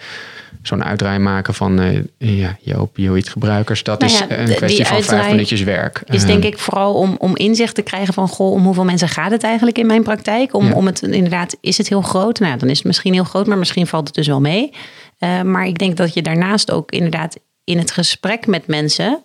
zo'n 0.62 0.84
uitdraai 0.84 1.20
maken 1.20 1.54
van 1.54 1.82
uh, 1.82 2.04
ja, 2.18 2.58
je 2.62 2.76
opioïdgebruikers. 2.76 3.84
Dat 3.84 4.00
nou 4.00 4.12
is 4.12 4.20
een 4.30 4.56
kwestie 4.56 4.86
van 4.86 5.04
vijf 5.04 5.30
minuutjes 5.30 5.64
werk. 5.64 6.04
Is 6.06 6.26
denk 6.26 6.44
ik 6.44 6.58
vooral 6.58 6.94
om, 6.94 7.16
om 7.18 7.36
inzicht 7.36 7.76
te 7.76 7.82
krijgen 7.82 8.14
van 8.14 8.28
goh, 8.28 8.52
om 8.52 8.64
hoeveel 8.64 8.86
mensen 8.86 9.10
gaat 9.10 9.32
het 9.32 9.44
eigenlijk 9.44 9.78
in 9.78 9.86
mijn 9.86 10.04
praktijk? 10.04 10.54
Om, 10.54 10.72
om 10.72 10.86
het 10.86 11.02
inderdaad, 11.02 11.58
is 11.62 11.78
het 11.78 11.90
heel 11.90 12.02
groot? 12.02 12.40
Nou, 12.40 12.58
dan 12.58 12.70
is 12.70 12.78
het 12.78 12.88
misschien 12.88 13.14
heel 13.14 13.24
groot, 13.24 13.48
maar 13.48 13.58
misschien 13.58 13.88
valt 13.88 14.08
het 14.08 14.16
dus 14.16 14.28
wel 14.28 14.42
mee. 14.42 14.74
Uh, 15.20 15.42
maar 15.42 15.66
ik 15.66 15.78
denk 15.78 15.98
dat 15.98 16.14
je 16.14 16.22
daarnaast 16.22 16.72
ook 16.72 16.92
inderdaad 16.92 17.38
in 17.64 17.78
het 17.78 17.92
gesprek 17.92 18.48
met 18.48 18.68
mensen. 18.68 19.24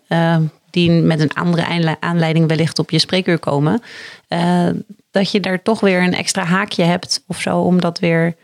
Die 0.75 0.91
met 0.91 1.21
een 1.21 1.33
andere 1.33 1.97
aanleiding 2.01 2.49
wellicht 2.49 2.79
op 2.79 2.91
je 2.91 2.99
spreekuur 2.99 3.39
komen, 3.39 3.83
uh, 4.29 4.69
dat 5.11 5.31
je 5.31 5.41
daar 5.41 5.63
toch 5.63 5.81
weer 5.81 6.03
een 6.03 6.15
extra 6.15 6.45
haakje 6.45 6.85
hebt 6.85 7.25
of 7.27 7.41
zo, 7.41 7.61
om 7.61 7.81
dat 7.81 7.99
weer 7.99 8.35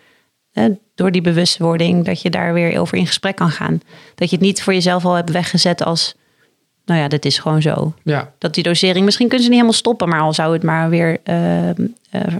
door 0.94 1.10
die 1.10 1.20
bewustwording, 1.20 2.04
dat 2.04 2.22
je 2.22 2.30
daar 2.30 2.52
weer 2.54 2.80
over 2.80 2.98
in 2.98 3.06
gesprek 3.06 3.36
kan 3.36 3.50
gaan. 3.50 3.80
Dat 4.14 4.30
je 4.30 4.36
het 4.36 4.44
niet 4.44 4.62
voor 4.62 4.72
jezelf 4.72 5.04
al 5.04 5.14
hebt 5.14 5.30
weggezet 5.30 5.84
als, 5.84 6.14
nou 6.84 7.00
ja, 7.00 7.08
dit 7.08 7.24
is 7.24 7.38
gewoon 7.38 7.62
zo. 7.62 7.94
Ja. 8.02 8.32
Dat 8.38 8.54
die 8.54 8.62
dosering, 8.62 9.04
misschien 9.04 9.28
kunnen 9.28 9.44
ze 9.44 9.50
niet 9.50 9.60
helemaal 9.60 9.80
stoppen, 9.80 10.08
maar 10.08 10.20
al 10.20 10.34
zou 10.34 10.52
het 10.52 10.62
maar 10.62 10.90
weer 10.90 11.18
uh, 11.24 11.68
uh, 11.68 11.74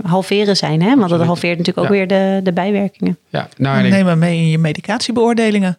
halveren 0.03 0.57
zijn. 0.57 0.83
Hè? 0.83 0.97
Want 0.97 1.11
dat 1.11 1.25
halveert 1.25 1.59
natuurlijk 1.59 1.87
ook 1.87 1.93
weer 1.93 2.07
de, 2.07 2.41
de 2.43 2.53
bijwerkingen. 2.53 3.19
Ja, 3.29 3.49
nou, 3.57 3.89
neem 3.89 4.05
maar 4.05 4.19
mee 4.19 4.39
in 4.39 4.49
je 4.49 4.59
medicatiebeoordelingen. 4.59 5.79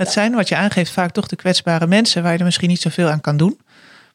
Het 0.00 0.10
zijn 0.10 0.34
wat 0.34 0.48
je 0.48 0.56
aangeeft 0.56 0.92
vaak 0.92 1.10
toch 1.10 1.26
de 1.26 1.36
kwetsbare 1.36 1.86
mensen 1.86 2.22
waar 2.22 2.32
je 2.32 2.38
er 2.38 2.44
misschien 2.44 2.68
niet 2.68 2.80
zoveel 2.80 3.08
aan 3.08 3.20
kan 3.20 3.36
doen. 3.36 3.60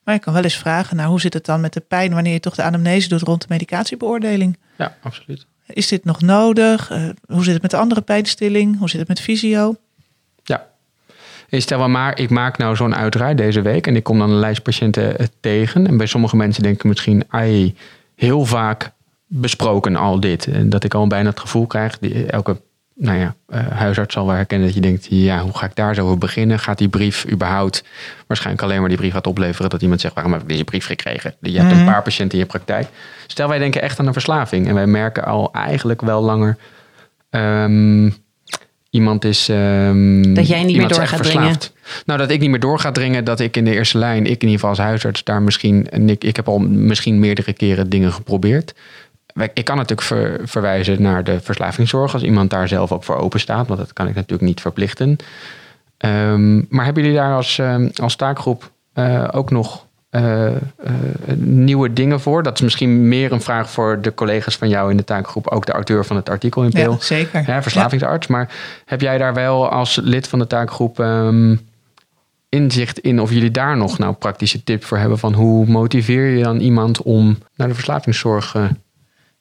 Maar 0.03 0.15
je 0.15 0.21
kan 0.21 0.33
wel 0.33 0.43
eens 0.43 0.57
vragen, 0.57 0.95
nou 0.95 1.09
hoe 1.09 1.21
zit 1.21 1.33
het 1.33 1.45
dan 1.45 1.61
met 1.61 1.73
de 1.73 1.79
pijn 1.79 2.13
wanneer 2.13 2.33
je 2.33 2.39
toch 2.39 2.55
de 2.55 2.63
anamnese 2.63 3.09
doet 3.09 3.21
rond 3.21 3.41
de 3.41 3.47
medicatiebeoordeling? 3.49 4.57
Ja, 4.77 4.95
absoluut. 5.01 5.45
Is 5.67 5.87
dit 5.87 6.05
nog 6.05 6.21
nodig? 6.21 6.91
Uh, 6.91 7.09
hoe 7.27 7.43
zit 7.43 7.53
het 7.53 7.61
met 7.61 7.71
de 7.71 7.77
andere 7.77 8.01
pijnstilling? 8.01 8.77
Hoe 8.77 8.89
zit 8.89 8.99
het 8.99 9.07
met 9.07 9.21
fysio? 9.21 9.75
Ja. 10.43 10.67
stel 11.49 11.77
wel 11.77 11.89
maar, 11.89 12.19
ik 12.19 12.29
maak 12.29 12.57
nou 12.57 12.75
zo'n 12.75 12.95
uitdraai 12.95 13.35
deze 13.35 13.61
week 13.61 13.87
en 13.87 13.95
ik 13.95 14.03
kom 14.03 14.19
dan 14.19 14.29
een 14.29 14.39
lijst 14.39 14.63
patiënten 14.63 15.17
eh, 15.17 15.27
tegen. 15.39 15.87
En 15.87 15.97
bij 15.97 16.07
sommige 16.07 16.35
mensen 16.35 16.63
denken 16.63 16.87
misschien, 16.87 17.23
ai, 17.27 17.75
heel 18.15 18.45
vaak 18.45 18.91
besproken 19.27 19.95
al 19.95 20.19
dit. 20.19 20.47
En 20.47 20.69
dat 20.69 20.83
ik 20.83 20.93
al 20.93 21.07
bijna 21.07 21.29
het 21.29 21.39
gevoel 21.39 21.67
krijg, 21.67 21.99
die, 21.99 22.25
elke 22.25 22.61
nou 22.95 23.19
ja, 23.19 23.35
uh, 23.49 23.67
huisarts 23.67 24.13
zal 24.13 24.25
wel 24.25 24.35
herkennen 24.35 24.67
dat 24.67 24.75
je 24.75 24.81
denkt, 24.81 25.07
ja, 25.09 25.39
hoe 25.41 25.57
ga 25.57 25.65
ik 25.65 25.75
daar 25.75 25.95
zo 25.95 26.05
over 26.05 26.17
beginnen? 26.17 26.59
Gaat 26.59 26.77
die 26.77 26.89
brief 26.89 27.25
überhaupt 27.29 27.83
waarschijnlijk 28.27 28.65
alleen 28.65 28.79
maar 28.79 28.89
die 28.89 28.97
brief 28.97 29.13
gaat 29.13 29.27
opleveren 29.27 29.69
dat 29.69 29.81
iemand 29.81 30.01
zegt, 30.01 30.13
waarom 30.13 30.33
heb 30.33 30.41
ik 30.41 30.47
deze 30.47 30.63
brief 30.63 30.85
gekregen? 30.85 31.35
Je 31.39 31.59
hebt 31.59 31.71
een 31.71 31.77
mhm. 31.77 31.91
paar 31.91 32.01
patiënten 32.01 32.37
in 32.37 32.43
je 32.43 32.49
praktijk. 32.49 32.87
Stel, 33.27 33.47
wij 33.47 33.57
denken 33.57 33.81
echt 33.81 33.99
aan 33.99 34.07
een 34.07 34.13
verslaving 34.13 34.67
en 34.67 34.73
wij 34.73 34.87
merken 34.87 35.25
al 35.25 35.53
eigenlijk 35.53 36.01
wel 36.01 36.21
langer, 36.21 36.57
um, 37.29 38.15
iemand 38.89 39.25
is. 39.25 39.47
Um, 39.47 40.33
dat 40.33 40.47
jij 40.47 40.63
niet 40.63 40.77
meer 40.77 40.87
door 40.87 41.07
gaat 41.07 41.23
dringen. 41.23 41.57
Nou, 42.05 42.19
dat 42.19 42.29
ik 42.29 42.39
niet 42.39 42.49
meer 42.49 42.59
door 42.59 42.79
ga 42.79 42.91
dringen, 42.91 43.23
dat 43.23 43.39
ik 43.39 43.57
in 43.57 43.65
de 43.65 43.71
eerste 43.71 43.97
lijn, 43.97 44.25
ik 44.25 44.25
in 44.25 44.31
ieder 44.31 44.49
geval 44.49 44.69
als 44.69 44.79
huisarts, 44.79 45.23
daar 45.23 45.41
misschien, 45.41 45.89
en 45.89 46.09
ik, 46.09 46.23
ik 46.23 46.35
heb 46.35 46.47
al 46.47 46.59
misschien 46.59 47.19
meerdere 47.19 47.53
keren 47.53 47.89
dingen 47.89 48.11
geprobeerd 48.11 48.73
ik 49.53 49.65
kan 49.65 49.77
natuurlijk 49.77 50.41
verwijzen 50.49 51.01
naar 51.01 51.23
de 51.23 51.39
verslavingszorg 51.41 52.13
als 52.13 52.23
iemand 52.23 52.49
daar 52.49 52.67
zelf 52.67 52.91
ook 52.91 53.03
voor 53.03 53.15
open 53.15 53.39
staat, 53.39 53.67
want 53.67 53.79
dat 53.79 53.93
kan 53.93 54.07
ik 54.07 54.15
natuurlijk 54.15 54.47
niet 54.49 54.61
verplichten. 54.61 55.17
Ehm, 55.97 56.55
maar 56.69 56.85
hebben 56.85 57.03
jullie 57.03 57.17
daar 57.17 57.35
als, 57.35 57.57
um, 57.57 57.91
als 58.01 58.15
taakgroep 58.15 58.71
uh, 58.95 59.27
ook 59.31 59.51
nog 59.51 59.85
uh, 60.11 60.45
uh, 60.47 60.55
nieuwe 61.37 61.93
dingen 61.93 62.19
voor? 62.19 62.43
Dat 62.43 62.53
is 62.53 62.61
misschien 62.61 63.07
meer 63.07 63.31
een 63.31 63.41
vraag 63.41 63.69
voor 63.69 64.01
de 64.01 64.13
collega's 64.13 64.57
van 64.57 64.69
jou 64.69 64.91
in 64.91 64.97
de 64.97 65.03
taakgroep, 65.03 65.47
ook 65.47 65.65
de 65.65 65.71
auteur 65.71 66.05
van 66.05 66.15
het 66.15 66.29
artikel 66.29 66.63
in 66.63 66.71
Peel. 66.71 66.91
Ja, 66.91 66.97
zeker. 66.99 67.43
Ja, 67.47 67.61
verslavingsarts. 67.61 68.27
Maar 68.27 68.49
heb 68.85 69.01
jij 69.01 69.17
daar 69.17 69.33
wel 69.33 69.69
als 69.69 69.99
lid 70.03 70.27
van 70.27 70.39
de 70.39 70.47
taakgroep 70.47 70.99
um, 70.99 71.59
inzicht 72.49 72.99
in 72.99 73.21
of 73.21 73.31
jullie 73.31 73.51
daar 73.51 73.77
nog 73.77 73.97
nou 73.97 74.13
praktische 74.13 74.63
tip 74.63 74.83
voor 74.83 74.97
hebben 74.97 75.17
van 75.17 75.33
hoe 75.33 75.65
motiveer 75.65 76.25
je 76.25 76.43
dan 76.43 76.59
iemand 76.59 77.01
om 77.01 77.37
naar 77.55 77.67
de 77.67 77.73
verslavingszorg 77.73 78.55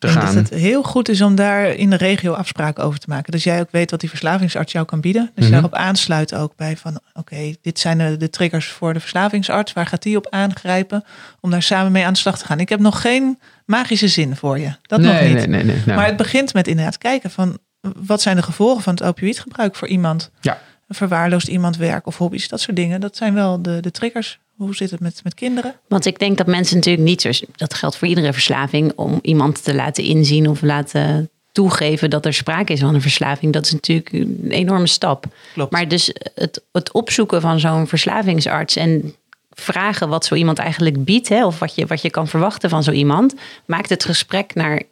te 0.04 0.12
ik 0.12 0.18
gaan. 0.18 0.34
Dat 0.34 0.50
het 0.50 0.60
heel 0.60 0.82
goed 0.82 1.08
is 1.08 1.20
om 1.20 1.34
daar 1.34 1.66
in 1.66 1.90
de 1.90 1.96
regio 1.96 2.32
afspraken 2.32 2.84
over 2.84 2.98
te 2.98 3.08
maken. 3.08 3.32
Dus 3.32 3.44
jij 3.44 3.60
ook 3.60 3.70
weet 3.70 3.90
wat 3.90 4.00
die 4.00 4.08
verslavingsarts 4.08 4.72
jou 4.72 4.86
kan 4.86 5.00
bieden. 5.00 5.22
Dus 5.22 5.32
je 5.34 5.42
mhm. 5.42 5.52
daarop 5.52 5.74
aansluit 5.74 6.34
ook 6.34 6.56
bij 6.56 6.76
van 6.76 7.00
oké, 7.12 7.54
dit 7.62 7.78
zijn 7.78 7.98
de, 7.98 8.16
de, 8.16 8.30
triggers 8.30 8.66
voor 8.66 8.92
de 8.92 9.00
verslavingsarts. 9.00 9.72
Waar 9.72 9.86
gaat 9.86 10.02
die 10.02 10.16
op 10.16 10.26
aangrijpen? 10.30 11.04
Om 11.40 11.50
daar 11.50 11.62
samen 11.62 11.92
mee 11.92 12.04
aan 12.04 12.12
de 12.12 12.18
slag 12.18 12.38
te 12.38 12.46
gaan. 12.46 12.60
Ik 12.60 12.68
heb 12.68 12.80
nog 12.80 13.00
geen 13.00 13.38
magische 13.66 14.08
zin 14.08 14.36
voor 14.36 14.58
je. 14.58 14.72
Dat 14.82 15.00
nog 15.00 15.20
niet. 15.20 15.32
Nee, 15.32 15.46
nee, 15.46 15.64
nee, 15.64 15.82
nou. 15.86 15.98
Maar 15.98 16.06
het 16.06 16.16
begint 16.16 16.54
met 16.54 16.68
inderdaad 16.68 16.98
kijken 16.98 17.30
van 17.30 17.58
wat 17.96 18.22
zijn 18.22 18.36
de 18.36 18.42
gevolgen 18.42 18.82
van 18.82 18.94
het 18.94 19.02
opioïdgebruik 19.02 19.76
voor 19.76 19.88
iemand? 19.88 20.30
Ja. 20.40 20.58
Verwaarloost 20.88 21.48
iemand 21.48 21.76
werk 21.76 22.06
of 22.06 22.18
hobby's, 22.18 22.48
dat 22.48 22.60
soort 22.60 22.76
dingen. 22.76 23.00
Dat 23.00 23.16
zijn 23.16 23.34
wel 23.34 23.62
de, 23.62 23.80
de 23.80 23.90
triggers 23.90 24.38
hoe 24.56 24.74
zit 24.74 24.90
het 24.90 25.00
met, 25.00 25.20
met 25.24 25.34
kinderen? 25.34 25.74
Want 25.88 26.06
ik 26.06 26.18
denk 26.18 26.38
dat 26.38 26.46
mensen 26.46 26.76
natuurlijk 26.76 27.04
niet, 27.04 27.22
zo, 27.22 27.30
dat 27.56 27.74
geldt 27.74 27.96
voor 27.96 28.08
iedere 28.08 28.32
verslaving, 28.32 28.92
om 28.96 29.18
iemand 29.22 29.64
te 29.64 29.74
laten 29.74 30.04
inzien 30.04 30.48
of 30.48 30.62
laten 30.62 31.28
toegeven 31.52 32.10
dat 32.10 32.26
er 32.26 32.34
sprake 32.34 32.72
is 32.72 32.80
van 32.80 32.94
een 32.94 33.00
verslaving. 33.00 33.52
Dat 33.52 33.64
is 33.64 33.72
natuurlijk 33.72 34.12
een 34.12 34.50
enorme 34.50 34.86
stap. 34.86 35.24
Klopt. 35.52 35.72
Maar 35.72 35.88
dus 35.88 36.14
het, 36.34 36.62
het 36.72 36.92
opzoeken 36.92 37.40
van 37.40 37.60
zo'n 37.60 37.86
verslavingsarts 37.86 38.76
en 38.76 39.14
vragen 39.50 40.08
wat 40.08 40.24
zo 40.24 40.34
iemand 40.34 40.58
eigenlijk 40.58 41.04
biedt, 41.04 41.28
hè, 41.28 41.46
of 41.46 41.58
wat 41.58 41.74
je, 41.74 41.86
wat 41.86 42.02
je 42.02 42.10
kan 42.10 42.28
verwachten 42.28 42.70
van 42.70 42.82
zo 42.82 42.90
iemand, 42.90 43.34
maakt 43.64 43.88
het 43.88 44.04
gesprek 44.04 44.54
naar 44.54 44.82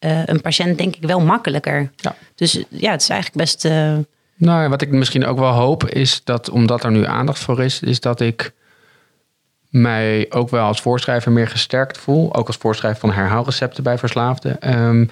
uh, 0.00 0.26
een 0.26 0.40
patiënt 0.40 0.78
denk 0.78 0.96
ik 0.96 1.02
wel 1.02 1.20
makkelijker. 1.20 1.92
Ja. 1.96 2.16
Dus 2.34 2.52
ja, 2.68 2.90
het 2.90 3.02
is 3.02 3.08
eigenlijk 3.08 3.44
best. 3.44 3.64
Uh... 3.64 3.98
Nou, 4.42 4.68
wat 4.68 4.82
ik 4.82 4.90
misschien 4.90 5.26
ook 5.26 5.38
wel 5.38 5.52
hoop 5.52 5.88
is 5.88 6.24
dat, 6.24 6.50
omdat 6.50 6.84
er 6.84 6.90
nu 6.90 7.06
aandacht 7.06 7.38
voor 7.38 7.62
is, 7.62 7.80
is 7.82 8.00
dat 8.00 8.20
ik 8.20 8.52
mij 9.68 10.26
ook 10.30 10.50
wel 10.50 10.66
als 10.66 10.80
voorschrijver 10.80 11.32
meer 11.32 11.48
gesterkt 11.48 11.98
voel. 11.98 12.34
Ook 12.34 12.46
als 12.46 12.56
voorschrijver 12.56 13.00
van 13.00 13.12
herhaalrecepten 13.12 13.82
bij 13.82 13.98
verslaafden. 13.98 14.78
Um, 14.78 15.10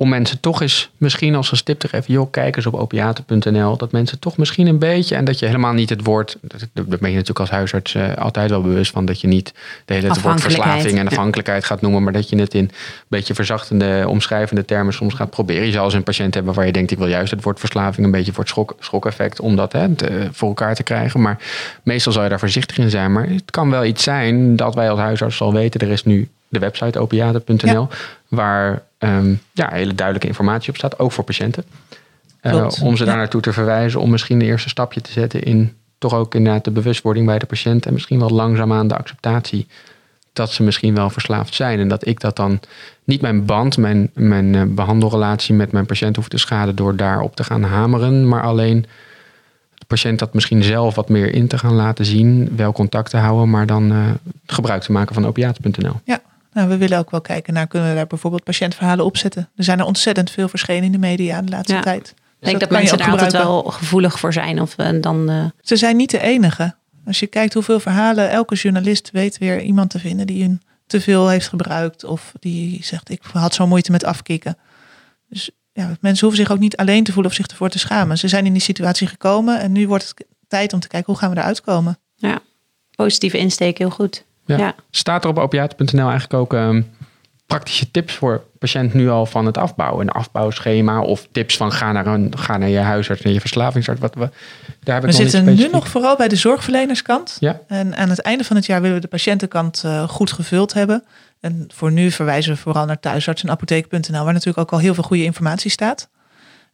om 0.00 0.08
mensen 0.08 0.40
toch 0.40 0.62
eens, 0.62 0.90
misschien 0.96 1.34
als 1.34 1.50
een 1.50 1.56
stip 1.56 1.78
te 1.78 1.88
geven, 1.88 2.12
joh, 2.12 2.30
kijk 2.30 2.56
eens 2.56 2.66
op 2.66 2.74
opiaten.nl. 2.74 3.76
Dat 3.76 3.92
mensen 3.92 4.18
toch 4.18 4.36
misschien 4.36 4.66
een 4.66 4.78
beetje, 4.78 5.14
en 5.14 5.24
dat 5.24 5.38
je 5.38 5.46
helemaal 5.46 5.72
niet 5.72 5.90
het 5.90 6.04
woord, 6.04 6.36
dat, 6.40 6.88
ben 6.88 6.98
je 7.10 7.16
natuurlijk 7.16 7.40
als 7.40 7.50
huisarts 7.50 7.94
uh, 7.94 8.16
altijd 8.16 8.50
wel 8.50 8.62
bewust 8.62 8.92
van, 8.92 9.04
dat 9.04 9.20
je 9.20 9.26
niet 9.26 9.54
de 9.84 9.94
hele 9.94 10.06
tijd 10.06 10.20
woord 10.20 10.40
verslaving 10.40 10.98
en 10.98 11.06
afhankelijkheid 11.06 11.64
gaat 11.64 11.80
noemen, 11.80 12.02
maar 12.02 12.12
dat 12.12 12.28
je 12.28 12.36
het 12.36 12.54
in 12.54 12.64
een 12.64 12.70
beetje 13.08 13.34
verzachtende, 13.34 14.04
omschrijvende 14.08 14.64
termen 14.64 14.92
soms 14.92 15.14
gaat 15.14 15.30
proberen. 15.30 15.66
Je 15.66 15.72
zal 15.72 15.84
eens 15.84 15.94
een 15.94 16.02
patiënt 16.02 16.34
hebben 16.34 16.54
waar 16.54 16.66
je 16.66 16.72
denkt, 16.72 16.90
ik 16.90 16.98
wil 16.98 17.08
juist 17.08 17.30
het 17.30 17.42
woord 17.42 17.58
verslaving 17.58 18.06
een 18.06 18.12
beetje 18.12 18.32
voor 18.32 18.42
het 18.42 18.52
schok, 18.52 18.76
schokeffect, 18.78 19.40
om 19.40 19.56
dat 19.56 19.72
hè, 19.72 19.88
voor 20.32 20.48
elkaar 20.48 20.74
te 20.74 20.82
krijgen. 20.82 21.20
Maar 21.20 21.38
meestal 21.82 22.12
zal 22.12 22.22
je 22.22 22.28
daar 22.28 22.38
voorzichtig 22.38 22.78
in 22.78 22.90
zijn. 22.90 23.12
Maar 23.12 23.28
het 23.28 23.50
kan 23.50 23.70
wel 23.70 23.84
iets 23.84 24.02
zijn 24.02 24.56
dat 24.56 24.74
wij 24.74 24.90
als 24.90 25.00
huisarts 25.00 25.40
al 25.40 25.52
weten, 25.52 25.80
er 25.80 25.90
is 25.90 26.04
nu 26.04 26.28
de 26.50 26.58
website 26.58 26.98
opiaten.nl, 26.98 27.88
waar 28.28 28.82
um, 28.98 29.40
ja, 29.52 29.68
hele 29.72 29.94
duidelijke 29.94 30.28
informatie 30.28 30.68
op 30.68 30.76
staat, 30.76 30.98
ook 30.98 31.12
voor 31.12 31.24
patiënten. 31.24 31.64
Uh, 32.42 32.68
om 32.82 32.96
ze 32.96 33.04
daar 33.04 33.16
naartoe 33.16 33.40
te 33.40 33.52
verwijzen, 33.52 34.00
om 34.00 34.10
misschien 34.10 34.38
de 34.38 34.44
eerste 34.44 34.68
stapje 34.68 35.00
te 35.00 35.12
zetten 35.12 35.42
in 35.42 35.74
toch 35.98 36.14
ook 36.14 36.34
inderdaad 36.34 36.64
de 36.64 36.70
bewustwording 36.70 37.26
bij 37.26 37.38
de 37.38 37.46
patiënt 37.46 37.86
en 37.86 37.92
misschien 37.92 38.18
wel 38.18 38.30
langzaamaan 38.30 38.88
de 38.88 38.96
acceptatie 38.96 39.66
dat 40.32 40.50
ze 40.52 40.62
misschien 40.62 40.94
wel 40.94 41.10
verslaafd 41.10 41.54
zijn. 41.54 41.78
En 41.78 41.88
dat 41.88 42.06
ik 42.06 42.20
dat 42.20 42.36
dan 42.36 42.60
niet 43.04 43.20
mijn 43.20 43.44
band, 43.44 43.76
mijn, 43.76 44.10
mijn 44.14 44.54
uh, 44.54 44.62
behandelrelatie 44.66 45.54
met 45.54 45.72
mijn 45.72 45.86
patiënt 45.86 46.16
hoef 46.16 46.28
te 46.28 46.38
schaden 46.38 46.76
door 46.76 46.96
daarop 46.96 47.36
te 47.36 47.44
gaan 47.44 47.62
hameren, 47.62 48.28
maar 48.28 48.42
alleen 48.42 48.86
de 49.74 49.86
patiënt 49.86 50.18
dat 50.18 50.34
misschien 50.34 50.62
zelf 50.62 50.94
wat 50.94 51.08
meer 51.08 51.34
in 51.34 51.48
te 51.48 51.58
gaan 51.58 51.74
laten 51.74 52.04
zien, 52.04 52.52
wel 52.56 52.72
contact 52.72 53.10
te 53.10 53.16
houden, 53.16 53.50
maar 53.50 53.66
dan 53.66 53.92
uh, 53.92 54.10
gebruik 54.46 54.82
te 54.82 54.92
maken 54.92 55.14
van 55.14 55.26
opiaten.nl. 55.26 56.00
Ja, 56.04 56.20
nou, 56.52 56.68
we 56.68 56.76
willen 56.76 56.98
ook 56.98 57.10
wel 57.10 57.20
kijken 57.20 57.54
naar, 57.54 57.66
kunnen 57.66 57.88
we 57.88 57.94
daar 57.94 58.06
bijvoorbeeld 58.06 58.44
patiëntverhalen 58.44 59.04
op 59.04 59.16
zetten? 59.16 59.48
Er 59.56 59.64
zijn 59.64 59.78
er 59.78 59.84
ontzettend 59.84 60.30
veel 60.30 60.48
verschenen 60.48 60.84
in 60.84 60.92
de 60.92 60.98
media 60.98 61.42
de 61.42 61.50
laatste 61.50 61.80
tijd. 61.80 62.02
Dus 62.02 62.12
ik 62.38 62.58
denk 62.58 62.60
dat, 62.60 62.70
mensen 62.70 62.98
daar 62.98 63.10
altijd 63.10 63.32
wel 63.32 63.62
gevoelig 63.62 64.18
voor 64.18 64.32
zijn. 64.32 64.60
Of, 64.60 64.74
uh, 64.78 65.00
dan, 65.00 65.30
uh... 65.30 65.44
Ze 65.60 65.76
zijn 65.76 65.96
niet 65.96 66.10
de 66.10 66.20
enige. 66.20 66.74
Als 67.06 67.20
je 67.20 67.26
kijkt 67.26 67.54
hoeveel 67.54 67.80
verhalen, 67.80 68.30
elke 68.30 68.54
journalist 68.54 69.10
weet 69.12 69.38
weer 69.38 69.60
iemand 69.60 69.90
te 69.90 69.98
vinden 69.98 70.26
die 70.26 70.44
een 70.44 70.62
te 70.86 71.00
veel 71.00 71.28
heeft 71.28 71.48
gebruikt. 71.48 72.04
Of 72.04 72.32
die 72.40 72.84
zegt, 72.84 73.10
ik 73.10 73.22
had 73.32 73.54
zo 73.54 73.66
moeite 73.66 73.90
met 73.90 74.04
afkicken. 74.04 74.56
Dus 75.28 75.50
ja, 75.72 75.96
mensen 76.00 76.26
hoeven 76.26 76.44
zich 76.44 76.54
ook 76.54 76.60
niet 76.60 76.76
alleen 76.76 77.04
te 77.04 77.12
voelen 77.12 77.30
of 77.30 77.36
zich 77.36 77.46
ervoor 77.46 77.68
te 77.68 77.78
schamen. 77.78 78.18
Ze 78.18 78.28
zijn 78.28 78.46
in 78.46 78.52
die 78.52 78.62
situatie 78.62 79.06
gekomen 79.06 79.60
en 79.60 79.72
nu 79.72 79.88
wordt 79.88 80.08
het 80.08 80.26
tijd 80.48 80.72
om 80.72 80.80
te 80.80 80.88
kijken 80.88 81.12
hoe 81.12 81.20
gaan 81.20 81.30
we 81.30 81.36
eruit 81.36 81.60
komen. 81.60 81.98
Ja, 82.14 82.40
positieve 82.96 83.38
insteek, 83.38 83.78
heel 83.78 83.90
goed. 83.90 84.24
Ja. 84.44 84.74
Staat 84.90 85.24
er 85.24 85.30
op 85.30 85.38
opiaten.nl 85.38 86.08
eigenlijk 86.08 86.34
ook 86.34 86.52
um, 86.52 86.90
praktische 87.46 87.90
tips 87.90 88.14
voor 88.14 88.44
patiënt 88.58 88.94
nu 88.94 89.08
al 89.08 89.26
van 89.26 89.46
het 89.46 89.58
afbouwen? 89.58 90.00
Een 90.00 90.12
afbouwschema 90.12 91.00
of 91.00 91.28
tips 91.32 91.56
van 91.56 91.72
ga 91.72 91.92
naar, 91.92 92.06
een, 92.06 92.32
ga 92.38 92.56
naar 92.56 92.68
je 92.68 92.78
huisarts, 92.78 93.22
naar 93.22 93.32
je 93.32 93.40
verslavingsarts? 93.40 94.00
Wat, 94.00 94.14
we, 94.14 94.28
daar 94.82 94.94
heb 94.94 95.04
ik 95.04 95.10
we 95.10 95.28
zitten 95.28 95.54
nu 95.54 95.68
nog 95.68 95.88
vooral 95.88 96.16
bij 96.16 96.28
de 96.28 96.36
zorgverlenerskant. 96.36 97.36
Ja. 97.40 97.60
En 97.66 97.96
aan 97.96 98.08
het 98.08 98.20
einde 98.20 98.44
van 98.44 98.56
het 98.56 98.66
jaar 98.66 98.80
willen 98.80 98.96
we 98.96 99.02
de 99.02 99.08
patiëntenkant 99.08 99.82
uh, 99.86 100.08
goed 100.08 100.32
gevuld 100.32 100.72
hebben. 100.72 101.04
En 101.40 101.68
voor 101.74 101.92
nu 101.92 102.10
verwijzen 102.10 102.52
we 102.52 102.58
vooral 102.58 102.86
naar 102.86 103.00
thuisarts 103.00 103.42
en 103.42 103.50
apotheek.nl, 103.50 104.24
waar 104.24 104.32
natuurlijk 104.32 104.58
ook 104.58 104.72
al 104.72 104.78
heel 104.78 104.94
veel 104.94 105.02
goede 105.02 105.24
informatie 105.24 105.70
staat. 105.70 106.08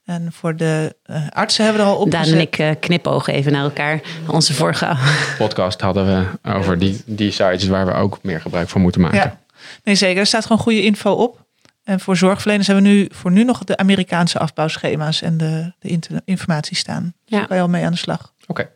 En 0.06 0.32
voor 0.32 0.56
de 0.56 0.96
uh, 1.06 1.28
artsen 1.28 1.64
hebben 1.64 1.82
we 1.82 1.88
er 1.88 1.94
al 1.94 2.00
op. 2.00 2.10
Daan 2.10 2.24
en 2.24 2.40
ik 2.40 2.58
uh, 2.58 2.70
knipogen 2.80 3.32
even 3.32 3.52
naar 3.52 3.62
elkaar. 3.62 4.00
Onze 4.26 4.54
vorige 4.54 4.96
podcast 5.38 5.80
hadden 5.80 6.06
we 6.06 6.50
over 6.50 6.78
die, 6.78 7.02
die 7.06 7.30
sites 7.30 7.66
waar 7.66 7.86
we 7.86 7.92
ook 7.92 8.18
meer 8.22 8.40
gebruik 8.40 8.68
van 8.68 8.80
moeten 8.80 9.00
maken. 9.00 9.18
Ja. 9.18 9.40
Nee, 9.84 9.94
zeker. 9.94 10.20
Er 10.20 10.26
staat 10.26 10.42
gewoon 10.42 10.62
goede 10.62 10.82
info 10.82 11.12
op. 11.12 11.44
En 11.84 12.00
voor 12.00 12.16
zorgverleners 12.16 12.66
hebben 12.66 12.84
we 12.84 12.90
nu 12.90 13.08
voor 13.12 13.30
nu 13.30 13.44
nog 13.44 13.64
de 13.64 13.76
Amerikaanse 13.76 14.38
afbouwschema's 14.38 15.22
en 15.22 15.36
de, 15.36 15.72
de 15.78 16.22
informatie 16.24 16.76
staan. 16.76 17.02
Dus 17.02 17.12
ja. 17.24 17.38
daar 17.38 17.46
kan 17.46 17.56
je 17.56 17.62
al 17.62 17.68
mee 17.68 17.84
aan 17.84 17.92
de 17.92 17.98
slag. 17.98 18.32
Oké. 18.46 18.68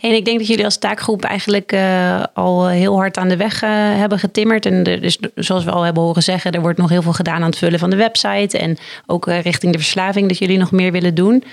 En 0.00 0.14
ik 0.14 0.24
denk 0.24 0.38
dat 0.38 0.46
jullie 0.46 0.64
als 0.64 0.78
taakgroep 0.78 1.24
eigenlijk 1.24 1.72
uh, 1.72 2.22
al 2.34 2.68
heel 2.68 2.96
hard 2.96 3.16
aan 3.16 3.28
de 3.28 3.36
weg 3.36 3.62
uh, 3.62 3.70
hebben 3.70 4.18
getimmerd. 4.18 4.66
En 4.66 4.84
er, 4.84 5.00
dus 5.00 5.18
zoals 5.34 5.64
we 5.64 5.70
al 5.70 5.82
hebben 5.82 6.02
horen 6.02 6.22
zeggen, 6.22 6.52
er 6.52 6.60
wordt 6.60 6.78
nog 6.78 6.88
heel 6.88 7.02
veel 7.02 7.12
gedaan 7.12 7.42
aan 7.42 7.50
het 7.50 7.58
vullen 7.58 7.78
van 7.78 7.90
de 7.90 7.96
website. 7.96 8.58
En 8.58 8.76
ook 9.06 9.26
uh, 9.26 9.40
richting 9.40 9.72
de 9.72 9.78
verslaving 9.78 10.28
dat 10.28 10.38
jullie 10.38 10.58
nog 10.58 10.70
meer 10.70 10.92
willen 10.92 11.14
doen. 11.14 11.44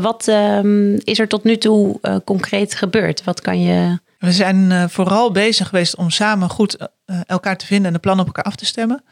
wat 0.00 0.28
um, 0.28 0.94
is 1.04 1.18
er 1.18 1.28
tot 1.28 1.44
nu 1.44 1.56
toe 1.56 2.00
concreet 2.24 2.74
gebeurd? 2.74 3.24
Wat 3.24 3.40
kan 3.40 3.62
je. 3.62 3.98
We 4.18 4.32
zijn 4.32 4.90
vooral 4.90 5.32
bezig 5.32 5.68
geweest 5.68 5.96
om 5.96 6.10
samen 6.10 6.48
goed 6.48 6.88
elkaar 7.26 7.56
te 7.56 7.66
vinden 7.66 7.86
en 7.86 7.92
de 7.92 7.98
plannen 7.98 8.26
op 8.26 8.34
elkaar 8.34 8.52
af 8.52 8.56
te 8.56 8.66
stemmen. 8.66 9.04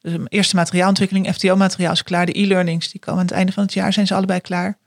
Dus 0.00 0.12
de 0.12 0.24
eerste 0.28 0.56
materiaalontwikkeling, 0.56 1.34
FTO-materiaal 1.34 1.92
is 1.92 2.02
klaar. 2.02 2.26
De 2.26 2.38
e-learnings, 2.40 2.90
die 2.90 3.00
komen 3.00 3.20
aan 3.20 3.26
het 3.26 3.34
einde 3.34 3.52
van 3.52 3.62
het 3.62 3.72
jaar, 3.72 3.92
zijn 3.92 4.06
ze 4.06 4.14
allebei 4.14 4.40
klaar. 4.40 4.78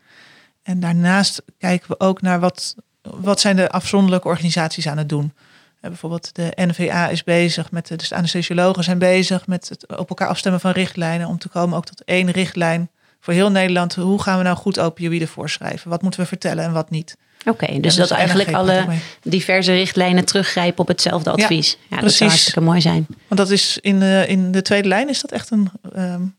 En 0.64 0.80
daarnaast 0.80 1.44
kijken 1.58 1.88
we 1.88 2.00
ook 2.00 2.22
naar 2.22 2.40
wat, 2.40 2.76
wat 3.02 3.40
zijn 3.40 3.56
de 3.56 3.70
afzonderlijke 3.70 4.28
organisaties 4.28 4.88
aan 4.88 4.98
het 4.98 5.10
doen. 5.10 5.34
bijvoorbeeld 5.80 6.36
de 6.36 6.52
NVA 6.56 7.08
is 7.08 7.24
bezig 7.24 7.72
met, 7.72 7.88
de, 7.88 7.96
dus 7.96 8.10
de 8.10 8.16
anesthesiologen 8.16 8.84
zijn 8.84 8.98
bezig 8.98 9.48
met 9.48 9.70
het 9.70 9.98
op 9.98 10.10
elkaar 10.10 10.28
afstemmen 10.28 10.62
van 10.62 10.72
richtlijnen. 10.72 11.28
Om 11.28 11.38
te 11.38 11.50
komen 11.50 11.78
ook 11.78 11.86
tot 11.86 12.04
één 12.04 12.32
richtlijn 12.32 12.90
voor 13.20 13.34
heel 13.34 13.52
Nederland. 13.52 13.96
Hoe 13.96 14.22
gaan 14.22 14.38
we 14.38 14.44
nou 14.44 14.58
goed 14.58 14.80
opioïden 14.80 15.28
voorschrijven? 15.28 15.90
Wat 15.90 16.02
moeten 16.02 16.20
we 16.20 16.26
vertellen 16.26 16.64
en 16.64 16.74
wat 16.74 16.90
niet? 16.90 17.18
Oké, 17.46 17.80
dus 17.80 17.96
dat 17.96 18.12
eigenlijk 18.12 18.54
alle 18.54 18.86
diverse 19.24 19.74
richtlijnen 19.74 20.26
teruggrijpen 20.26 20.80
op 20.80 20.88
hetzelfde 20.88 21.32
advies. 21.32 21.78
Ja, 21.88 22.00
dat 22.00 22.12
zou 22.12 22.30
hartstikke 22.30 22.62
mooi 22.62 22.82
zijn. 22.82 23.06
Want 23.28 23.40
dat 23.40 23.50
is 23.50 23.78
in 23.82 24.00
de, 24.00 24.26
in 24.28 24.52
de 24.52 24.62
tweede 24.62 24.88
lijn 24.88 25.10
is 25.10 25.22
dat 25.22 25.32
echt 25.32 25.52
een 25.52 25.70
um, 25.98 26.36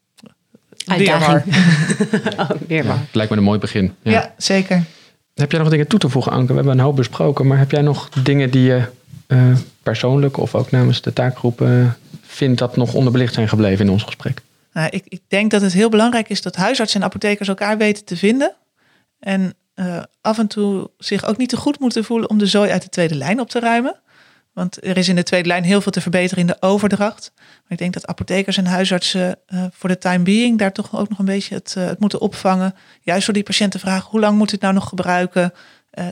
uitdaging. 0.86 1.42
oh, 2.40 2.50
ja, 2.68 3.02
lijkt 3.12 3.30
me 3.30 3.36
een 3.36 3.42
mooi 3.42 3.58
begin. 3.58 3.94
Ja. 4.02 4.10
ja. 4.10 4.34
zeker. 4.36 4.84
Heb 5.34 5.50
jij 5.50 5.60
nog 5.60 5.70
dingen 5.70 5.86
toe 5.86 5.98
te 5.98 6.08
voegen, 6.08 6.32
Anke? 6.32 6.46
We 6.46 6.54
hebben 6.54 6.72
een 6.72 6.84
hoop 6.84 6.96
besproken, 6.96 7.46
maar 7.46 7.58
heb 7.58 7.70
jij 7.70 7.82
nog 7.82 8.08
dingen 8.08 8.50
die 8.50 8.62
je 8.62 8.82
uh, 9.28 9.56
persoonlijk 9.82 10.36
of 10.36 10.54
ook 10.54 10.70
namens 10.70 11.02
de 11.02 11.12
taakgroep 11.12 11.66
vindt 12.22 12.58
dat 12.58 12.76
nog 12.76 12.94
onderbelicht 12.94 13.34
zijn 13.34 13.48
gebleven 13.48 13.86
in 13.86 13.92
ons 13.92 14.02
gesprek? 14.02 14.42
Nou, 14.72 14.88
ik, 14.90 15.04
ik 15.08 15.20
denk 15.28 15.50
dat 15.50 15.62
het 15.62 15.72
heel 15.72 15.88
belangrijk 15.88 16.28
is 16.28 16.42
dat 16.42 16.56
huisartsen 16.56 17.00
en 17.00 17.06
apothekers 17.06 17.48
elkaar 17.48 17.78
weten 17.78 18.04
te 18.04 18.16
vinden. 18.16 18.54
En 19.18 19.54
uh, 19.74 20.02
af 20.20 20.38
en 20.38 20.46
toe 20.46 20.90
zich 20.98 21.24
ook 21.24 21.36
niet 21.36 21.48
te 21.48 21.56
goed 21.56 21.78
moeten 21.78 22.04
voelen 22.04 22.30
om 22.30 22.38
de 22.38 22.46
zooi 22.46 22.70
uit 22.70 22.82
de 22.82 22.88
tweede 22.88 23.14
lijn 23.14 23.40
op 23.40 23.48
te 23.48 23.60
ruimen. 23.60 24.01
Want 24.52 24.84
er 24.84 24.96
is 24.96 25.08
in 25.08 25.16
de 25.16 25.22
tweede 25.22 25.48
lijn 25.48 25.64
heel 25.64 25.80
veel 25.80 25.92
te 25.92 26.00
verbeteren 26.00 26.40
in 26.40 26.46
de 26.46 26.56
overdracht. 26.60 27.32
Maar 27.36 27.72
ik 27.72 27.78
denk 27.78 27.92
dat 27.92 28.06
apothekers 28.06 28.56
en 28.56 28.66
huisartsen 28.66 29.38
uh, 29.48 29.64
voor 29.72 29.88
de 29.88 29.98
time 29.98 30.24
being 30.24 30.58
daar 30.58 30.72
toch 30.72 30.96
ook 30.96 31.08
nog 31.08 31.18
een 31.18 31.24
beetje 31.24 31.54
het, 31.54 31.74
uh, 31.78 31.86
het 31.86 31.98
moeten 31.98 32.20
opvangen. 32.20 32.74
Juist 33.00 33.24
voor 33.24 33.34
die 33.34 33.42
patiënten 33.42 33.80
vragen, 33.80 34.10
hoe 34.10 34.20
lang 34.20 34.38
moet 34.38 34.50
het 34.50 34.60
nou 34.60 34.74
nog 34.74 34.88
gebruiken? 34.88 35.52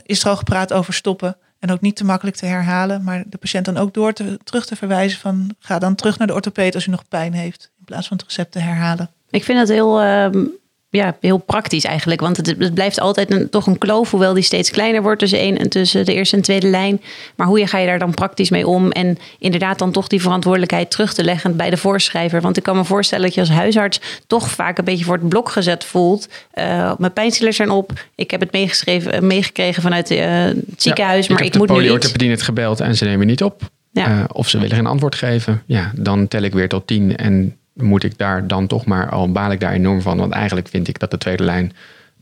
is 0.05 0.23
er 0.23 0.29
al 0.29 0.35
gepraat 0.35 0.73
over 0.73 0.93
stoppen? 0.93 1.37
En 1.61 1.71
ook 1.71 1.81
niet 1.81 1.95
te 1.95 2.03
makkelijk 2.03 2.37
te 2.37 2.45
herhalen, 2.45 3.03
maar 3.03 3.23
de 3.27 3.37
patiënt 3.37 3.65
dan 3.65 3.77
ook 3.77 3.93
door 3.93 4.13
te, 4.13 4.39
terug 4.43 4.65
te 4.65 4.75
verwijzen 4.75 5.19
van 5.19 5.55
ga 5.59 5.79
dan 5.79 5.95
terug 5.95 6.17
naar 6.17 6.27
de 6.27 6.33
orthopeed 6.33 6.75
als 6.75 6.85
u 6.85 6.91
nog 6.91 7.07
pijn 7.07 7.33
heeft, 7.33 7.71
in 7.79 7.85
plaats 7.85 8.07
van 8.07 8.17
het 8.17 8.25
recept 8.25 8.51
te 8.51 8.59
herhalen. 8.59 9.09
Ik 9.29 9.43
vind 9.43 9.59
het 9.59 9.69
heel 9.69 10.01
ehm, 10.01 10.45
ja, 10.91 11.17
heel 11.19 11.37
praktisch 11.37 11.83
eigenlijk. 11.83 12.21
Want 12.21 12.37
het, 12.37 12.47
het 12.47 12.73
blijft 12.73 12.99
altijd 12.99 13.31
een, 13.31 13.49
toch 13.49 13.67
een 13.67 13.77
kloof, 13.77 14.11
hoewel 14.11 14.33
die 14.33 14.43
steeds 14.43 14.71
kleiner 14.71 15.01
wordt 15.01 15.19
tussen, 15.19 15.39
één, 15.39 15.57
en 15.57 15.69
tussen 15.69 16.05
de 16.05 16.13
eerste 16.13 16.35
en 16.35 16.41
tweede 16.41 16.67
lijn. 16.67 17.01
Maar 17.35 17.47
hoe 17.47 17.67
ga 17.67 17.77
je 17.77 17.85
daar 17.85 17.99
dan 17.99 18.13
praktisch 18.13 18.49
mee 18.49 18.67
om? 18.67 18.91
En 18.91 19.17
inderdaad 19.39 19.79
dan 19.79 19.91
toch 19.91 20.07
die 20.07 20.21
verantwoordelijkheid 20.21 20.91
terug 20.91 21.13
te 21.13 21.23
leggen 21.23 21.55
bij 21.55 21.69
de 21.69 21.77
voorschrijver. 21.77 22.41
Want 22.41 22.57
ik 22.57 22.63
kan 22.63 22.75
me 22.75 22.83
voorstellen 22.83 23.25
dat 23.25 23.33
je 23.33 23.39
als 23.39 23.49
huisarts 23.49 24.01
toch 24.27 24.49
vaak 24.49 24.77
een 24.77 24.85
beetje 24.85 25.05
voor 25.05 25.17
het 25.17 25.29
blok 25.29 25.49
gezet 25.49 25.83
voelt. 25.83 26.27
Uh, 26.53 26.93
mijn 26.97 27.13
pijnstillers 27.13 27.55
zijn 27.55 27.69
op. 27.69 27.91
Ik 28.15 28.31
heb 28.31 28.39
het 28.39 28.51
meegeschreven, 28.51 29.11
eh, 29.11 29.21
meegekregen 29.21 29.81
vanuit 29.81 30.11
uh, 30.11 30.19
het 30.43 30.57
ziekenhuis. 30.77 31.27
maar 31.27 31.41
ik, 31.41 31.45
ik 31.45 31.57
moet 31.57 31.69
nu 31.69 31.93
iets... 31.93 32.11
het 32.17 32.41
gebeld 32.41 32.79
en 32.79 32.95
ze 32.95 33.05
nemen 33.05 33.27
niet 33.27 33.43
op. 33.43 33.61
Ja. 33.93 34.27
of 34.33 34.49
ze 34.49 34.59
willen 34.59 34.75
geen 34.75 34.85
antwoord 34.85 35.15
geven. 35.15 35.63
Ja, 35.65 35.91
dan 35.95 36.27
tel 36.27 36.41
ik 36.41 36.53
weer 36.53 36.69
tot 36.69 36.87
tien 36.87 37.15
en 37.15 37.55
moet 37.73 38.03
ik 38.03 38.17
daar 38.17 38.47
dan 38.47 38.67
toch 38.67 38.85
maar, 38.85 39.09
al 39.09 39.31
baal 39.31 39.51
ik 39.51 39.59
daar 39.59 39.73
enorm 39.73 40.01
van. 40.01 40.17
Want 40.17 40.33
eigenlijk 40.33 40.67
vind 40.67 40.87
ik 40.87 40.99
dat 40.99 41.11
de 41.11 41.17
tweede 41.17 41.43
lijn 41.43 41.73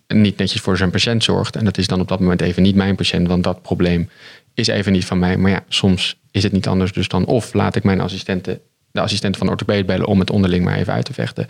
niet 0.07 0.37
netjes 0.37 0.61
voor 0.61 0.77
zijn 0.77 0.89
patiënt 0.89 1.23
zorgt. 1.23 1.55
En 1.55 1.65
dat 1.65 1.77
is 1.77 1.87
dan 1.87 2.01
op 2.01 2.07
dat 2.07 2.19
moment 2.19 2.41
even 2.41 2.63
niet 2.63 2.75
mijn 2.75 2.95
patiënt, 2.95 3.27
want 3.27 3.43
dat 3.43 3.61
probleem 3.61 4.09
is 4.53 4.67
even 4.67 4.91
niet 4.91 5.05
van 5.05 5.19
mij. 5.19 5.37
Maar 5.37 5.51
ja, 5.51 5.63
soms 5.67 6.19
is 6.31 6.43
het 6.43 6.51
niet 6.51 6.67
anders. 6.67 6.91
Dus 6.91 7.07
dan 7.07 7.25
of 7.25 7.53
laat 7.53 7.75
ik 7.75 7.83
mijn 7.83 8.01
assistenten, 8.01 8.59
de 8.91 9.01
assistent 9.01 9.37
van 9.37 9.45
de 9.45 9.51
orthopeed 9.51 9.85
bellen 9.85 10.07
om 10.07 10.19
het 10.19 10.29
onderling 10.29 10.63
maar 10.63 10.75
even 10.75 10.93
uit 10.93 11.05
te 11.05 11.13
vechten. 11.13 11.47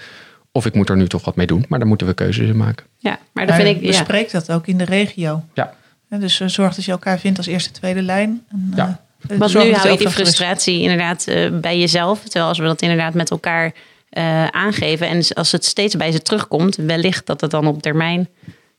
Of 0.51 0.65
ik 0.65 0.73
moet 0.73 0.89
er 0.89 0.97
nu 0.97 1.07
toch 1.07 1.25
wat 1.25 1.35
mee 1.35 1.47
doen, 1.47 1.65
maar 1.67 1.79
daar 1.79 1.87
moeten 1.87 2.07
we 2.07 2.13
keuzes 2.13 2.47
in 2.47 2.57
maken. 2.57 2.85
Ja, 2.97 3.19
maar 3.31 3.47
dan 3.47 3.55
vind 3.55 3.77
ik. 3.77 3.87
Bespreek 3.87 4.31
dat 4.31 4.51
ook 4.51 4.67
in 4.67 4.77
de 4.77 4.85
regio. 4.85 5.43
Ja. 5.53 5.73
dus 6.09 6.39
uh, 6.39 6.47
zorg 6.47 6.75
dat 6.75 6.85
je 6.85 6.91
elkaar 6.91 7.19
vindt 7.19 7.37
als 7.37 7.47
eerste, 7.47 7.71
tweede 7.71 8.01
lijn. 8.01 8.45
En, 8.49 8.71
ja. 8.75 9.03
Uh, 9.27 9.37
Want 9.37 9.53
nu 9.53 9.73
hou 9.73 9.89
je 9.89 9.97
die 9.97 10.09
frustratie 10.09 10.81
inderdaad 10.81 11.25
uh, 11.27 11.59
bij 11.59 11.79
jezelf. 11.79 12.23
Terwijl 12.23 12.45
als 12.45 12.57
we 12.57 12.63
dat 12.63 12.81
inderdaad 12.81 13.13
met 13.13 13.31
elkaar 13.31 13.73
uh, 14.11 14.47
aangeven. 14.47 15.07
En 15.07 15.23
als 15.33 15.51
het 15.51 15.65
steeds 15.65 15.95
bij 15.95 16.11
ze 16.11 16.21
terugkomt, 16.21 16.75
wellicht 16.75 17.25
dat 17.25 17.41
het 17.41 17.51
dan 17.51 17.67
op 17.67 17.81
termijn. 17.81 18.29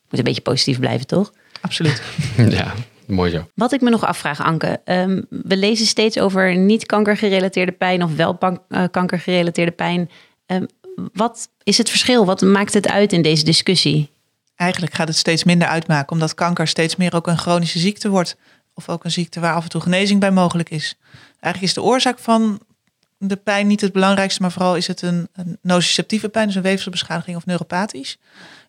Moet 0.09 0.19
een 0.19 0.25
beetje 0.25 0.41
positief 0.41 0.79
blijven, 0.79 1.07
toch? 1.07 1.33
Absoluut. 1.61 2.03
ja, 2.37 2.75
mooi 3.07 3.31
zo. 3.31 3.49
Wat 3.55 3.73
ik 3.73 3.81
me 3.81 3.91
nog 3.91 4.05
afvraag, 4.05 4.43
Anke. 4.43 4.81
Um, 4.85 5.27
we 5.29 5.57
lezen 5.57 5.87
steeds 5.87 6.19
over 6.19 6.57
niet 6.57 6.87
kankergerelateerde 6.87 7.73
pijn 7.73 8.03
of 8.03 8.15
wel 8.15 8.39
uh, 8.69 8.85
kankergerelateerde 8.91 9.73
pijn. 9.73 10.11
Um, 10.47 10.67
wat 11.13 11.49
is 11.63 11.79
het 11.79 11.91
verschil? 11.91 12.25
Wat 12.25 12.41
maakt 12.41 12.75
het 12.75 12.89
uit 12.89 13.13
in 13.13 13.23
deze 13.23 13.45
discussie? 13.45 14.11
Eigenlijk 14.57 14.95
gaat 14.95 15.09
het 15.09 15.17
steeds 15.17 15.45
minder 15.45 15.69
uitmaken, 15.69 16.13
omdat 16.13 16.35
kanker 16.35 16.69
steeds 16.69 16.97
meer 16.97 17.15
ook 17.15 17.27
een 17.27 17.39
chronische 17.39 17.79
ziekte 17.79 18.09
wordt. 18.09 18.37
Of 18.75 18.89
ook 18.89 19.05
een 19.05 19.11
ziekte 19.11 19.41
waar 19.41 19.55
af 19.55 19.63
en 19.63 19.69
toe 19.69 19.81
genezing 19.81 20.21
bij 20.21 20.31
mogelijk 20.31 20.71
is. 20.71 20.95
Eigenlijk 21.41 21.63
is 21.63 21.75
de 21.75 21.83
oorzaak 21.83 22.19
van 22.19 22.61
de 23.19 23.37
pijn 23.37 23.67
niet 23.67 23.81
het 23.81 23.93
belangrijkste, 23.93 24.43
maar 24.43 24.53
vooral 24.53 24.77
is 24.77 24.87
het 24.87 25.03
een, 25.03 25.29
een 25.33 25.59
nociceptieve 25.63 26.29
pijn, 26.29 26.47
dus 26.47 26.55
een 26.55 26.63
weefselbeschadiging 26.63 27.37
of 27.37 27.47
neuropathisch. 27.47 28.19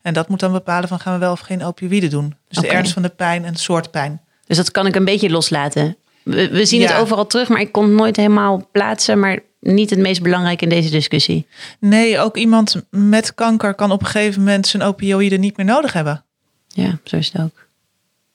En 0.01 0.13
dat 0.13 0.27
moet 0.27 0.39
dan 0.39 0.51
bepalen 0.51 0.89
van 0.89 0.99
gaan 0.99 1.13
we 1.13 1.19
wel 1.19 1.31
of 1.31 1.39
geen 1.39 1.63
opioïden 1.63 2.09
doen. 2.09 2.35
Dus 2.47 2.57
de 2.57 2.67
ernst 2.67 2.93
van 2.93 3.01
de 3.01 3.09
pijn 3.09 3.45
en 3.45 3.51
het 3.51 3.59
soort 3.59 3.91
pijn. 3.91 4.21
Dus 4.45 4.57
dat 4.57 4.71
kan 4.71 4.85
ik 4.85 4.95
een 4.95 5.05
beetje 5.05 5.29
loslaten. 5.29 5.97
We, 6.23 6.49
we 6.49 6.65
zien 6.65 6.81
het 6.81 6.93
overal 6.93 7.27
terug, 7.27 7.49
maar 7.49 7.61
ik 7.61 7.71
kon 7.71 7.83
het 7.83 7.93
nooit 7.93 8.15
helemaal 8.15 8.69
plaatsen. 8.71 9.19
Maar 9.19 9.39
niet 9.59 9.89
het 9.89 9.99
meest 9.99 10.21
belangrijk 10.21 10.61
in 10.61 10.69
deze 10.69 10.89
discussie. 10.89 11.47
Nee, 11.79 12.19
ook 12.19 12.37
iemand 12.37 12.83
met 12.89 13.35
kanker 13.35 13.73
kan 13.73 13.91
op 13.91 14.01
een 14.01 14.07
gegeven 14.07 14.39
moment 14.39 14.67
zijn 14.67 14.83
opioïden 14.83 15.39
niet 15.39 15.57
meer 15.57 15.65
nodig 15.65 15.93
hebben. 15.93 16.23
Ja, 16.67 16.99
zo 17.03 17.15
is 17.15 17.31
het 17.31 17.41
ook. 17.41 17.67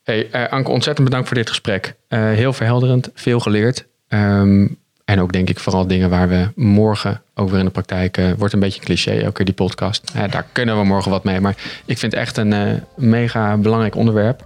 Hey, 0.07 0.29
uh, 0.33 0.49
Anke, 0.49 0.71
ontzettend 0.71 1.09
bedankt 1.09 1.29
voor 1.29 1.37
dit 1.37 1.49
gesprek. 1.49 1.95
Uh, 2.09 2.21
heel 2.21 2.53
verhelderend, 2.53 3.11
veel 3.15 3.41
geleerd. 3.41 3.87
Um, 4.09 4.79
en 5.05 5.21
ook 5.21 5.33
denk 5.33 5.49
ik 5.49 5.59
vooral 5.59 5.87
dingen 5.87 6.11
waar 6.11 6.29
we 6.29 6.49
morgen 6.55 7.23
over 7.35 7.59
in 7.59 7.65
de 7.65 7.71
praktijk... 7.71 8.19
Uh, 8.19 8.33
wordt 8.39 8.55
een 8.55 8.61
beetje 8.61 8.81
een 8.81 8.87
cliché, 8.87 9.27
ook 9.27 9.37
weer 9.37 9.47
die 9.47 9.55
podcast. 9.55 10.13
daar 10.31 10.47
kunnen 10.53 10.79
we 10.79 10.85
morgen 10.85 11.11
wat 11.11 11.25
mee. 11.25 11.41
Maar 11.41 11.57
ik 11.85 11.99
vind 11.99 12.13
het 12.13 12.21
echt 12.21 12.37
een 12.37 12.53
uh, 12.53 12.73
mega 12.97 13.57
belangrijk 13.57 13.95
onderwerp. 13.95 14.45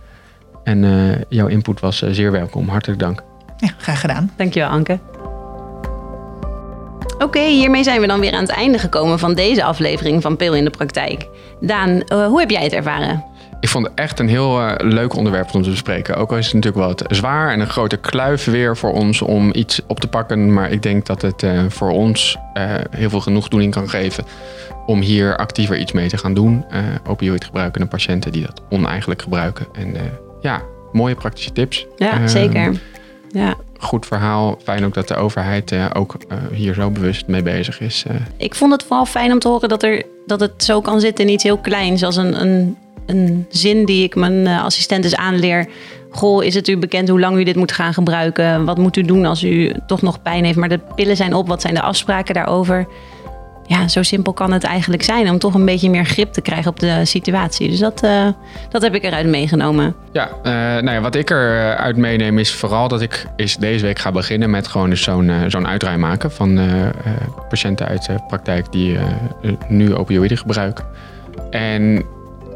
En 0.65 0.83
uh, 0.83 1.17
jouw 1.29 1.47
input 1.47 1.81
was 1.81 1.99
zeer 1.99 2.33
welkom. 2.33 2.69
Hartelijk 2.69 3.01
dank. 3.01 3.23
Ja, 3.57 3.75
graag 3.79 4.01
gedaan. 4.01 4.33
Dankjewel 4.37 4.69
Anke. 4.69 4.99
Oké, 7.19 7.41
hiermee 7.41 7.83
zijn 7.83 8.01
we 8.01 8.07
dan 8.07 8.21
weer 8.21 8.33
aan 8.33 8.43
het 8.43 8.51
einde 8.51 8.79
gekomen 8.79 9.19
van 9.19 9.35
deze 9.35 9.65
aflevering 9.65 10.23
van 10.23 10.37
Pil 10.37 10.55
in 10.55 10.65
de 10.65 10.71
Praktijk. 10.71 11.27
Daan, 11.61 12.03
hoe 12.09 12.41
heb 12.41 12.51
jij 12.51 12.63
het 12.63 12.73
ervaren? 12.73 13.30
Ik 13.61 13.69
vond 13.69 13.87
het 13.87 13.95
echt 13.95 14.19
een 14.19 14.29
heel 14.29 14.61
uh, 14.61 14.75
leuk 14.79 15.17
onderwerp 15.17 15.55
om 15.55 15.63
te 15.63 15.71
bespreken. 15.71 16.17
Ook 16.17 16.31
al 16.31 16.37
is 16.37 16.45
het 16.45 16.55
natuurlijk 16.55 16.83
wel 16.83 16.95
wat 16.95 17.17
zwaar 17.17 17.53
en 17.53 17.61
een 17.61 17.69
grote 17.69 17.97
kluif 17.97 18.45
weer 18.45 18.77
voor 18.77 18.93
ons 18.93 19.23
om 19.23 19.51
iets 19.55 19.81
op 19.87 20.01
te 20.01 20.07
pakken. 20.07 20.53
Maar 20.53 20.71
ik 20.71 20.83
denk 20.83 21.07
dat 21.07 21.23
het 21.23 21.43
uh, 21.43 21.61
voor 21.69 21.91
ons 21.91 22.37
uh, 22.55 22.75
heel 22.91 23.11
veel 23.11 23.21
genoegdoening 23.21 23.73
kan 23.73 23.89
geven 23.89 24.25
om 24.87 25.01
hier 25.01 25.37
actiever 25.37 25.79
iets 25.79 25.93
mee 25.93 26.09
te 26.09 26.17
gaan 26.17 26.35
doen. 26.35 26.65
opioid 27.07 27.45
gebruikende 27.45 27.87
patiënten 27.87 28.33
die 28.33 28.47
dat 28.47 28.63
oneigenlijk 28.71 29.23
gebruiken. 29.23 29.67
En 29.73 29.97
ja, 30.41 30.63
mooie 30.93 31.15
praktische 31.15 31.53
tips. 31.53 31.87
Ja, 31.97 32.13
ehm, 32.13 32.29
zeker. 32.29 32.81
Ja. 33.29 33.55
Goed 33.79 34.07
verhaal. 34.07 34.59
Fijn 34.63 34.85
ook 34.85 34.95
dat 34.95 35.09
de 35.09 35.15
overheid 35.15 35.75
ook 35.95 36.17
hier 36.53 36.75
zo 36.75 36.91
bewust 36.91 37.27
mee 37.27 37.43
bezig 37.43 37.81
is. 37.81 38.05
Ik 38.37 38.55
vond 38.55 38.73
het 38.73 38.83
vooral 38.83 39.07
fijn 39.07 39.33
om 39.33 39.39
te 39.39 39.49
horen 39.49 39.69
dat, 39.69 39.83
er, 39.83 40.03
dat 40.27 40.41
het 40.41 40.65
zo 40.65 40.81
kan 40.81 41.01
zitten 41.01 41.27
in 41.27 41.33
iets 41.33 41.43
heel 41.43 41.59
kleins 41.59 42.03
als 42.03 42.17
een, 42.17 42.41
een 42.41 42.77
een 43.11 43.47
zin 43.49 43.85
die 43.85 44.05
ik 44.05 44.15
mijn 44.15 44.47
uh, 44.47 44.65
assistentes 44.65 45.17
aanleer. 45.17 45.69
Goh, 46.11 46.45
is 46.45 46.55
het 46.55 46.69
u 46.69 46.77
bekend 46.77 47.09
hoe 47.09 47.21
lang 47.21 47.37
u 47.37 47.45
dit 47.45 47.57
moet 47.57 47.73
gaan 47.73 47.95
gebruiken? 47.95 48.65
Wat 48.65 48.79
moet 48.79 48.97
u 48.97 49.03
doen 49.03 49.27
als 49.27 49.45
u 49.45 49.73
toch 49.87 50.03
nog 50.03 50.23
pijn 50.23 50.45
heeft? 50.45 50.59
Maar 50.59 50.69
de 50.69 50.81
pillen 50.95 51.17
zijn 51.17 51.35
op. 51.35 51.49
Wat 51.49 51.61
zijn 51.61 51.75
de 51.75 51.83
afspraken 51.83 52.35
daarover? 52.35 52.87
ja, 53.71 53.89
zo 53.89 54.03
simpel 54.03 54.33
kan 54.33 54.53
het 54.53 54.65
eigenlijk 54.65 55.03
zijn 55.03 55.31
om 55.31 55.39
toch 55.39 55.55
een 55.55 55.65
beetje 55.65 55.91
meer 55.91 56.05
grip 56.05 56.33
te 56.33 56.41
krijgen 56.41 56.71
op 56.71 56.81
de 56.81 57.05
situatie. 57.05 57.69
Dus 57.69 57.79
dat, 57.79 58.01
dat 58.71 58.83
heb 58.83 58.95
ik 58.95 59.03
eruit 59.03 59.27
meegenomen. 59.27 59.95
Ja, 60.13 60.31
nou 60.81 60.91
ja, 60.91 61.01
wat 61.01 61.15
ik 61.15 61.31
eruit 61.31 61.97
meeneem 61.97 62.39
is 62.39 62.53
vooral 62.53 62.89
dat 62.89 63.01
ik 63.01 63.27
is 63.37 63.57
deze 63.57 63.85
week 63.85 63.99
ga 63.99 64.13
beginnen 64.13 64.51
met 64.51 64.67
gewoon 64.69 64.91
dus 64.91 65.03
zo'n 65.03 65.33
zo'n 65.47 65.67
uitdraai 65.67 65.97
maken 65.97 66.31
van 66.31 66.61
patiënten 67.49 67.87
uit 67.87 68.07
de 68.07 68.19
praktijk 68.29 68.73
die 68.73 68.99
nu 69.69 69.95
opioïden 69.95 70.39
gebruiken. 70.39 70.85
En 71.51 72.05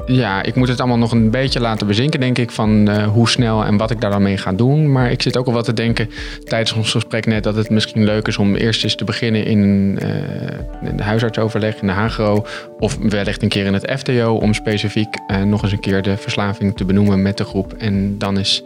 ja, 0.06 0.42
ik 0.42 0.54
moet 0.54 0.68
het 0.68 0.78
allemaal 0.78 0.98
nog 0.98 1.12
een 1.12 1.30
beetje 1.30 1.60
laten 1.60 1.86
bezinken, 1.86 2.20
denk 2.20 2.38
ik, 2.38 2.50
van 2.50 2.88
uh, 2.88 3.06
hoe 3.06 3.28
snel 3.28 3.64
en 3.64 3.76
wat 3.76 3.90
ik 3.90 4.00
daar 4.00 4.10
dan 4.10 4.22
mee 4.22 4.36
ga 4.36 4.52
doen. 4.52 4.92
Maar 4.92 5.10
ik 5.10 5.22
zit 5.22 5.36
ook 5.36 5.46
al 5.46 5.52
wat 5.52 5.64
te 5.64 5.72
denken 5.72 6.10
tijdens 6.44 6.72
ons 6.72 6.90
gesprek 6.90 7.26
net 7.26 7.42
dat 7.42 7.54
het 7.54 7.70
misschien 7.70 8.04
leuk 8.04 8.26
is 8.28 8.36
om 8.36 8.54
eerst 8.54 8.84
eens 8.84 8.94
te 8.94 9.04
beginnen 9.04 9.44
in, 9.44 9.58
uh, 10.02 10.88
in 10.90 10.96
de 10.96 11.02
huisartsoverleg, 11.02 11.80
in 11.80 11.86
de 11.86 11.92
HGO, 11.92 12.46
of 12.78 12.98
wellicht 13.00 13.42
een 13.42 13.48
keer 13.48 13.66
in 13.66 13.74
het 13.74 13.92
FTO, 13.98 14.34
om 14.34 14.54
specifiek 14.54 15.16
uh, 15.30 15.42
nog 15.42 15.62
eens 15.62 15.72
een 15.72 15.80
keer 15.80 16.02
de 16.02 16.16
verslaving 16.16 16.76
te 16.76 16.84
benoemen 16.84 17.22
met 17.22 17.36
de 17.36 17.44
groep. 17.44 17.72
En 17.72 18.18
dan 18.18 18.38
is 18.38 18.62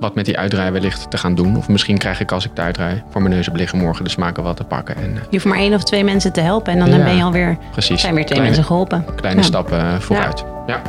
wat 0.00 0.14
met 0.14 0.24
die 0.24 0.38
uitdraai 0.38 0.70
wellicht 0.70 1.10
te 1.10 1.18
gaan 1.18 1.34
doen. 1.34 1.56
Of 1.56 1.68
misschien 1.68 1.98
krijg 1.98 2.20
ik 2.20 2.32
als 2.32 2.44
ik 2.44 2.56
de 2.56 2.62
uitdraai 2.62 3.02
voor 3.10 3.22
mijn 3.22 3.34
neus 3.34 3.46
heb 3.46 3.56
liggen 3.56 3.78
morgen 3.78 4.04
de 4.04 4.10
smaken 4.10 4.42
wat 4.42 4.56
te 4.56 4.64
pakken. 4.64 4.96
En, 4.96 5.14
je 5.14 5.20
hoeft 5.30 5.44
maar 5.44 5.58
één 5.58 5.74
of 5.74 5.82
twee 5.82 6.04
mensen 6.04 6.32
te 6.32 6.40
helpen 6.40 6.72
en 6.72 6.78
dan, 6.78 7.04
ben 7.04 7.16
je 7.16 7.22
alweer 7.22 7.58
precies. 7.72 8.00
zijn 8.00 8.14
weer 8.14 8.26
twee 8.26 8.40
mensen 8.40 8.64
geholpen. 8.64 9.04
Kleine 9.16 9.42
stappen 9.42 10.02
vooruit. 10.02 10.44
Ja. 10.66 10.82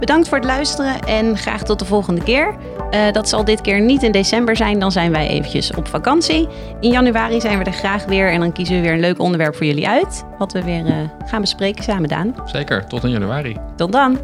Bedankt 0.00 0.28
voor 0.28 0.38
het 0.38 0.46
luisteren 0.46 1.00
en 1.00 1.38
graag 1.38 1.62
tot 1.62 1.78
de 1.78 1.84
volgende 1.84 2.22
keer. 2.22 2.54
Uh, 2.90 3.12
dat 3.12 3.28
zal 3.28 3.44
dit 3.44 3.60
keer 3.60 3.80
niet 3.80 4.02
in 4.02 4.12
december 4.12 4.56
zijn, 4.56 4.78
dan 4.78 4.92
zijn 4.92 5.12
wij 5.12 5.28
eventjes 5.28 5.74
op 5.74 5.88
vakantie. 5.88 6.48
In 6.80 6.90
januari 6.90 7.40
zijn 7.40 7.58
we 7.58 7.64
er 7.64 7.72
graag 7.72 8.04
weer 8.04 8.30
en 8.32 8.40
dan 8.40 8.52
kiezen 8.52 8.74
we 8.74 8.80
weer 8.80 8.92
een 8.92 9.00
leuk 9.00 9.20
onderwerp 9.20 9.56
voor 9.56 9.66
jullie 9.66 9.88
uit. 9.88 10.24
Wat 10.38 10.52
we 10.52 10.62
weer 10.62 10.86
uh, 10.86 10.94
gaan 11.26 11.40
bespreken 11.40 11.84
samen, 11.84 12.08
Daan. 12.08 12.34
Zeker, 12.44 12.86
tot 12.86 13.04
in 13.04 13.10
januari. 13.10 13.56
Tot 13.76 13.92
dan. 13.92 14.18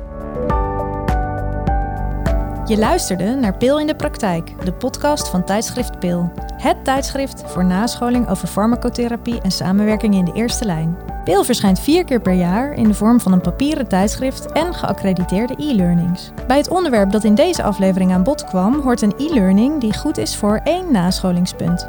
Je 2.68 2.78
luisterde 2.78 3.34
naar 3.34 3.56
Pil 3.56 3.80
in 3.80 3.86
de 3.86 3.96
Praktijk, 3.96 4.64
de 4.64 4.72
podcast 4.72 5.28
van 5.28 5.44
tijdschrift 5.44 5.98
Pil. 5.98 6.32
Het 6.56 6.84
tijdschrift 6.84 7.42
voor 7.46 7.64
nascholing 7.64 8.28
over 8.28 8.48
farmacotherapie 8.48 9.40
en 9.40 9.50
samenwerking 9.50 10.14
in 10.14 10.24
de 10.24 10.32
eerste 10.32 10.64
lijn. 10.64 10.96
Pil 11.24 11.44
verschijnt 11.44 11.80
vier 11.80 12.04
keer 12.04 12.20
per 12.20 12.32
jaar 12.32 12.72
in 12.72 12.88
de 12.88 12.94
vorm 12.94 13.20
van 13.20 13.32
een 13.32 13.40
papieren 13.40 13.88
tijdschrift 13.88 14.52
en 14.52 14.74
geaccrediteerde 14.74 15.54
e-learnings. 15.58 16.30
Bij 16.46 16.56
het 16.56 16.68
onderwerp 16.68 17.10
dat 17.10 17.24
in 17.24 17.34
deze 17.34 17.62
aflevering 17.62 18.12
aan 18.12 18.22
bod 18.22 18.44
kwam, 18.44 18.80
hoort 18.80 19.02
een 19.02 19.14
e-learning 19.18 19.80
die 19.80 19.98
goed 19.98 20.18
is 20.18 20.36
voor 20.36 20.60
één 20.64 20.92
nascholingspunt. 20.92 21.88